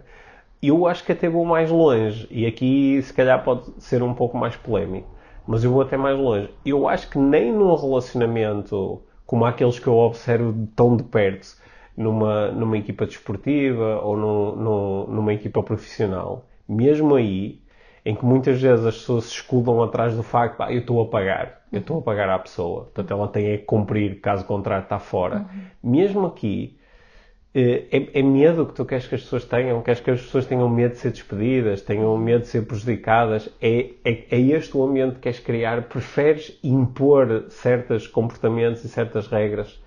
Eu 0.62 0.86
acho 0.86 1.04
que 1.04 1.12
até 1.12 1.28
vou 1.28 1.44
mais 1.44 1.70
longe. 1.70 2.26
E 2.30 2.46
aqui, 2.46 3.02
se 3.02 3.12
calhar, 3.12 3.44
pode 3.44 3.64
ser 3.80 4.02
um 4.02 4.14
pouco 4.14 4.38
mais 4.38 4.56
polémico. 4.56 5.08
Mas 5.46 5.62
eu 5.62 5.70
vou 5.70 5.82
até 5.82 5.98
mais 5.98 6.18
longe. 6.18 6.48
Eu 6.64 6.88
acho 6.88 7.10
que 7.10 7.18
nem 7.18 7.52
num 7.52 7.74
relacionamento 7.74 9.02
como 9.26 9.44
aqueles 9.44 9.78
que 9.78 9.86
eu 9.86 9.94
observo 9.96 10.68
tão 10.76 10.96
de 10.96 11.02
perto, 11.04 11.56
numa, 11.96 12.50
numa 12.52 12.76
equipa 12.78 13.06
desportiva 13.06 14.00
ou 14.02 14.16
num- 14.16 14.56
num- 14.56 15.06
numa 15.08 15.32
equipa 15.34 15.62
profissional, 15.62 16.46
mesmo 16.68 17.14
aí, 17.14 17.60
em 18.04 18.14
que 18.14 18.24
muitas 18.24 18.60
vezes 18.60 18.84
as 18.86 18.96
pessoas 18.98 19.24
se 19.24 19.32
escudam 19.32 19.82
atrás 19.82 20.14
do 20.16 20.22
facto, 20.22 20.60
ah, 20.62 20.72
eu 20.72 20.80
estou 20.80 21.02
a 21.02 21.06
pagar, 21.08 21.62
eu 21.72 21.80
estou 21.80 21.98
a 21.98 22.02
pagar 22.02 22.28
à 22.30 22.38
pessoa, 22.38 22.84
portanto 22.84 23.10
ela 23.10 23.28
tem 23.28 23.46
é 23.46 23.58
que 23.58 23.64
cumprir, 23.64 24.20
caso 24.20 24.44
contrário 24.44 24.84
está 24.84 24.98
fora. 24.98 25.46
Mesmo 25.82 26.26
aqui, 26.26 26.78
é, 27.58 28.20
é 28.20 28.22
medo 28.22 28.66
que 28.66 28.74
tu 28.74 28.84
queres 28.84 29.06
que 29.06 29.14
as 29.14 29.22
pessoas 29.22 29.44
tenham, 29.44 29.80
queres 29.82 30.00
que 30.00 30.10
as 30.10 30.20
pessoas 30.20 30.46
tenham 30.46 30.68
medo 30.68 30.92
de 30.92 30.98
ser 30.98 31.10
despedidas, 31.10 31.80
tenham 31.80 32.16
medo 32.18 32.42
de 32.42 32.48
ser 32.48 32.66
prejudicadas, 32.66 33.48
é, 33.62 33.92
é, 34.04 34.24
é 34.30 34.40
este 34.40 34.76
o 34.76 34.84
ambiente 34.84 35.14
que 35.14 35.20
queres 35.22 35.40
criar, 35.40 35.82
preferes 35.84 36.58
impor 36.62 37.46
certos 37.48 38.06
comportamentos 38.06 38.84
e 38.84 38.88
certas 38.88 39.26
regras 39.28 39.80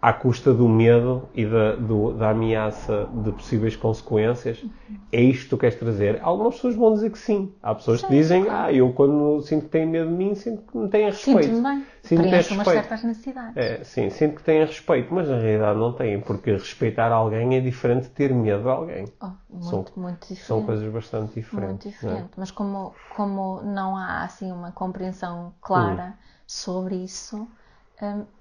à 0.00 0.12
custa 0.12 0.52
do 0.54 0.68
medo 0.68 1.28
e 1.34 1.44
da, 1.46 1.76
do- 1.76 2.12
da 2.14 2.30
ameaça 2.30 3.08
de 3.12 3.32
possíveis 3.32 3.76
consequências, 3.76 4.64
é 5.10 5.20
isto 5.22 5.44
que 5.44 5.50
tu 5.50 5.58
queres 5.58 5.76
trazer. 5.78 6.20
Algumas 6.22 6.54
pessoas 6.56 6.74
vão 6.76 6.92
dizer 6.92 7.10
que 7.10 7.18
sim. 7.18 7.52
Há 7.62 7.74
pessoas 7.74 8.00
que 8.02 8.08
Sim, 8.08 8.14
dizem, 8.14 8.44
claro. 8.44 8.62
ah, 8.66 8.72
eu 8.72 8.92
quando 8.92 9.40
sinto 9.42 9.64
que 9.64 9.70
têm 9.70 9.86
medo 9.86 10.08
de 10.10 10.14
mim, 10.16 10.34
sinto 10.34 10.62
que 10.62 10.76
me 10.76 10.88
têm 10.88 11.06
respeito. 11.06 11.42
Sinto-me 11.44 11.62
bem. 11.62 11.86
Sinto 12.02 12.22
que 12.22 12.30
têm 12.30 12.56
umas 12.56 12.68
certas 12.68 13.02
necessidades. 13.02 13.56
É, 13.56 13.84
sim, 13.84 14.10
sinto 14.10 14.36
que 14.36 14.42
têm 14.42 14.60
respeito, 14.64 15.12
mas 15.12 15.28
na 15.28 15.38
realidade 15.38 15.78
não 15.78 15.92
têm, 15.92 16.20
porque 16.20 16.52
respeitar 16.52 17.10
alguém 17.10 17.56
é 17.56 17.60
diferente 17.60 18.04
de 18.04 18.10
ter 18.10 18.32
medo 18.34 18.62
de 18.62 18.68
alguém. 18.68 19.04
Oh, 19.20 19.30
muito, 19.50 19.64
São- 19.64 19.84
muito 20.02 20.20
diferente. 20.20 20.46
São 20.46 20.62
coisas 20.62 20.92
bastante 20.92 21.34
diferentes. 21.34 21.86
Muito 21.86 21.88
é? 21.88 21.90
diferente. 21.90 22.30
Mas 22.36 22.50
como, 22.50 22.94
como 23.16 23.62
não 23.62 23.96
há 23.96 24.22
assim 24.24 24.52
uma 24.52 24.70
compreensão 24.72 25.54
clara 25.60 26.14
Hum. 26.14 26.28
sobre 26.46 26.96
isso, 26.96 27.48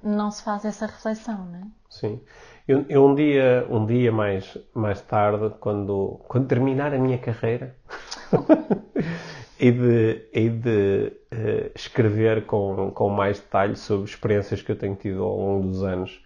não 0.03 0.31
se 0.31 0.43
faz 0.43 0.65
essa 0.65 0.85
reflexão, 0.85 1.45
não 1.45 1.59
é? 1.59 1.63
Sim. 1.89 2.21
Eu, 2.67 2.85
eu 2.89 3.05
um 3.05 3.15
dia, 3.15 3.65
um 3.69 3.85
dia 3.85 4.11
mais, 4.11 4.57
mais 4.73 5.01
tarde, 5.01 5.55
quando, 5.59 6.19
quando 6.27 6.47
terminar 6.47 6.93
a 6.93 6.99
minha 6.99 7.17
carreira, 7.17 7.75
hei 9.59 9.71
de, 9.71 10.29
hei 10.33 10.49
de 10.49 11.13
eh, 11.31 11.71
escrever 11.73 12.45
com, 12.45 12.91
com 12.91 13.09
mais 13.09 13.39
detalhe 13.39 13.75
sobre 13.75 14.09
experiências 14.09 14.61
que 14.61 14.71
eu 14.71 14.77
tenho 14.77 14.95
tido 14.95 15.23
ao 15.23 15.37
longo 15.37 15.67
dos 15.67 15.83
anos, 15.83 16.23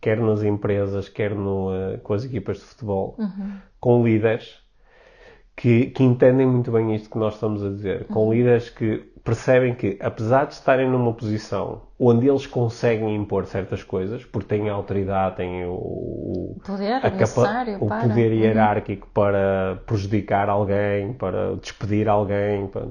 quer 0.00 0.18
nas 0.18 0.42
empresas, 0.42 1.08
quer 1.08 1.34
no, 1.34 1.72
eh, 1.72 1.98
com 1.98 2.12
as 2.12 2.24
equipas 2.24 2.58
de 2.58 2.64
futebol, 2.64 3.16
com 3.78 4.04
líderes 4.04 4.64
que, 5.56 5.86
que 5.86 6.02
entendem 6.02 6.46
muito 6.46 6.72
bem 6.72 6.94
isto 6.94 7.08
que 7.08 7.18
nós 7.18 7.34
estamos 7.34 7.64
a 7.64 7.68
dizer, 7.68 8.04
com 8.08 8.32
líderes 8.32 8.68
que 8.70 9.12
percebem 9.24 9.74
que, 9.74 9.98
apesar 10.00 10.46
de 10.46 10.54
estarem 10.54 10.88
numa 10.90 11.12
posição 11.14 11.82
onde 11.98 12.28
eles 12.28 12.46
conseguem 12.46 13.14
impor 13.16 13.46
certas 13.46 13.82
coisas, 13.82 14.24
porque 14.24 14.48
têm 14.48 14.68
a 14.68 14.74
autoridade, 14.74 15.36
têm 15.36 15.64
o, 15.66 16.56
Poder 16.64 17.00
capa- 17.16 17.58
o 17.80 17.86
para. 17.86 18.02
poder 18.08 18.32
Uhum. 18.32 18.38
hierárquico 18.38 19.08
para 19.14 19.76
prejudicar 19.86 20.48
alguém, 20.48 21.12
para 21.14 21.56
despedir 21.56 22.08
alguém. 22.08 22.66
para- 22.68 22.88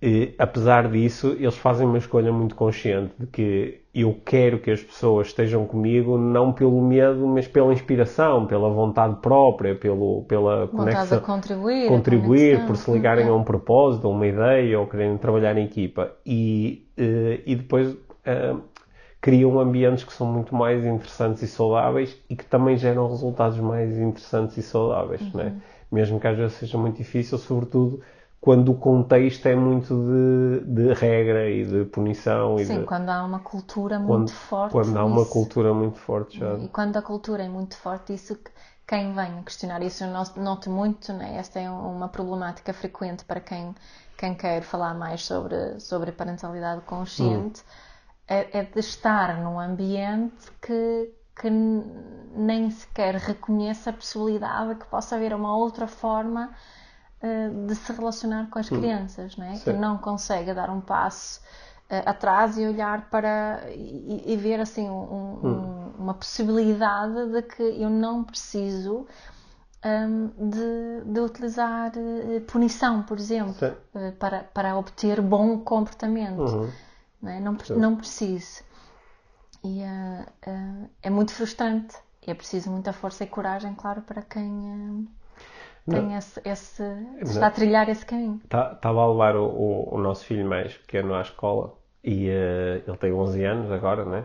E, 0.00 0.32
apesar 0.38 0.88
disso, 0.88 1.34
eles 1.38 1.56
fazem 1.56 1.84
uma 1.86 1.98
escolha 1.98 2.32
muito 2.32 2.54
consciente 2.54 3.12
de 3.18 3.26
que 3.26 3.80
eu 3.92 4.14
quero 4.24 4.60
que 4.60 4.70
as 4.70 4.80
pessoas 4.80 5.26
estejam 5.28 5.66
comigo 5.66 6.16
não 6.16 6.52
pelo 6.52 6.80
medo, 6.80 7.26
mas 7.26 7.48
pela 7.48 7.72
inspiração, 7.72 8.46
pela 8.46 8.70
vontade 8.70 9.16
própria, 9.20 9.74
pelo, 9.74 10.22
pela 10.28 10.66
Vontade 10.66 11.08
conexão 11.08 11.20
contribuir. 11.20 11.88
contribuir 11.88 12.66
por 12.66 12.76
se 12.76 12.88
ligarem 12.92 13.26
a 13.28 13.34
um 13.34 13.42
propósito, 13.42 14.06
a 14.06 14.10
uma 14.10 14.26
ideia 14.26 14.78
ou 14.78 14.86
querem 14.86 15.18
trabalhar 15.18 15.56
em 15.58 15.64
equipa 15.64 16.12
e, 16.24 16.86
eh, 16.96 17.40
e 17.44 17.56
depois 17.56 17.96
eh, 18.24 18.54
criam 19.20 19.58
ambientes 19.58 20.04
que 20.04 20.12
são 20.12 20.26
muito 20.26 20.54
mais 20.54 20.84
interessantes 20.84 21.42
e 21.42 21.48
saudáveis 21.48 22.16
e 22.30 22.36
que 22.36 22.44
também 22.44 22.76
geram 22.76 23.08
resultados 23.08 23.58
mais 23.58 23.98
interessantes 23.98 24.56
e 24.56 24.62
saudáveis, 24.62 25.22
Uhum. 25.22 25.30
né? 25.34 25.56
mesmo 25.90 26.20
que 26.20 26.26
às 26.28 26.36
vezes 26.36 26.52
seja 26.56 26.78
muito 26.78 26.96
difícil, 26.98 27.36
sobretudo 27.38 28.00
quando 28.40 28.70
o 28.72 28.78
contexto 28.78 29.46
é 29.46 29.56
muito 29.56 29.94
de, 29.94 30.66
de 30.66 30.92
regra 30.94 31.50
e 31.50 31.64
de 31.64 31.84
punição 31.86 32.60
e 32.60 32.66
Sim, 32.66 32.82
de, 32.84 32.84
quando 32.84 33.08
há 33.08 33.24
uma 33.24 33.40
cultura 33.40 33.98
muito 33.98 34.30
quando, 34.30 34.34
forte. 34.34 34.90
quando 34.90 34.96
há 34.98 35.04
uma 35.04 35.24
cultura 35.24 35.72
muito 35.72 35.98
forte 35.98 36.38
já. 36.40 36.58
E 36.60 36.68
quando 36.68 36.96
a 36.96 37.02
cultura 37.02 37.44
é 37.44 37.48
muito 37.48 37.76
forte, 37.76 38.12
isso 38.14 38.34
que- 38.36 38.50
quem 38.86 39.12
vem 39.14 39.38
a 39.38 39.42
questionar 39.42 39.82
isso 39.82 40.04
eu 40.04 40.10
not- 40.10 40.38
noto 40.38 40.70
muito, 40.70 41.12
né? 41.12 41.36
esta 41.36 41.58
é 41.60 41.70
uma 41.70 42.08
problemática 42.08 42.72
frequente 42.72 43.24
para 43.24 43.40
quem, 43.40 43.74
quem 44.16 44.34
quer 44.34 44.62
falar 44.62 44.94
mais 44.94 45.24
sobre, 45.24 45.78
sobre 45.80 46.12
parentalidade 46.12 46.82
consciente, 46.82 47.62
é, 48.26 48.58
é 48.60 48.62
de 48.64 48.78
estar 48.80 49.38
num 49.42 49.58
ambiente 49.60 50.50
que, 50.62 51.12
que 51.40 51.50
nem 51.50 52.70
sequer 52.70 53.14
reconhece 53.16 53.88
a 53.88 53.92
possibilidade 53.92 54.74
de 54.74 54.80
que 54.80 54.86
possa 54.86 55.16
haver 55.16 55.32
uma 55.34 55.56
outra 55.56 55.86
forma 55.86 56.54
de 57.66 57.74
se 57.74 57.92
relacionar 57.92 58.48
com 58.50 58.58
as 58.58 58.68
crianças, 58.68 59.36
não 59.36 59.44
é? 59.44 59.58
que 59.58 59.72
não 59.72 59.98
consegue 59.98 60.54
dar 60.54 60.70
um 60.70 60.80
passo 60.80 61.40
eh, 61.90 62.02
atrás 62.06 62.56
e 62.58 62.66
olhar 62.66 63.08
para 63.10 63.62
e, 63.70 64.32
e 64.32 64.36
ver 64.36 64.60
assim 64.60 64.88
um- 64.88 65.46
um- 65.46 65.90
uma 65.98 66.14
possibilidade 66.14 67.32
de 67.32 67.42
que 67.42 67.62
eu 67.62 67.90
não 67.90 68.22
preciso 68.22 69.06
hum, 69.84 70.30
de, 70.50 71.12
de 71.12 71.20
utilizar 71.20 71.92
eh, 71.96 72.40
punição, 72.40 73.02
por 73.02 73.18
exemplo, 73.18 73.54
Sim. 73.54 73.74
eh, 73.94 74.10
para, 74.12 74.44
para 74.44 74.76
obter 74.76 75.20
bom 75.20 75.58
comportamento. 75.60 76.40
Uhum. 76.40 76.70
Não, 77.22 77.30
é? 77.32 77.40
não, 77.40 77.56
não 77.76 77.96
preciso. 77.96 78.62
E 79.64 79.80
eh, 79.82 80.26
eh, 80.46 80.88
é 81.02 81.10
muito 81.10 81.32
frustrante. 81.32 81.96
E 82.26 82.30
é 82.30 82.34
preciso 82.34 82.70
muita 82.70 82.92
força 82.92 83.24
e 83.24 83.26
coragem, 83.26 83.74
claro, 83.74 84.02
para 84.02 84.22
quem 84.22 85.06
eh, 85.06 85.17
tem 85.88 86.14
esse, 86.16 86.40
esse- 86.44 86.82
está 87.22 87.46
a 87.48 87.50
trilhar 87.50 87.88
esse 87.88 88.04
caminho. 88.06 88.40
Estava 88.44 88.76
Tá, 88.80 88.88
a 88.88 89.06
levar 89.08 89.36
o, 89.36 89.44
o, 89.46 89.94
o 89.96 89.98
nosso 89.98 90.24
filho 90.24 90.46
mais 90.48 90.74
pequeno 90.76 91.14
à 91.14 91.20
escola 91.22 91.74
e 92.02 92.28
eh, 92.30 92.82
ele 92.86 92.96
tem 92.96 93.12
11 93.12 93.44
anos 93.44 93.70
agora, 93.70 94.04
né? 94.04 94.24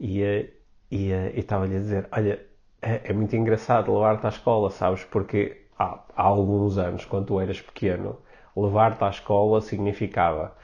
E 0.00 0.22
eh, 0.22 0.50
e 0.90 1.10
estava-lhe 1.36 1.76
a 1.76 1.80
dizer: 1.80 2.08
Olha, 2.12 2.44
é, 2.82 3.10
é 3.10 3.12
muito 3.12 3.34
engraçado 3.36 3.92
levar-te 3.94 4.26
à 4.26 4.30
escola, 4.30 4.70
sabes? 4.70 5.04
Porque 5.04 5.66
há, 5.78 6.00
há 6.16 6.22
alguns 6.22 6.78
anos, 6.78 7.04
quando 7.06 7.26
tu 7.28 7.40
eras 7.40 7.60
pequeno, 7.60 8.18
levar-te 8.56 9.04
à 9.04 9.10
escola 9.10 9.60
significava 9.60 10.54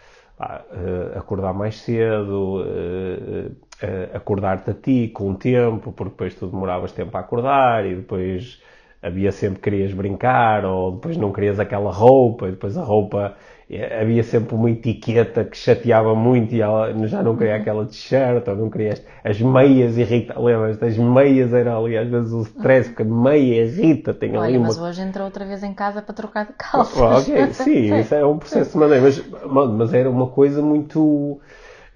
eh, 0.70 1.18
acordar 1.18 1.53
mais 1.55 1.76
cedo, 1.80 2.62
eh, 2.66 3.51
eh, 3.82 4.11
acordar-te 4.14 4.70
a 4.70 4.74
ti 4.74 5.09
com 5.09 5.34
tempo, 5.34 5.93
porque 5.93 6.11
depois 6.11 6.34
tu 6.34 6.47
demoravas 6.49 6.93
tempo 6.93 7.16
a 7.16 7.20
acordar 7.20 7.84
e 7.86 7.97
depois 7.97 8.62
havia 9.03 9.30
sempre 9.30 9.57
que 9.57 9.70
querias 9.70 9.92
brincar 9.92 10.64
ou 10.64 10.92
depois 10.92 11.16
não 11.16 11.32
querias 11.32 11.61
aquela 11.61 11.90
roupa 11.92 12.49
e 12.49 12.51
depois 12.51 12.76
a 12.76 12.82
roupa 12.82 13.36
eh, 13.70 14.01
havia 14.01 14.22
sempre 14.24 14.55
uma 14.55 14.70
etiqueta 14.70 15.44
que 15.44 15.57
chateava 15.57 16.14
muito 16.14 16.55
e 16.55 16.61
ela 16.61 16.92
já 17.07 17.22
não 17.22 17.36
queria 17.36 17.57
aquela 17.57 17.86
t-shirt 17.86 18.46
ou 18.49 18.57
não 18.57 18.70
queria 18.70 18.94
as 19.22 19.40
meias 19.40 19.96
irrita, 19.96 20.38
lembras? 20.40 20.82
As 20.82 20.96
meias 20.96 21.53
era 21.53 21.76
ali 21.76 21.96
às 21.96 22.09
vezes 22.09 22.32
o 22.32 22.42
stress, 22.42 22.88
porque 22.88 23.03
a 23.03 23.05
meia 23.05 23.64
irrita, 23.64 24.12
tem 24.12 24.30
Olha, 24.36 24.49
ali 24.49 24.59
uma... 24.59 24.66
mas 24.66 24.78
hoje 24.78 25.03
entrou 25.03 25.26
outra 25.26 25.44
vez 25.44 25.62
em 25.62 25.74
casa 25.74 26.03
para 26.03 26.14
trocar 26.14 26.46
de 26.46 26.55
calças. 26.55 27.01
Ah, 27.01 27.18
ok, 27.18 27.53
sim, 27.53 27.94
isso 28.01 28.14
é 28.14 28.26
um 28.26 28.38
processo 28.38 28.72
de 28.72 28.78
maneira, 28.78 29.03
mas, 29.03 29.22
mas 29.70 29.94
era 29.94 30.11
uma 30.11 30.26
coisa 30.28 30.61
muito 30.61 31.40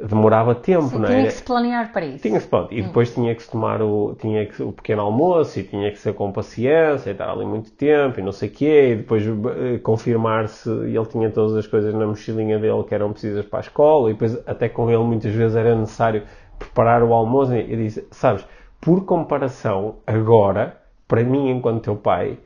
demorava 0.07 0.55
tempo, 0.55 0.89
Sim, 0.89 0.99
não 0.99 1.07
tinha 1.07 1.21
é? 1.21 1.27
que 1.27 1.33
se 1.33 1.43
planear 1.43 1.93
para 1.93 2.05
isso. 2.05 2.23
Tinha-se, 2.23 2.47
pronto, 2.47 2.75
e 2.75 2.83
depois 2.83 3.15
tinha 3.15 3.35
que 3.35 3.43
se 3.43 3.51
tomar 3.51 3.81
o, 3.81 4.15
tinha 4.19 4.45
que, 4.47 4.63
o 4.63 4.73
pequeno 4.73 5.03
almoço 5.03 5.61
e 5.61 5.65
tinha 5.65 5.91
que 5.91 5.99
ser 5.99 6.13
com 6.15 6.33
paciência 6.33 7.11
e 7.11 7.13
estar 7.13 7.31
ali 7.31 7.45
muito 7.45 7.71
tempo 7.73 8.19
e 8.19 8.23
não 8.23 8.33
sei 8.33 8.49
o 8.49 8.53
quê, 8.53 8.93
e 8.93 8.97
depois 8.97 9.25
eh, 9.25 9.79
confirmar 9.79 10.49
se 10.49 10.69
ele 10.71 11.07
tinha 11.07 11.31
todas 11.31 11.57
as 11.57 11.67
coisas 11.67 11.95
na 11.95 12.07
mochilinha 12.07 12.59
dele 12.59 12.83
que 12.85 12.95
eram 12.95 13.13
precisas 13.13 13.45
para 13.47 13.61
a 13.61 13.63
escola. 13.63 14.11
E 14.11 14.13
depois 14.15 14.37
até 14.47 14.69
com 14.69 14.91
ele 14.91 15.05
muitas 15.05 15.33
vezes 15.33 15.57
era 15.57 15.75
necessário 15.75 16.25
preparar 16.59 17.03
o 17.03 17.13
almoço. 17.13 17.55
E 17.55 17.77
disse, 17.77 18.07
sabes, 18.11 18.47
por 18.81 19.05
comparação, 19.05 19.97
agora, 20.07 20.77
para 21.07 21.23
mim 21.23 21.51
enquanto 21.51 21.85
teu 21.85 21.97
pai, 21.97 22.39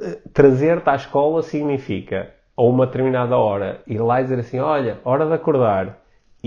eh, 0.00 0.18
trazer-te 0.32 0.88
à 0.90 0.96
escola 0.96 1.42
significa 1.42 2.34
a 2.56 2.62
uma 2.62 2.86
determinada 2.86 3.36
hora 3.36 3.80
ir 3.86 3.98
lá 3.98 4.20
e 4.20 4.24
dizer 4.24 4.38
assim, 4.40 4.58
olha, 4.58 4.98
hora 5.04 5.26
de 5.26 5.34
acordar, 5.34 5.98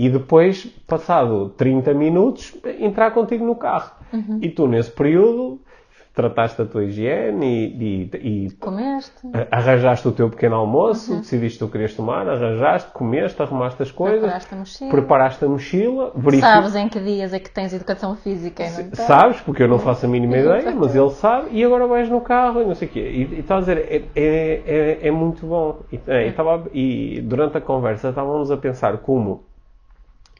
e 0.06 0.08
depois, 0.10 0.64
passado 0.86 1.50
30 1.56 1.92
minutos, 1.94 2.56
entrar 2.78 3.10
contigo 3.12 3.44
no 3.44 3.54
carro. 3.54 3.92
E 4.40 4.48
tu, 4.48 4.66
nesse 4.66 4.90
período, 4.90 5.60
trataste 6.12 6.58
da 6.58 6.66
tua 6.68 6.84
higiene 6.84 7.46
e, 7.46 8.08
e- 8.16 8.46
e 8.46 8.50
Comeste, 8.56 9.28
arranjaste 9.50 10.08
o 10.08 10.12
teu 10.12 10.28
pequeno 10.28 10.56
almoço, 10.56 11.16
decidiste 11.18 11.62
o 11.62 11.66
que 11.68 11.72
querias 11.74 11.94
tomar, 11.94 12.28
arranjaste, 12.28 12.90
comeste, 12.92 13.40
arrumaste 13.40 13.80
as 13.82 13.92
coisas, 13.92 14.18
preparaste 14.20 14.54
a 14.54 14.58
mochila. 14.58 14.90
preparaste 14.90 15.44
a 15.44 15.48
mochila. 15.48 16.12
Sabes 16.40 16.74
em 16.74 16.88
que 16.88 16.98
dias 17.00 17.32
é 17.32 17.38
que 17.38 17.48
tens 17.50 17.72
educação 17.72 18.16
física 18.16 18.64
e 18.64 18.70
não 18.70 18.90
tens. 18.90 18.98
Sabes, 19.06 19.40
porque 19.40 19.62
eu 19.62 19.68
não 19.68 19.78
faço 19.78 20.04
a 20.06 20.08
mínima 20.08 20.36
ideia, 20.36 20.56
Exatamente. 20.56 20.80
mas 20.80 20.96
ele 20.96 21.10
sabe, 21.10 21.48
e 21.52 21.64
agora 21.64 21.86
vais 21.86 22.08
no 22.10 22.20
carro 22.20 22.60
e 22.62 22.64
não 22.64 22.74
sei 22.74 22.88
o 22.88 22.90
quê. 22.90 23.00
E, 23.00 23.34
e 23.36 23.38
estás 23.40 23.68
a 23.68 23.74
dizer, 23.74 23.86
é, 23.88 24.02
é, 24.20 24.62
é, 25.04 25.08
é 25.08 25.10
muito 25.12 25.46
bom. 25.46 25.82
E, 25.92 26.00
é, 26.08 26.26
e 26.26 26.30
estava- 26.30 26.68
e 26.74 27.20
durante 27.22 27.56
a 27.56 27.60
conversa 27.60 28.08
estávamos 28.08 28.50
a 28.50 28.56
pensar 28.56 28.98
como 28.98 29.44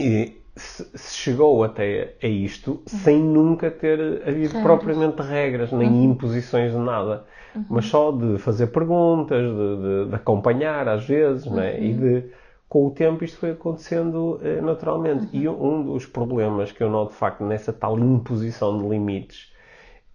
e 0.01 0.43
se, 0.57 0.91
chegou 1.15 1.63
até 1.65 2.17
a 2.23 2.27
isto 2.27 2.83
sem 2.87 3.23
nunca 3.23 3.71
ter 3.71 4.23
havido 4.29 4.59
propriamente 4.59 5.23
regras, 5.23 5.73
nem 5.73 6.05
imposições 6.05 6.73
de 6.73 6.79
nada. 6.79 7.27
Mas 7.69 7.87
só 7.87 8.13
de 8.13 8.39
fazer 8.39 8.69
perguntas, 8.69 9.43
de, 9.43 10.05
de- 10.05 10.09
de 10.11 10.15
acompanhar 10.15 10.89
às 10.89 11.05
vezes, 11.07 11.51
não 11.51 11.63
é? 11.63 11.81
E 11.81 11.95
de, 11.95 12.25
com 12.69 12.87
o 12.87 12.91
tempo 12.93 13.25
isto 13.25 13.39
foi 13.39 13.51
acontecendo 13.53 14.41
eh, 14.43 14.61
naturalmente. 14.61 15.29
E 15.33 15.49
um 15.49 15.83
dos 15.85 16.07
problemas 16.07 16.73
que 16.73 16.83
eu 16.83 16.91
noto 16.91 17.13
de 17.13 17.17
facto 17.19 17.45
nessa 17.45 17.73
tal 17.73 17.99
imposição 17.99 18.79
de 18.81 18.89
limites 18.89 19.53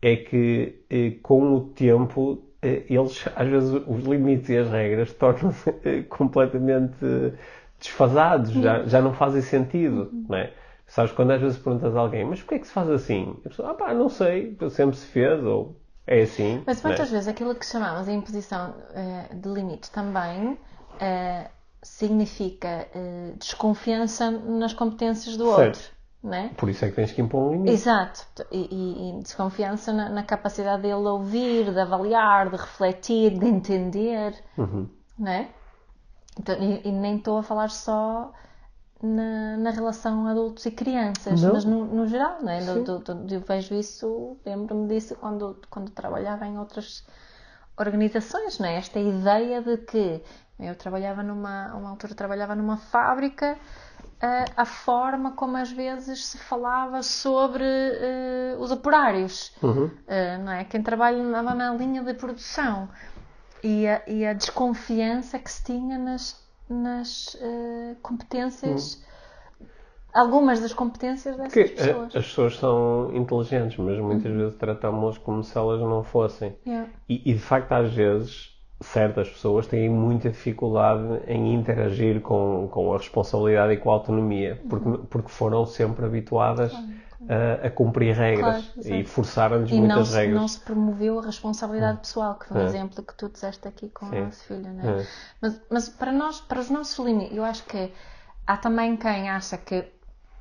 é 0.01 0.15
que 0.17 0.83
eh, 0.89 1.11
com 1.23 1.53
o 1.55 1.61
tempo 1.69 2.43
eh, 2.61 2.83
eles, 2.89 3.25
às 3.35 3.47
vezes, 3.47 3.71
os 3.87 4.03
limites 4.05 4.49
e 4.49 4.57
as 4.57 4.69
regras 4.69 5.13
tornam-se 5.13 5.69
eh, 5.83 6.03
completamente 6.09 6.95
desfasados, 7.85 8.51
já, 8.51 8.85
já 8.85 9.01
não 9.01 9.13
fazem 9.13 9.41
sentido, 9.41 10.11
não 10.27 10.37
é? 10.37 10.53
Sabes, 10.87 11.11
quando 11.11 11.31
às 11.31 11.41
vezes 11.41 11.57
perguntas 11.57 11.95
a 11.95 11.99
alguém, 11.99 12.23
mas 12.25 12.39
porquê 12.41 12.55
é 12.55 12.59
que 12.59 12.67
se 12.67 12.73
faz 12.73 12.89
assim? 12.89 13.35
A 13.45 13.49
pessoa, 13.49 13.71
ah 13.71 13.73
pá, 13.73 13.93
não 13.93 14.07
sei, 14.09 14.55
sempre 14.69 14.95
se 14.95 15.05
fez, 15.07 15.43
ou 15.43 15.75
é 16.05 16.21
assim. 16.21 16.61
Mas 16.65 16.77
não 16.83 16.91
é? 16.91 16.93
muitas 16.93 17.09
vezes 17.09 17.27
aquilo 17.27 17.55
que 17.55 17.65
chamamos 17.65 18.05
de 18.05 18.11
imposição 18.13 18.75
eh, 18.93 19.33
de 19.33 19.49
limites 19.49 19.89
também 19.89 20.57
eh, 20.99 21.47
significa 21.81 22.87
eh, 22.93 23.33
desconfiança 23.37 24.29
nas 24.31 24.73
competências 24.73 25.37
do 25.37 25.45
Certo. 25.45 25.59
outro, 25.59 25.81
né? 26.23 26.51
Por 26.57 26.69
isso 26.69 26.85
é 26.85 26.89
que 26.89 26.95
tens 26.95 27.11
que 27.11 27.21
impor 27.21 27.41
um 27.43 27.51
limite. 27.53 27.73
Exato, 27.73 28.45
e, 28.51 28.59
e- 28.59 29.09
e 29.19 29.23
desconfiança 29.23 29.91
na, 29.91 30.09
na 30.09 30.23
capacidade 30.23 30.83
dele 30.83 31.01
de 31.01 31.07
ouvir, 31.07 31.73
de 31.73 31.79
avaliar, 31.79 32.49
de 32.49 32.57
refletir, 32.57 33.31
de 33.39 33.45
entender, 33.47 34.33
Uhum. 34.57 34.87
né? 35.17 35.49
Então, 36.39 36.55
e, 36.61 36.87
e 36.87 36.91
nem 36.91 37.17
estou 37.17 37.37
a 37.37 37.43
falar 37.43 37.69
só 37.69 38.31
na, 39.01 39.57
na 39.57 39.69
relação 39.71 40.27
adultos 40.27 40.65
e 40.65 40.71
crianças, 40.71 41.41
Não. 41.41 41.53
mas 41.53 41.65
no, 41.65 41.85
no 41.85 42.07
geral. 42.07 42.37
Do- 42.83 42.99
do- 42.99 43.15
do- 43.15 43.33
eu 43.33 43.41
vejo 43.41 43.73
isso, 43.75 44.37
lembro-me 44.45 44.87
disso 44.87 45.15
quando, 45.15 45.59
quando 45.69 45.91
trabalhava 45.91 46.45
em 46.45 46.57
outras 46.57 47.05
organizações, 47.77 48.59
né? 48.59 48.75
Esta 48.75 48.99
ideia 48.99 49.61
de 49.61 49.77
que 49.77 50.21
eu 50.59 50.75
trabalhava 50.75 51.21
numa, 51.21 51.71
a 51.71 51.75
uma 51.75 51.89
altura 51.89 52.15
trabalhava 52.15 52.55
numa 52.55 52.77
fábrica, 52.77 53.57
eh, 54.21 54.45
a 54.55 54.65
forma 54.65 55.33
como 55.33 55.57
às 55.57 55.71
vezes 55.71 56.25
se 56.25 56.37
falava 56.37 57.03
sobre 57.03 57.65
eh, 57.65 58.55
os 58.59 58.71
operários, 58.71 59.51
Uhum. 59.61 59.91
eh, 60.07 60.37
não 60.37 60.51
é? 60.53 60.63
Quem 60.63 60.81
trabalhava 60.81 61.53
na 61.53 61.73
linha 61.73 62.01
de 62.01 62.13
produção 62.13 62.89
e 63.65 63.87
a, 63.87 64.01
e 64.07 64.25
a 64.25 64.33
desconfiança 64.33 65.39
que 65.39 65.51
se 65.51 65.63
tinha 65.63 65.97
nas, 65.97 66.25
nas 66.69 67.35
eh, 67.41 67.95
competências, 68.01 69.03
algumas 70.13 70.59
das 70.61 70.73
competências 70.73 71.35
dessas 71.37 71.53
Porque 71.53 71.81
eh, 71.81 71.93
pessoas. 71.93 72.15
as 72.15 72.25
pessoas 72.25 72.57
são 72.57 73.11
inteligentes, 73.15 73.77
mas 73.77 73.97
muitas 73.99 74.31
Uhum. 74.31 74.37
vezes 74.37 74.55
tratamos-las 74.57 75.17
como 75.17 75.43
se 75.43 75.57
elas 75.57 75.79
não 75.81 76.03
fossem. 76.03 76.55
Yeah. 76.65 76.89
E, 77.09 77.21
e, 77.31 77.33
de 77.33 77.39
facto, 77.39 77.71
às 77.73 77.93
vezes, 77.93 78.55
certas 78.81 79.29
pessoas 79.29 79.67
têm 79.67 79.89
muita 79.89 80.29
dificuldade 80.29 81.03
em 81.27 81.53
interagir 81.53 82.21
com, 82.21 82.67
com 82.71 82.93
a 82.93 82.97
responsabilidade 82.97 83.73
e 83.73 83.77
com 83.77 83.89
a 83.91 83.93
autonomia, 83.93 84.61
porque, 84.69 84.87
Uhum. 84.89 85.05
porque 85.05 85.29
foram 85.29 85.65
sempre 85.65 86.05
habituadas 86.05 86.73
a, 87.29 87.67
a 87.67 87.71
cumprir 87.71 88.15
regras 88.15 88.57
Claro, 88.75 88.85
e 88.85 89.03
E 89.69 89.79
não 89.79 89.81
muitas 89.81 90.13
regras. 90.13 90.41
não 90.41 90.47
se 90.47 90.59
promoveu 90.59 91.19
a 91.19 91.25
responsabilidade 91.25 91.99
pessoal, 91.99 92.37
que 92.37 92.45
foi 92.47 92.57
um 92.57 92.61
É. 92.61 92.65
exemplo 92.65 93.03
que 93.03 93.15
tu 93.15 93.29
disseste 93.29 93.67
aqui 93.67 93.89
com 93.89 94.05
Sim. 94.05 94.17
a 94.17 94.25
nossa 94.25 94.43
filha, 94.45 94.71
né? 94.73 94.83
É. 94.87 95.05
Mas, 95.41 95.61
mas 95.71 95.89
para 95.89 96.11
nós, 96.11 96.39
para 96.41 96.59
os 96.59 96.69
nossos 96.69 97.03
limites, 97.05 97.35
eu 97.35 97.43
acho 97.43 97.63
que 97.65 97.91
há 98.45 98.57
também 98.57 98.95
quem 98.97 99.29
acha 99.29 99.57
que 99.57 99.75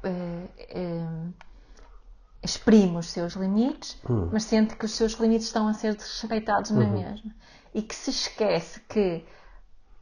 eh, 0.05 0.49
eh, 0.59 1.33
exprime 2.43 2.97
os 2.99 3.11
seus 3.11 3.33
limites, 3.35 3.97
Hum. 4.09 4.29
mas 4.31 4.45
sente 4.45 4.77
que 4.77 4.85
os 4.85 4.93
seus 4.93 5.15
limites 5.15 5.47
estão 5.49 5.67
a 5.69 5.75
ser 5.75 5.95
desrespeitados 5.97 6.71
na 6.71 6.81
Uhum. 6.81 6.93
mesma. 6.95 7.35
E 7.75 7.83
que 7.83 7.95
se 7.95 8.11
esquece 8.11 8.81
que 8.81 9.25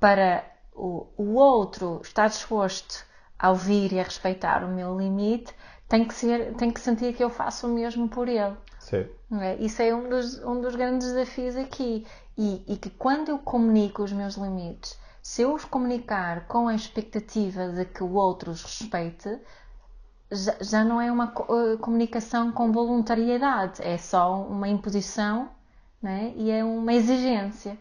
para 0.00 0.44
o, 0.74 1.06
o 1.16 1.34
outro 1.34 2.00
estar 2.02 2.28
disposto 2.28 3.04
a 3.38 3.50
ouvir 3.50 3.92
e 3.92 4.00
a 4.00 4.04
respeitar 4.04 4.64
o 4.64 4.68
meu 4.68 4.98
limite, 4.98 5.54
tem 5.92 6.06
que, 6.06 6.14
ser, 6.14 6.54
tem 6.54 6.70
que 6.70 6.80
sentir 6.80 7.14
que 7.14 7.22
eu 7.22 7.28
faço 7.28 7.66
o 7.66 7.70
mesmo 7.70 8.08
por 8.08 8.26
ele. 8.26 8.56
Sim. 8.78 9.06
É? 9.38 9.56
Isso 9.56 9.82
é 9.82 9.94
um 9.94 10.08
dos, 10.08 10.42
um 10.42 10.58
dos 10.58 10.74
grandes 10.74 11.06
desafios 11.06 11.54
aqui. 11.54 12.06
E, 12.38 12.64
e 12.66 12.78
que 12.78 12.88
quando 12.88 13.28
eu 13.28 13.38
comunico 13.38 14.02
os 14.02 14.10
meus 14.10 14.36
limites, 14.36 14.98
se 15.22 15.42
eu 15.42 15.52
os 15.52 15.66
comunicar 15.66 16.46
com 16.46 16.66
a 16.66 16.74
expectativa 16.74 17.68
de 17.68 17.84
que 17.84 18.02
o 18.02 18.14
outro 18.14 18.52
os 18.52 18.62
respeite, 18.62 19.38
já, 20.30 20.56
já 20.62 20.82
não 20.82 20.98
é 20.98 21.12
uma 21.12 21.26
eh, 21.26 21.76
comunicação 21.76 22.52
com 22.52 22.72
voluntariedade, 22.72 23.82
é 23.82 23.98
só 23.98 24.40
uma 24.40 24.68
imposição 24.68 25.50
né? 26.00 26.32
e 26.36 26.50
é 26.50 26.64
uma 26.64 26.94
exigência. 26.94 27.76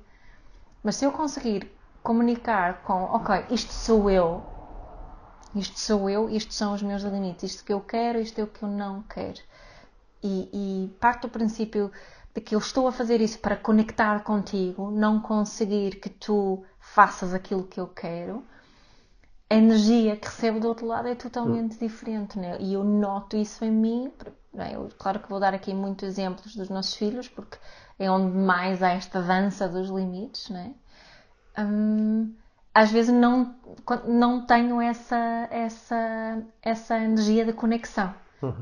Mas 0.84 0.98
se 0.98 1.06
eu 1.06 1.14
conseguir 1.14 1.72
comunicar 2.04 2.82
com, 2.84 3.06
ok, 3.06 3.46
isto 3.52 3.72
sou 3.72 4.10
eu, 4.10 4.44
isto 5.56 5.80
sou 5.80 6.10
eu, 6.10 6.30
isto 6.30 6.54
são 6.54 6.74
os 6.74 6.82
meus 6.82 7.04
limites, 7.04 7.52
isto 7.52 7.64
que 7.64 7.74
eu 7.74 7.82
quero, 7.82 8.20
isto 8.20 8.40
é 8.40 8.44
o 8.44 8.48
que 8.48 8.64
eu 8.64 8.70
não 8.70 9.04
quero 9.04 9.40
e, 10.24 10.50
e 10.54 10.88
parte 11.00 11.24
do 11.24 11.30
princípio 11.30 11.92
de 12.34 12.42
que 12.42 12.56
eu 12.56 12.60
estou 12.60 12.88
a 12.88 12.92
fazer 12.92 13.20
isso 13.22 13.40
para 13.40 13.56
conectar 13.56 14.24
contigo, 14.24 14.90
não 14.92 15.20
conseguir 15.20 16.00
que 16.00 16.10
tu 16.10 16.64
faças 16.80 17.34
aquilo 17.34 17.64
que 17.64 17.80
eu 17.80 17.88
quero, 17.88 18.44
a 19.50 19.56
energia 19.56 20.16
que 20.16 20.28
recebo 20.28 20.62
do 20.62 20.68
outro 20.68 20.86
lado 20.86 21.10
é 21.10 21.16
totalmente 21.16 21.78
diferente, 21.78 22.40
né? 22.40 22.58
E 22.62 22.74
eu 22.74 22.86
noto 22.86 23.36
isso 23.36 23.66
em 23.66 23.72
mim. 23.72 24.14
Bem, 24.54 24.74
eu, 24.74 24.90
claro 24.98 25.20
que 25.20 25.30
vou 25.30 25.42
dar 25.42 25.54
aqui 25.54 25.74
muitos 25.74 26.08
exemplos 26.08 26.56
dos 26.56 26.70
nossos 26.70 26.94
filhos, 26.94 27.28
porque 27.28 27.58
é 28.00 28.10
onde 28.10 28.34
mais 28.38 28.82
há 28.82 28.92
esta 28.92 29.22
dança 29.22 29.68
dos 29.68 29.90
limites, 29.90 30.50
né? 30.50 30.74
Hum, 31.58 32.34
às 32.74 32.92
vezes 32.92 33.14
não, 33.14 33.56
não 34.08 34.46
tenho 34.46 34.82
essa, 34.82 35.48
essa, 35.52 36.44
essa 36.62 36.98
energia 37.00 37.46
de 37.46 37.54
conexão. 37.54 38.14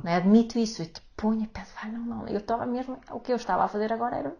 Né? 0.03 0.15
Admito 0.17 0.59
isso 0.59 0.81
e 0.83 0.87
te 0.87 1.01
ponho 1.15 1.47
penso, 1.47 1.71
vai, 1.81 1.91
não, 1.91 2.01
não. 2.05 2.27
Eu 2.27 2.37
estava 2.39 2.65
mesmo, 2.65 2.97
o 3.11 3.19
que 3.19 3.31
eu 3.31 3.35
estava 3.37 3.63
a 3.63 3.67
fazer 3.67 3.93
agora 3.93 4.15
era, 4.17 4.35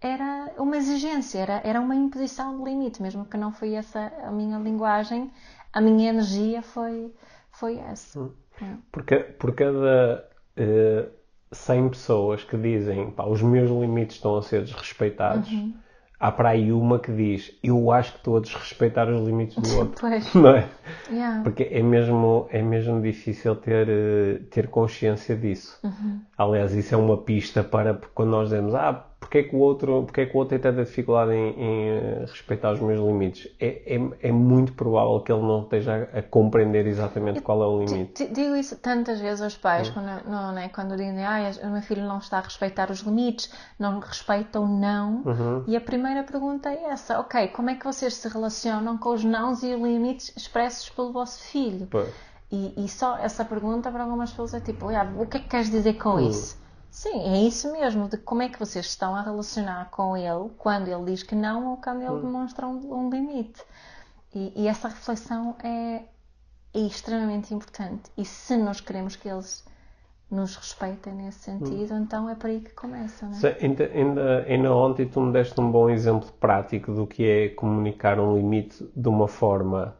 era 0.00 0.52
uma 0.58 0.76
exigência, 0.76 1.38
era, 1.40 1.60
era 1.64 1.80
uma 1.80 1.94
imposição 1.94 2.56
de 2.58 2.70
limite, 2.70 3.02
mesmo 3.02 3.24
que 3.26 3.36
não 3.36 3.52
foi 3.52 3.74
essa 3.74 4.10
a 4.22 4.30
minha 4.30 4.58
linguagem, 4.58 5.30
a 5.72 5.80
minha 5.80 6.08
energia 6.10 6.62
foi, 6.62 7.12
foi 7.50 7.76
essa. 7.78 8.30
É. 8.62 8.74
Por, 8.90 9.04
ca- 9.04 9.24
por 9.38 9.54
cada 9.54 10.26
eh, 10.56 11.08
100 11.52 11.88
pessoas 11.90 12.44
que 12.44 12.56
dizem 12.56 13.10
pá, 13.10 13.24
os 13.26 13.42
meus 13.42 13.70
limites 13.70 14.16
estão 14.16 14.36
a 14.36 14.42
ser 14.42 14.62
desrespeitados, 14.64 15.50
Uhum. 15.50 15.74
Há 16.18 16.32
para 16.32 16.50
aí 16.50 16.72
uma 16.72 16.98
que 16.98 17.12
diz 17.12 17.56
eu 17.62 17.90
acho 17.92 18.12
que 18.12 18.18
estou 18.18 18.36
a 18.36 18.40
desrespeitar 18.40 19.08
os 19.08 19.26
limites 19.26 19.56
do 19.56 19.78
outro. 19.78 19.98
Pois. 20.08 20.34
Não 20.34 20.50
é? 20.50 20.68
Yeah. 21.10 21.42
Porque 21.42 21.68
é 21.70 21.82
mesmo, 21.82 22.48
é 22.50 22.62
mesmo 22.62 23.00
difícil 23.00 23.54
ter, 23.56 23.88
eh, 23.88 24.40
ter 24.50 24.68
consciência 24.68 25.36
disso. 25.36 25.78
Uhum. 25.82 26.20
Aliás, 26.36 26.72
isso 26.72 26.94
é 26.94 26.98
uma 26.98 27.18
pista 27.18 27.62
para 27.62 27.94
quando 28.14 28.30
nós 28.30 28.48
dizemos 28.48 28.74
ah, 28.74 29.07
porque 29.28 29.38
é 29.38 29.42
que 29.42 29.54
o 29.54 29.58
outro, 29.58 30.04
porque 30.04 30.22
é 30.22 30.26
que 30.26 30.34
o 30.34 30.38
outro 30.38 30.58
tem 30.58 30.58
tanta 30.58 30.82
dificuldade 30.82 31.32
em, 31.32 31.50
em, 31.50 31.88
eh, 31.90 32.20
respeitar 32.22 32.72
os 32.72 32.80
meus 32.80 32.98
limites? 32.98 33.46
É, 33.60 33.94
é, 33.94 34.28
é, 34.28 34.32
muito 34.32 34.72
provável 34.72 35.20
que 35.20 35.30
ele 35.30 35.42
não 35.42 35.64
esteja 35.64 36.08
a, 36.14 36.22
compreender 36.22 36.86
exatamente 36.86 37.42
qual 37.42 37.62
é 37.62 37.66
o 37.66 37.84
limite. 37.84 38.26
Digo 38.28 38.56
isso 38.56 38.76
tantas 38.76 39.20
vezes 39.20 39.42
aos 39.42 39.54
pais, 39.54 39.90
quando, 39.90 40.06
não, 40.26 40.56
é? 40.56 40.70
quando 40.70 40.96
dizem 40.96 41.26
ah, 41.26 41.52
o 41.62 41.66
meu 41.68 41.82
filho 41.82 42.04
não 42.04 42.16
está 42.16 42.38
a 42.38 42.40
respeitar 42.40 42.90
os 42.90 43.00
limites, 43.00 43.52
não 43.78 44.00
respeita 44.00 44.60
o 44.60 44.66
não. 44.66 45.22
Uhum. 45.26 45.64
E 45.66 45.76
a 45.76 45.80
primeira 45.80 46.22
pergunta 46.22 46.70
é 46.70 46.84
essa: 46.84 47.20
ok, 47.20 47.48
como 47.48 47.68
é 47.68 47.74
que 47.74 47.84
vocês 47.84 48.14
se 48.14 48.28
relacionam 48.28 48.96
com 48.96 49.10
os 49.10 49.22
nãos 49.22 49.62
e 49.62 49.74
os 49.74 49.82
limites 49.82 50.34
expressos 50.34 50.88
pelo 50.88 51.12
vosso 51.12 51.42
filho? 51.44 51.86
E, 52.50 52.72
e, 52.82 52.88
só 52.88 53.18
essa 53.18 53.44
pergunta 53.44 53.90
para 53.90 54.04
algumas 54.04 54.30
pessoas 54.30 54.54
é 54.54 54.60
tipo, 54.60 54.86
o 54.86 55.26
que 55.26 55.36
é 55.36 55.40
que 55.40 55.48
queres 55.48 55.70
dizer 55.70 55.98
com 55.98 56.14
uhum. 56.14 56.30
isso? 56.30 56.56
Sim, 56.90 57.20
é 57.20 57.42
isso 57.42 57.70
mesmo, 57.72 58.08
de 58.08 58.16
como 58.16 58.42
é 58.42 58.48
que 58.48 58.58
vocês 58.58 58.86
estão 58.86 59.14
a 59.14 59.22
relacionar 59.22 59.90
com 59.90 60.16
ele 60.16 60.50
quando 60.56 60.88
ele 60.88 61.04
diz 61.04 61.22
que 61.22 61.34
não 61.34 61.70
ou 61.70 61.76
quando 61.76 62.00
ele 62.00 62.10
hum. 62.10 62.20
demonstra 62.20 62.66
um, 62.66 63.06
um 63.06 63.10
limite. 63.10 63.62
E, 64.34 64.52
e, 64.56 64.68
essa 64.68 64.88
reflexão 64.88 65.56
é, 65.62 66.02
é, 66.74 66.78
extremamente 66.78 67.54
importante. 67.54 68.10
E 68.16 68.24
se 68.24 68.56
nós 68.56 68.80
queremos 68.80 69.16
que 69.16 69.28
eles 69.28 69.64
nos 70.30 70.56
respeitem 70.56 71.14
nesse 71.14 71.38
sentido, 71.38 71.94
hum. 71.94 72.02
então 72.02 72.28
é 72.28 72.34
para 72.34 72.50
aí 72.50 72.60
que 72.60 72.72
começa. 72.72 73.26
Não 73.26 73.38
é? 73.48 73.56
ainda, 73.60 73.84
ainda, 73.84 74.44
ainda 74.46 74.74
ontem 74.74 75.06
tu 75.06 75.20
me 75.20 75.32
deste 75.32 75.58
um 75.60 75.70
bom 75.70 75.88
exemplo 75.88 76.30
prático 76.40 76.92
do 76.92 77.06
que 77.06 77.24
é 77.24 77.48
comunicar 77.50 78.18
um 78.18 78.36
limite 78.36 78.86
de 78.94 79.08
uma 79.08 79.28
forma 79.28 79.96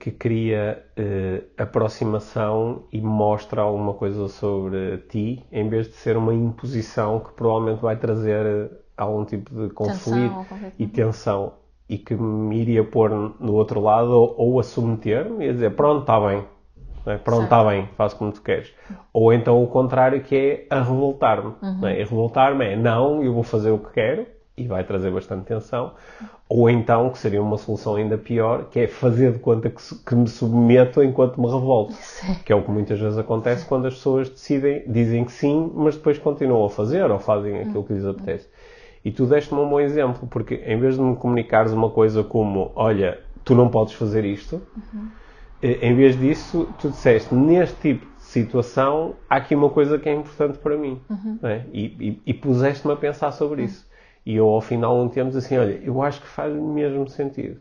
que 0.00 0.10
cria 0.10 0.84
uh, 0.98 1.44
aproximação 1.56 2.82
e 2.92 3.00
mostra 3.00 3.62
alguma 3.62 3.94
coisa 3.94 4.26
sobre 4.28 4.98
ti, 5.08 5.44
em 5.52 5.68
vez 5.68 5.86
de 5.86 5.94
ser 5.94 6.16
uma 6.16 6.34
imposição 6.34 7.20
que 7.20 7.32
provavelmente 7.32 7.80
vai 7.80 7.96
trazer 7.96 8.44
eh, 8.44 8.70
algum 8.96 9.24
tipo 9.24 9.54
de 9.54 9.72
conflito 9.72 10.46
tensão, 10.48 10.72
e 10.76 10.86
tensão 10.88 11.52
e 11.88 11.98
que 11.98 12.14
me 12.14 12.60
iria 12.60 12.82
pôr 12.82 13.10
no 13.10 13.52
outro 13.52 13.80
lado 13.80 14.10
ou, 14.10 14.34
ou 14.36 14.60
a 14.60 14.62
submeter-me 14.64 15.46
e 15.46 15.50
a 15.50 15.52
dizer 15.52 15.70
pronto, 15.76 16.00
está 16.00 16.18
bem, 16.18 16.44
é? 17.06 17.16
pronto, 17.18 17.44
está 17.44 17.64
bem, 17.64 17.88
faço 17.96 18.16
como 18.16 18.32
tu 18.32 18.42
queres. 18.42 18.72
Ou 19.12 19.32
então 19.32 19.62
o 19.62 19.68
contrário 19.68 20.20
que 20.22 20.36
é 20.36 20.66
a 20.68 20.82
revoltar-me. 20.82 21.54
Uhum. 21.62 21.86
É? 21.86 22.00
E 22.00 22.04
revoltar-me 22.04 22.64
é 22.64 22.76
não, 22.76 23.22
eu 23.22 23.32
vou 23.32 23.42
fazer 23.44 23.70
o 23.70 23.78
que 23.78 23.92
quero 23.92 24.26
e 24.56 24.66
vai 24.66 24.84
trazer 24.84 25.10
bastante 25.10 25.46
tensão. 25.46 25.92
Ou 26.48 26.70
então, 26.70 27.10
que 27.10 27.18
seria 27.18 27.42
uma 27.42 27.58
solução 27.58 27.96
ainda 27.96 28.16
pior, 28.16 28.66
que 28.70 28.80
é 28.80 28.86
fazer 28.86 29.32
de 29.32 29.38
conta 29.38 29.68
que, 29.68 29.82
que 30.06 30.14
me 30.14 30.28
submeto 30.28 31.02
enquanto 31.02 31.40
me 31.40 31.46
revolto. 31.46 31.94
Sim. 31.94 32.34
Que 32.44 32.52
é 32.52 32.56
o 32.56 32.62
que 32.62 32.70
muitas 32.70 33.00
vezes 33.00 33.18
acontece 33.18 33.66
quando 33.66 33.86
as 33.86 33.94
pessoas 33.94 34.28
decidem, 34.28 34.84
dizem 34.86 35.24
que 35.24 35.32
sim, 35.32 35.72
mas 35.74 35.96
depois 35.96 36.18
continuam 36.18 36.64
a 36.64 36.70
fazer 36.70 37.10
ou 37.10 37.18
fazem 37.18 37.60
aquilo 37.60 37.82
que 37.82 37.92
lhes 37.92 38.04
apetece. 38.04 38.48
E 39.04 39.10
tu 39.10 39.26
deste-me 39.26 39.60
um 39.60 39.68
bom 39.68 39.80
exemplo, 39.80 40.26
porque 40.28 40.54
em 40.66 40.78
vez 40.78 40.94
de 40.94 41.02
me 41.02 41.16
comunicares 41.16 41.72
uma 41.72 41.90
coisa 41.90 42.22
como, 42.22 42.72
olha, 42.74 43.20
tu 43.44 43.54
não 43.54 43.68
podes 43.68 43.94
fazer 43.94 44.24
isto, 44.24 44.62
uhum. 44.76 45.08
em 45.62 45.94
vez 45.94 46.18
disso, 46.18 46.68
tu 46.78 46.88
disseste, 46.88 47.34
neste 47.34 47.76
tipo 47.80 48.06
de 48.06 48.22
situação, 48.22 49.14
há 49.28 49.36
aqui 49.36 49.54
uma 49.54 49.68
coisa 49.68 49.98
que 49.98 50.08
é 50.08 50.14
importante 50.14 50.58
para 50.58 50.76
mim. 50.78 51.00
Uhum. 51.10 51.38
É? 51.42 51.64
E, 51.72 51.84
e, 51.84 52.22
e 52.26 52.34
puseste-me 52.34 52.94
a 52.94 52.96
pensar 52.96 53.32
sobre 53.32 53.60
uhum. 53.60 53.66
isso. 53.66 53.86
E 54.26 54.36
eu, 54.36 54.48
ao 54.48 54.60
final 54.60 54.98
um 54.98 55.08
tempo, 55.08 55.36
assim: 55.36 55.58
olha, 55.58 55.80
eu 55.84 56.00
acho 56.02 56.20
que 56.20 56.26
faz 56.26 56.54
o 56.54 56.62
mesmo 56.62 57.08
sentido. 57.08 57.60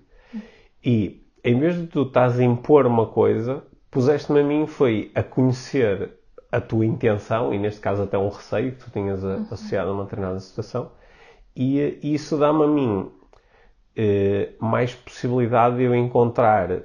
E, 0.84 1.26
em 1.44 1.60
vez 1.60 1.76
de 1.76 1.88
tu 1.88 2.04
estás 2.04 2.40
a 2.40 2.44
impor 2.44 2.86
uma 2.86 3.08
coisa, 3.08 3.64
puseste-me 3.92 4.40
a 4.40 4.44
mim 4.44 4.66
foi 4.66 5.12
a 5.14 5.22
conhecer 5.22 6.12
a 6.52 6.62
tua 6.62 6.86
intenção, 6.86 7.54
e 7.54 7.60
neste 7.60 7.82
caso 7.82 8.04
até 8.04 8.18
um 8.18 8.30
receio 8.30 8.74
que 8.74 8.86
tu 8.86 8.92
tinhas 8.92 9.24
uhum. 9.24 9.42
associado 9.42 9.90
a 9.90 9.94
uma 9.94 10.04
determinada 10.04 10.40
situação, 10.40 10.92
e, 11.56 12.00
e 12.02 12.14
isso 12.14 12.38
dá-me 12.38 12.64
a 12.64 12.68
mim 12.68 13.12
eh, 13.96 14.50
mais 14.60 14.94
possibilidade 14.94 15.78
de 15.78 15.84
eu 15.84 15.96
encontrar 15.96 16.84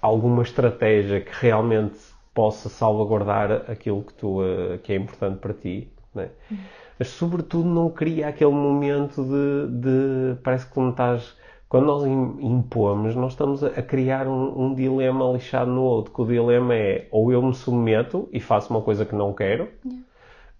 alguma 0.00 0.42
estratégia 0.42 1.20
que 1.20 1.32
realmente 1.40 1.98
possa 2.34 2.68
salvaguardar 2.68 3.70
aquilo 3.70 4.02
que, 4.02 4.14
tu, 4.14 4.40
uh, 4.40 4.78
que 4.82 4.92
é 4.92 4.96
importante 4.96 5.38
para 5.38 5.52
ti. 5.52 5.92
Né? 6.14 6.30
Uhum 6.50 6.58
mas 6.98 7.08
sobretudo 7.08 7.68
não 7.68 7.90
cria 7.90 8.28
aquele 8.28 8.52
momento 8.52 9.22
de, 9.24 9.80
de 9.80 10.40
parece 10.42 10.66
que 10.66 10.72
quando 10.72 10.90
estás 10.90 11.36
quando 11.72 11.86
nós 11.86 12.04
impomos, 12.04 13.16
nós 13.16 13.32
estamos 13.32 13.64
a 13.64 13.82
criar 13.82 14.28
um, 14.28 14.62
um, 14.62 14.74
dilema 14.74 15.32
lixado 15.32 15.70
no 15.70 15.80
outro, 15.80 16.12
que 16.12 16.20
o 16.20 16.26
dilema 16.26 16.74
é 16.74 17.08
ou 17.10 17.32
eu 17.32 17.40
me 17.40 17.54
submeto 17.54 18.28
e 18.30 18.38
faço 18.40 18.68
uma 18.68 18.82
coisa 18.82 19.06
que 19.06 19.14
não 19.14 19.32
quero, 19.32 19.70
yeah. 19.82 20.04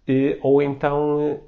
e, 0.08 0.38
ou 0.40 0.62
então 0.62 1.38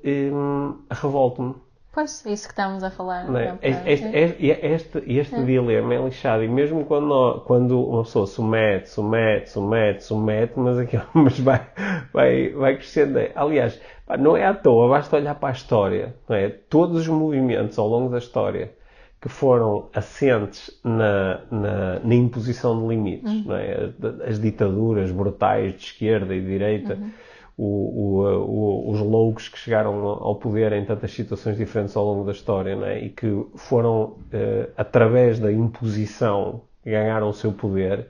revolto-me. 0.91 1.55
Pois, 1.95 2.27
é 2.27 2.33
isso 2.33 2.47
que 2.47 2.53
estamos 2.53 2.83
a 2.83 2.91
falar. 2.91 3.25
Não 3.31 3.39
é? 3.39 3.57
Este, 3.63 3.89
este, 3.89 4.47
este, 4.51 5.03
este 5.07 5.35
é. 5.37 5.43
dilema 5.45 5.95
é 5.95 5.99
lixado. 5.99 6.43
E 6.43 6.49
mesmo 6.49 6.85
quando, 6.85 7.41
quando 7.47 7.81
uma 7.83 8.03
pessoa 8.03 8.27
submete, 8.27 8.91
submete, 8.91 9.49
submete, 9.49 10.03
submete, 10.03 10.53
mas, 10.59 10.77
aquilo, 10.77 11.07
mas 11.15 11.39
vai, 11.39 11.67
vai, 12.13 12.51
vai 12.51 12.75
crescendo. 12.75 13.19
Aliás, 13.37 13.81
não 14.19 14.37
é 14.37 14.47
à 14.47 14.55
toa, 14.55 14.89
basta 14.89 15.17
olhar 15.17 15.35
para 15.35 15.51
a 15.51 15.53
história. 15.53 16.15
Não 16.29 16.37
é? 16.37 16.49
Todos 16.49 17.03
os 17.03 17.09
movimentos 17.09 17.79
ao 17.79 17.89
longo 17.89 18.11
da 18.11 18.19
história 18.19 18.73
que 19.21 19.29
foram 19.29 19.89
assentes 19.95 20.71
na, 20.85 21.41
na, 21.51 21.99
na 22.01 22.15
imposição 22.15 22.79
de 22.81 22.89
limites, 22.89 23.33
uhum. 23.33 23.45
não 23.47 23.57
é? 23.57 23.91
as 24.27 24.39
ditaduras 24.39 25.11
brutais 25.11 25.73
de 25.73 25.85
esquerda 25.85 26.35
e 26.35 26.41
de 26.41 26.47
direita. 26.47 26.95
Uhum 26.95 27.11
o, 27.57 27.65
o, 27.65 28.89
o, 28.89 28.91
os 28.91 29.01
loucos 29.01 29.49
que 29.49 29.59
chegaram 29.59 29.95
ao 30.07 30.35
poder 30.37 30.73
em 30.73 30.85
tantas 30.85 31.13
situações 31.13 31.57
diferentes 31.57 31.97
ao 31.97 32.05
longo 32.05 32.25
da 32.25 32.33
história 32.33 32.73
é? 32.85 33.05
e 33.05 33.11
que 33.11 33.47
foram, 33.55 34.17
eh, 34.33 34.71
através 34.77 35.39
da 35.39 35.53
imposição, 35.53 36.63
ganharam 36.85 37.29
o 37.29 37.33
seu 37.33 37.53
poder. 37.53 38.09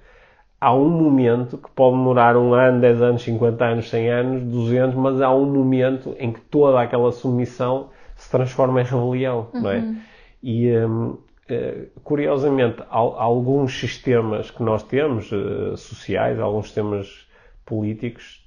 Há 0.64 0.74
um 0.74 0.88
momento 0.88 1.58
que 1.58 1.70
pode 1.72 1.94
demorar 1.94 2.38
um 2.38 2.54
ano, 2.54 2.80
10 2.80 3.02
anos, 3.02 3.22
50 3.22 3.62
anos, 3.62 3.90
100 3.90 4.08
anos, 4.08 4.42
200, 4.44 4.94
mas 4.94 5.20
há 5.20 5.30
um 5.30 5.44
momento 5.44 6.16
em 6.18 6.32
que 6.32 6.40
toda 6.40 6.80
aquela 6.80 7.12
submissão 7.12 7.90
se 8.16 8.30
transforma 8.30 8.80
em 8.80 8.84
rebelião, 8.84 9.50
uhum. 9.52 9.60
não 9.60 9.70
é? 9.70 9.76
Uhum. 9.76 9.96
E, 10.42 10.74
um, 10.78 11.18
eh, 11.50 11.88
curiosamente, 12.02 12.82
alguns 12.88 13.78
sistemas 13.78 14.50
que 14.50 14.62
nós 14.62 14.82
temos, 14.82 15.30
uh, 15.32 15.76
sociais, 15.76 16.40
alguns 16.40 16.64
sistemas 16.68 17.28
políticos, 17.66 18.42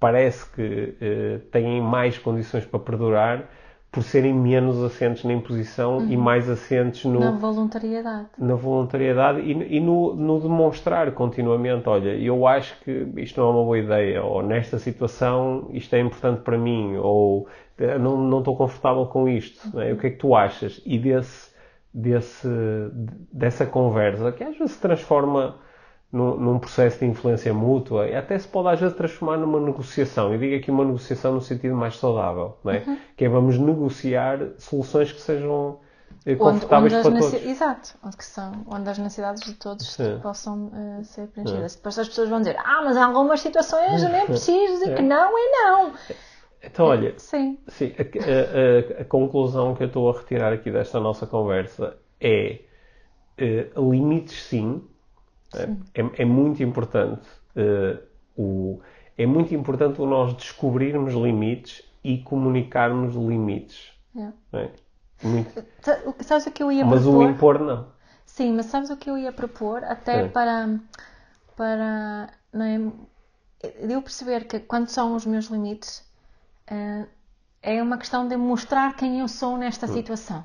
parece 0.00 0.50
que 0.50 0.96
uh, 1.00 1.38
têm 1.52 1.80
mais 1.80 2.18
condições 2.18 2.64
para 2.64 2.80
perdurar 2.80 3.48
por 3.90 4.04
serem 4.04 4.32
menos 4.32 4.80
assentes 4.82 5.24
na 5.24 5.32
imposição 5.32 5.98
uhum. 5.98 6.10
e 6.10 6.16
mais 6.16 6.48
assentes 6.48 7.04
no, 7.04 7.18
na 7.18 7.32
voluntariedade. 7.32 8.28
Na 8.38 8.54
voluntariedade 8.54 9.40
e, 9.40 9.76
e 9.76 9.80
no, 9.80 10.14
no, 10.14 10.40
demonstrar 10.40 11.10
continuamente, 11.12 11.88
olha, 11.88 12.10
eu 12.10 12.46
acho 12.46 12.78
que 12.82 13.08
isto 13.16 13.40
não 13.40 13.48
é 13.48 13.50
uma 13.50 13.64
boa 13.64 13.78
ideia, 13.78 14.22
ou 14.22 14.42
nesta 14.42 14.78
situação 14.78 15.68
isto 15.72 15.94
é 15.94 16.00
importante 16.00 16.42
para 16.42 16.56
mim, 16.56 16.96
ou 16.98 17.48
eh, 17.78 17.98
não, 17.98 18.16
não 18.16 18.38
estou 18.38 18.56
confortável 18.56 19.06
com 19.06 19.28
isto, 19.28 19.68
uhum. 19.68 19.80
né? 19.80 19.92
o 19.92 19.96
que 19.96 20.06
é 20.06 20.10
que 20.10 20.18
tu 20.18 20.36
achas? 20.36 20.80
E 20.86 20.96
desse, 20.96 21.50
desse, 21.92 22.48
dessa 23.32 23.66
conversa, 23.66 24.30
que 24.30 24.44
às 24.44 24.56
vezes 24.56 24.74
se 24.74 24.80
transforma 24.80 25.56
num, 26.12 26.36
num, 26.36 26.58
processo 26.58 26.98
de 26.98 27.06
influência 27.06 27.54
mútua 27.54 28.08
e 28.08 28.16
até 28.16 28.38
se 28.38 28.48
pode 28.48 28.68
às 28.68 28.80
vezes 28.80 28.96
transformar 28.96 29.36
numa 29.36 29.60
negociação. 29.60 30.34
E 30.34 30.38
digo 30.38 30.56
aqui 30.56 30.70
uma 30.70 30.84
negociação 30.84 31.34
no 31.34 31.40
sentido 31.40 31.74
mais 31.74 31.96
saudável, 31.96 32.58
não 32.64 32.72
é? 32.72 32.82
Uhum. 32.86 32.98
que 33.16 33.24
é 33.24 33.28
vamos 33.28 33.58
negociar 33.58 34.38
soluções 34.58 35.12
que 35.12 35.20
sejam 35.20 35.78
eh, 36.26 36.34
confortáveis 36.34 36.92
onde, 36.92 37.08
onde 37.08 37.18
para 37.18 37.30
todos. 37.30 37.46
Exato, 37.46 37.94
onde, 38.04 38.16
que 38.16 38.24
são, 38.24 38.52
onde 38.66 38.90
as 38.90 38.98
necessidades 38.98 39.42
de 39.42 39.54
todos 39.54 39.96
possam 40.22 40.66
uh, 40.66 41.04
ser 41.04 41.28
preenchidas. 41.28 41.76
Depois 41.76 41.98
as 41.98 42.08
pessoas 42.08 42.28
vão 42.28 42.38
dizer, 42.40 42.56
ah, 42.58 42.82
mas 42.84 42.96
há 42.96 43.06
algumas 43.06 43.40
situações 43.40 44.02
eu 44.02 44.08
nem 44.10 44.26
preciso 44.26 44.72
dizer 44.74 44.92
é. 44.92 44.94
que 44.96 45.02
não 45.02 45.38
é 45.38 45.50
não. 45.50 45.92
Então, 46.62 46.86
olha, 46.86 47.14
sim. 47.16 47.58
sim 47.68 47.94
a, 47.98 48.02
a, 48.02 48.98
a, 48.98 49.02
a, 49.02 49.04
conclusão 49.06 49.74
que 49.74 49.82
eu 49.82 49.86
estou 49.86 50.10
a 50.10 50.18
retirar 50.18 50.52
aqui 50.52 50.70
desta 50.70 51.00
nossa 51.00 51.26
conversa 51.26 51.96
é 52.20 52.60
uh, 53.76 53.90
limites 53.90 54.42
sim, 54.42 54.82
é, 55.54 56.22
é, 56.22 56.24
muito 56.24 56.62
importante 56.62 57.26
uh, 57.56 58.00
o, 58.36 58.80
é 59.18 59.26
muito 59.26 59.54
importante 59.54 60.00
nós 60.00 60.34
descobrirmos 60.34 61.14
limites 61.14 61.82
e 62.02 62.18
comunicarmos 62.18 63.14
limites. 63.14 63.92
É. 64.16 64.70
Muito... 65.22 65.64
Sabes 66.20 66.46
o 66.46 66.50
que 66.50 66.62
eu 66.62 66.72
ia 66.72 66.84
mas 66.84 67.02
propor? 67.02 67.18
Mas 67.18 67.28
o 67.28 67.30
impor 67.30 67.58
não. 67.60 67.86
Sim, 68.24 68.54
mas 68.54 68.66
sabes 68.66 68.90
o 68.90 68.96
que 68.96 69.10
eu 69.10 69.18
ia 69.18 69.32
propor? 69.32 69.84
Até 69.84 70.28
para, 70.28 70.78
para 71.56 72.30
não 72.52 72.64
é, 72.64 72.80
eu 73.80 74.00
perceber 74.00 74.44
que 74.44 74.60
quando 74.60 74.88
são 74.88 75.14
os 75.14 75.26
meus 75.26 75.46
limites 75.46 75.98
uh, 76.70 77.06
é 77.62 77.82
uma 77.82 77.98
questão 77.98 78.26
de 78.26 78.36
mostrar 78.36 78.96
quem 78.96 79.20
eu 79.20 79.28
sou 79.28 79.58
nesta 79.58 79.86
hum. 79.86 79.92
situação. 79.92 80.44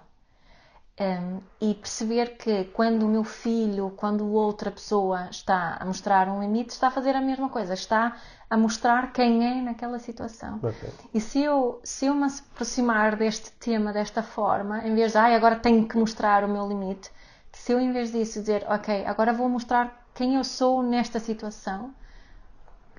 Um, 0.98 1.42
e 1.60 1.74
perceber 1.74 2.38
que 2.38 2.64
quando 2.66 3.04
o 3.04 3.10
meu 3.10 3.26
filho, 3.26 3.94
quando 3.98 4.32
outra 4.32 4.72
pessoa 4.72 5.28
está 5.30 5.76
a 5.78 5.84
mostrar 5.84 6.30
um 6.30 6.40
limite, 6.40 6.70
está 6.70 6.88
a 6.88 6.92
fazer 6.92 7.14
a 7.18 7.20
mesma 7.20 7.50
coisa, 7.50 7.74
está 7.74 8.16
a 8.50 8.56
mostrar 8.56 9.12
quem 9.12 9.46
é 9.46 9.62
naquela 9.62 10.00
situação. 10.00 10.58
Ok. 10.64 10.90
E 11.14 11.20
se 11.20 11.42
eu, 11.42 11.82
se 11.84 12.06
eu 12.06 12.16
me 12.16 12.26
aproximar 12.26 13.18
deste 13.18 13.52
tema 13.52 13.92
desta 13.92 14.24
forma, 14.24 14.88
em 14.88 14.96
vez 14.96 15.12
de, 15.12 15.18
ai, 15.18 15.36
agora 15.36 15.58
tenho 15.58 15.86
que 15.86 15.98
mostrar 15.98 16.46
o 16.46 16.48
meu 16.48 16.66
limite, 16.66 17.12
se 17.52 17.74
eu 17.74 17.80
em 17.82 17.92
vez 17.92 18.14
disso 18.14 18.40
dizer, 18.40 18.66
ok, 18.70 19.06
agora 19.06 19.34
vou 19.34 19.50
mostrar 19.50 20.08
quem 20.14 20.36
eu 20.36 20.46
sou 20.46 20.82
nesta 20.82 21.20
situação, 21.20 21.94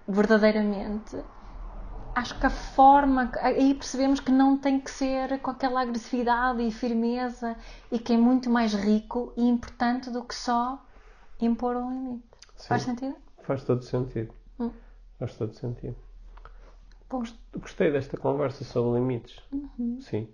verdadeiramente, 0.06 1.16
acho 2.16 2.38
que 2.40 2.46
a 2.46 2.50
forma, 2.50 3.30
aí 3.42 3.74
percebemos 3.74 4.20
que 4.20 4.32
não 4.32 4.56
tem 4.56 4.80
que 4.80 4.90
ser 4.90 5.38
com 5.40 5.50
aquela 5.50 5.82
agressividade 5.82 6.62
e 6.62 6.72
firmeza 6.72 7.54
e 7.92 7.98
que 7.98 8.14
é 8.14 8.16
muito 8.16 8.48
mais 8.50 8.72
rico 8.72 9.32
e 9.36 9.46
importante 9.46 10.10
do 10.10 10.24
que 10.24 10.34
só 10.34 10.82
impor 11.40 11.76
um 11.76 11.90
limite. 11.90 12.24
Sim. 12.56 12.68
Faz 12.68 12.82
sentido? 12.82 13.16
Faz 13.42 13.62
todo 13.64 13.82
sentido. 13.84 14.32
Hum. 14.58 14.70
Faz 15.18 15.36
todo 15.36 15.52
sentido. 15.54 15.94
Bom, 17.10 17.22
Gostei 17.54 17.92
desta 17.92 18.16
conversa 18.16 18.64
sobre 18.64 18.98
limites. 18.98 19.38
Sim. 20.00 20.28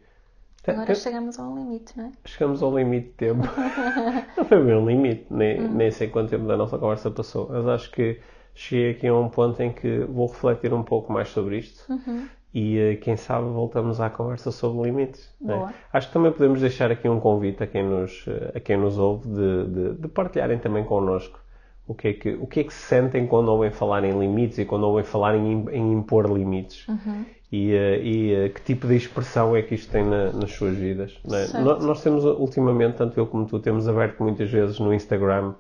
Te- 0.63 0.71
agora 0.71 0.95
chegamos 0.95 1.37
a 1.39 1.43
um 1.43 1.57
limite, 1.57 1.99
não 1.99 2.07
é? 2.07 2.13
Chegamos 2.25 2.63
ao 2.63 2.79
limite 2.79 3.09
de 3.09 3.13
tempo. 3.15 3.43
não 4.39 4.45
foi 4.45 4.65
bem 4.65 4.77
um 4.77 4.87
limite, 4.87 5.27
nem, 5.31 5.61
Hum. 5.61 5.75
nem 5.75 5.91
sei 5.91 6.09
quanto 6.09 6.31
tempo 6.31 6.47
da 6.47 6.57
nossa 6.57 6.79
conversa 6.79 7.11
passou, 7.11 7.49
mas 7.51 7.67
acho 7.67 7.91
que 7.91 8.21
cheguei 8.55 8.91
aqui 8.93 9.07
a 9.07 9.15
um 9.15 9.29
ponto 9.29 9.61
em 9.63 9.73
que 9.73 10.01
vou 10.09 10.27
refletir 10.27 10.73
um 10.75 10.83
pouco 10.83 11.13
mais 11.13 11.29
sobre 11.29 11.59
isto 11.59 11.91
Uhum. 11.93 12.27
e 12.55 12.79
eh, 12.79 12.97
quem 12.97 13.17
sabe 13.17 13.47
voltamos 13.49 14.01
à 14.01 14.11
conversa 14.11 14.51
sobre 14.53 14.83
limites. 14.91 15.35
né? 15.41 15.73
Acho 15.93 16.09
que 16.09 16.13
também 16.13 16.33
podemos 16.33 16.61
deixar 16.61 16.91
aqui 16.91 17.09
um 17.09 17.19
convite 17.21 17.63
a 17.63 17.67
quem 17.67 17.83
nos, 17.83 18.25
eh, 18.29 18.53
a 18.57 18.61
quem 18.61 18.77
nos 18.77 18.99
ouve 18.99 19.29
de, 19.29 19.67
de, 19.67 19.95
de 19.95 20.09
partilharem 20.09 20.59
também 20.59 20.85
connosco 20.85 21.41
o 21.87 21.95
que, 21.95 22.09
é 22.09 22.13
que, 22.13 22.31
o 22.35 22.47
que 22.47 22.61
é 22.61 22.65
que 22.65 22.73
se 22.73 22.83
sentem 22.87 23.27
quando 23.27 23.49
ouvem 23.49 23.71
falar 23.71 24.05
em 24.05 24.17
limites 24.19 24.59
e 24.59 24.65
quando 24.65 24.85
ouvem 24.85 25.03
falar 25.05 25.35
em, 25.37 25.67
em 25.71 25.93
impor 25.93 26.31
limites. 26.31 26.87
Uhum. 26.89 27.25
E, 27.51 27.73
eh, 27.75 27.99
e, 28.03 28.49
que 28.51 28.61
tipo 28.63 28.87
de 28.87 28.97
expressão 28.97 29.55
é 29.57 29.61
que 29.63 29.75
isto 29.75 29.91
tem 29.91 30.05
na- 30.05 30.33
nas 30.33 30.53
suas 30.53 30.75
vidas? 30.77 31.19
é? 31.31 31.59
Nós 31.61 32.03
temos, 32.03 32.25
ultimamente, 32.25 32.97
tanto 32.97 33.19
eu 33.19 33.27
como 33.27 33.45
tu, 33.47 33.59
temos 33.59 33.89
aberto 33.89 34.23
muitas 34.23 34.49
vezes 34.51 34.79
no 34.79 34.93
Instagram 34.95 35.53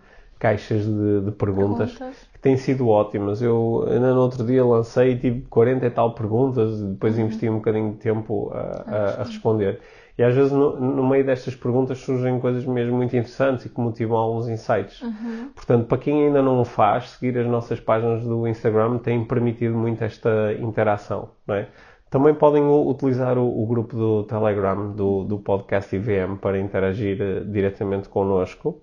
caixas 0.42 0.84
de, 0.84 1.20
de 1.20 1.30
perguntas, 1.30 1.92
Perguntas. 1.92 2.28
que 2.32 2.38
têm 2.40 2.56
sido 2.56 2.88
ótimas. 2.88 3.40
Eu 3.40 3.84
ainda 3.88 4.12
no 4.12 4.20
outro 4.20 4.44
dia 4.44 4.64
lancei 4.64 5.16
tive 5.16 5.42
40 5.42 5.86
e 5.86 5.90
tal 5.90 6.14
perguntas 6.14 6.82
depois 6.82 7.16
Uhum. 7.16 7.24
investi 7.26 7.48
um 7.48 7.56
bocadinho 7.56 7.92
de 7.92 7.98
tempo 7.98 8.50
a, 8.52 8.58
a- 8.58 9.20
a 9.20 9.24
responder. 9.24 9.78
E 10.18 10.22
às 10.22 10.34
vezes 10.34 10.50
no, 10.52 10.78
no 10.78 11.08
meio 11.08 11.24
destas 11.24 11.54
perguntas 11.54 11.98
surgem 11.98 12.38
coisas 12.40 12.66
mesmo 12.66 12.96
muito 12.96 13.16
interessantes 13.16 13.64
e 13.66 13.68
que 13.68 13.80
motivam 13.80 14.18
alguns 14.18 14.48
insights. 14.48 15.00
Uhum. 15.00 15.50
Portanto, 15.54 15.86
para 15.86 15.96
quem 15.98 16.26
ainda 16.26 16.42
não 16.42 16.60
o 16.60 16.64
faz, 16.64 17.10
seguir 17.10 17.38
as 17.38 17.46
nossas 17.46 17.78
páginas 17.80 18.22
do 18.24 18.46
Instagram 18.48 18.98
tem 18.98 19.24
permitido 19.24 19.74
muito 19.76 20.02
esta 20.04 20.52
interação. 20.60 21.30
É? 21.48 21.66
Também 22.10 22.34
podem 22.34 22.62
utilizar 22.66 23.38
o, 23.38 23.62
o 23.62 23.66
grupo 23.66 23.96
do 23.96 24.24
Telegram 24.24 24.90
do, 24.92 25.24
do 25.24 25.38
podcast 25.38 25.94
IVM 25.96 26.36
para 26.40 26.58
interagir 26.58 27.16
eh, 27.22 27.40
diretamente 27.46 28.08
connosco. 28.08 28.82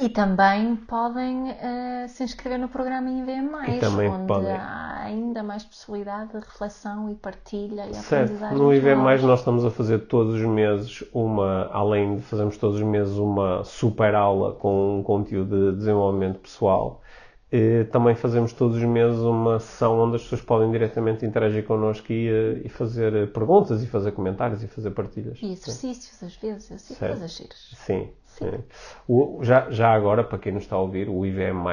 E 0.00 0.08
também 0.08 0.76
podem 0.76 1.50
eh, 1.50 2.06
se 2.08 2.22
inscrever 2.22 2.58
no 2.58 2.68
programa 2.68 3.10
IVM+, 3.10 3.50
E 3.66 3.84
onde 4.08 4.26
podem. 4.26 4.52
há 4.52 5.02
ainda 5.02 5.42
mais 5.42 5.64
possibilidade 5.64 6.30
de 6.32 6.38
reflexão 6.38 7.10
e 7.10 7.14
partilha 7.16 7.86
e 7.88 7.94
Certo. 7.94 8.32
aprendizagem. 8.32 8.58
No 8.58 8.72
IVM 8.72 8.96
mais 9.02 9.22
nós 9.22 9.40
estamos 9.40 9.64
a 9.64 9.70
fazer 9.70 9.98
todos 10.06 10.34
os 10.34 10.42
meses 10.42 11.02
uma, 11.12 11.68
além 11.72 12.16
de 12.16 12.22
fazermos 12.22 12.56
todos 12.56 12.76
os 12.76 12.82
meses 12.82 13.16
uma 13.16 13.64
super 13.64 14.14
aula 14.14 14.52
com 14.54 14.98
um 14.98 15.02
conteúdo 15.02 15.72
de 15.72 15.78
desenvolvimento 15.78 16.38
pessoal. 16.40 17.02
eh, 17.50 17.84
também 17.84 18.14
fazemos 18.14 18.52
todos 18.52 18.76
os 18.76 18.82
meses 18.84 19.20
uma 19.20 19.58
sessão 19.58 19.98
onde 19.98 20.16
as 20.16 20.22
pessoas 20.22 20.42
podem 20.42 20.70
diretamente 20.70 21.24
interagir 21.24 21.64
connosco 21.64 22.12
e, 22.12 22.28
eh, 22.28 22.60
e 22.64 22.68
fazer 22.68 23.32
perguntas 23.32 23.82
e 23.82 23.86
fazer 23.86 24.12
comentários 24.12 24.62
e 24.62 24.68
fazer 24.68 24.90
partilhas. 24.90 25.38
E 25.42 25.52
exercícios, 25.52 26.22
às 26.22 26.36
vezes, 26.36 26.70
assim, 26.70 26.94
Certo. 26.94 27.12
coisas 27.12 27.30
giras. 27.32 27.70
Sim. 27.74 28.10
Sim. 28.38 28.64
O- 29.08 29.38
já, 29.42 29.70
já 29.70 29.92
agora, 29.92 30.22
para 30.24 30.38
quem 30.38 30.52
nos 30.52 30.62
está 30.64 30.76
a 30.76 30.80
ouvir, 30.80 31.08
o 31.08 31.24
IVM, 31.26 31.66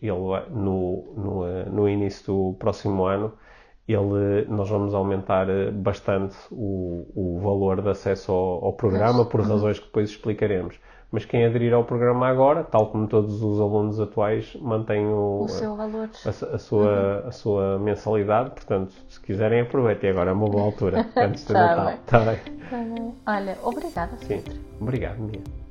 ele 0.00 0.10
vai- 0.28 0.48
no, 0.50 1.12
no, 1.16 1.46
eh, 1.46 1.64
no 1.70 1.88
início 1.88 2.24
do 2.26 2.56
próximo 2.58 3.04
ano, 3.04 3.32
ele, 3.88 4.44
nós 4.48 4.68
vamos 4.68 4.94
aumentar 4.94 5.48
eh, 5.48 5.70
bastante 5.70 6.36
o, 6.50 7.06
o 7.14 7.40
valor 7.42 7.82
de 7.82 7.88
acesso 7.90 8.30
ao, 8.32 8.64
ao 8.66 8.72
programa, 8.72 9.24
por 9.24 9.40
razões 9.40 9.78
que 9.78 9.86
depois 9.86 10.10
explicaremos. 10.10 10.78
Mas 11.10 11.26
quem 11.26 11.44
aderir 11.44 11.74
ao 11.74 11.84
programa 11.84 12.26
agora, 12.26 12.64
tal 12.64 12.86
como 12.86 13.06
todos 13.06 13.42
os 13.42 13.60
alunos 13.60 14.00
atuais, 14.00 14.56
mantém 14.62 15.06
o, 15.06 15.42
O 15.42 15.48
seu 15.48 15.76
valor. 15.76 16.08
a, 16.24 16.54
a 16.54 16.58
sua, 16.58 17.24
a 17.26 17.30
sua 17.30 17.78
mensalidade. 17.78 18.50
Portanto, 18.52 18.94
se 19.10 19.20
quiserem, 19.20 19.60
aproveitem 19.60 20.08
agora, 20.08 20.30
é 20.30 20.32
uma 20.32 20.48
boa 20.48 20.64
altura, 20.64 21.04
antes 21.20 21.44
do 21.44 21.52
Tá 21.52 21.60
Natal. 21.60 21.86
bem. 21.86 21.94
Está 21.96 22.18
bem? 22.20 23.14
Olha, 23.26 23.58
obrigada, 23.62 24.16
Sim. 24.18 24.42
Obrigado, 24.80 25.18
Mia. 25.18 25.61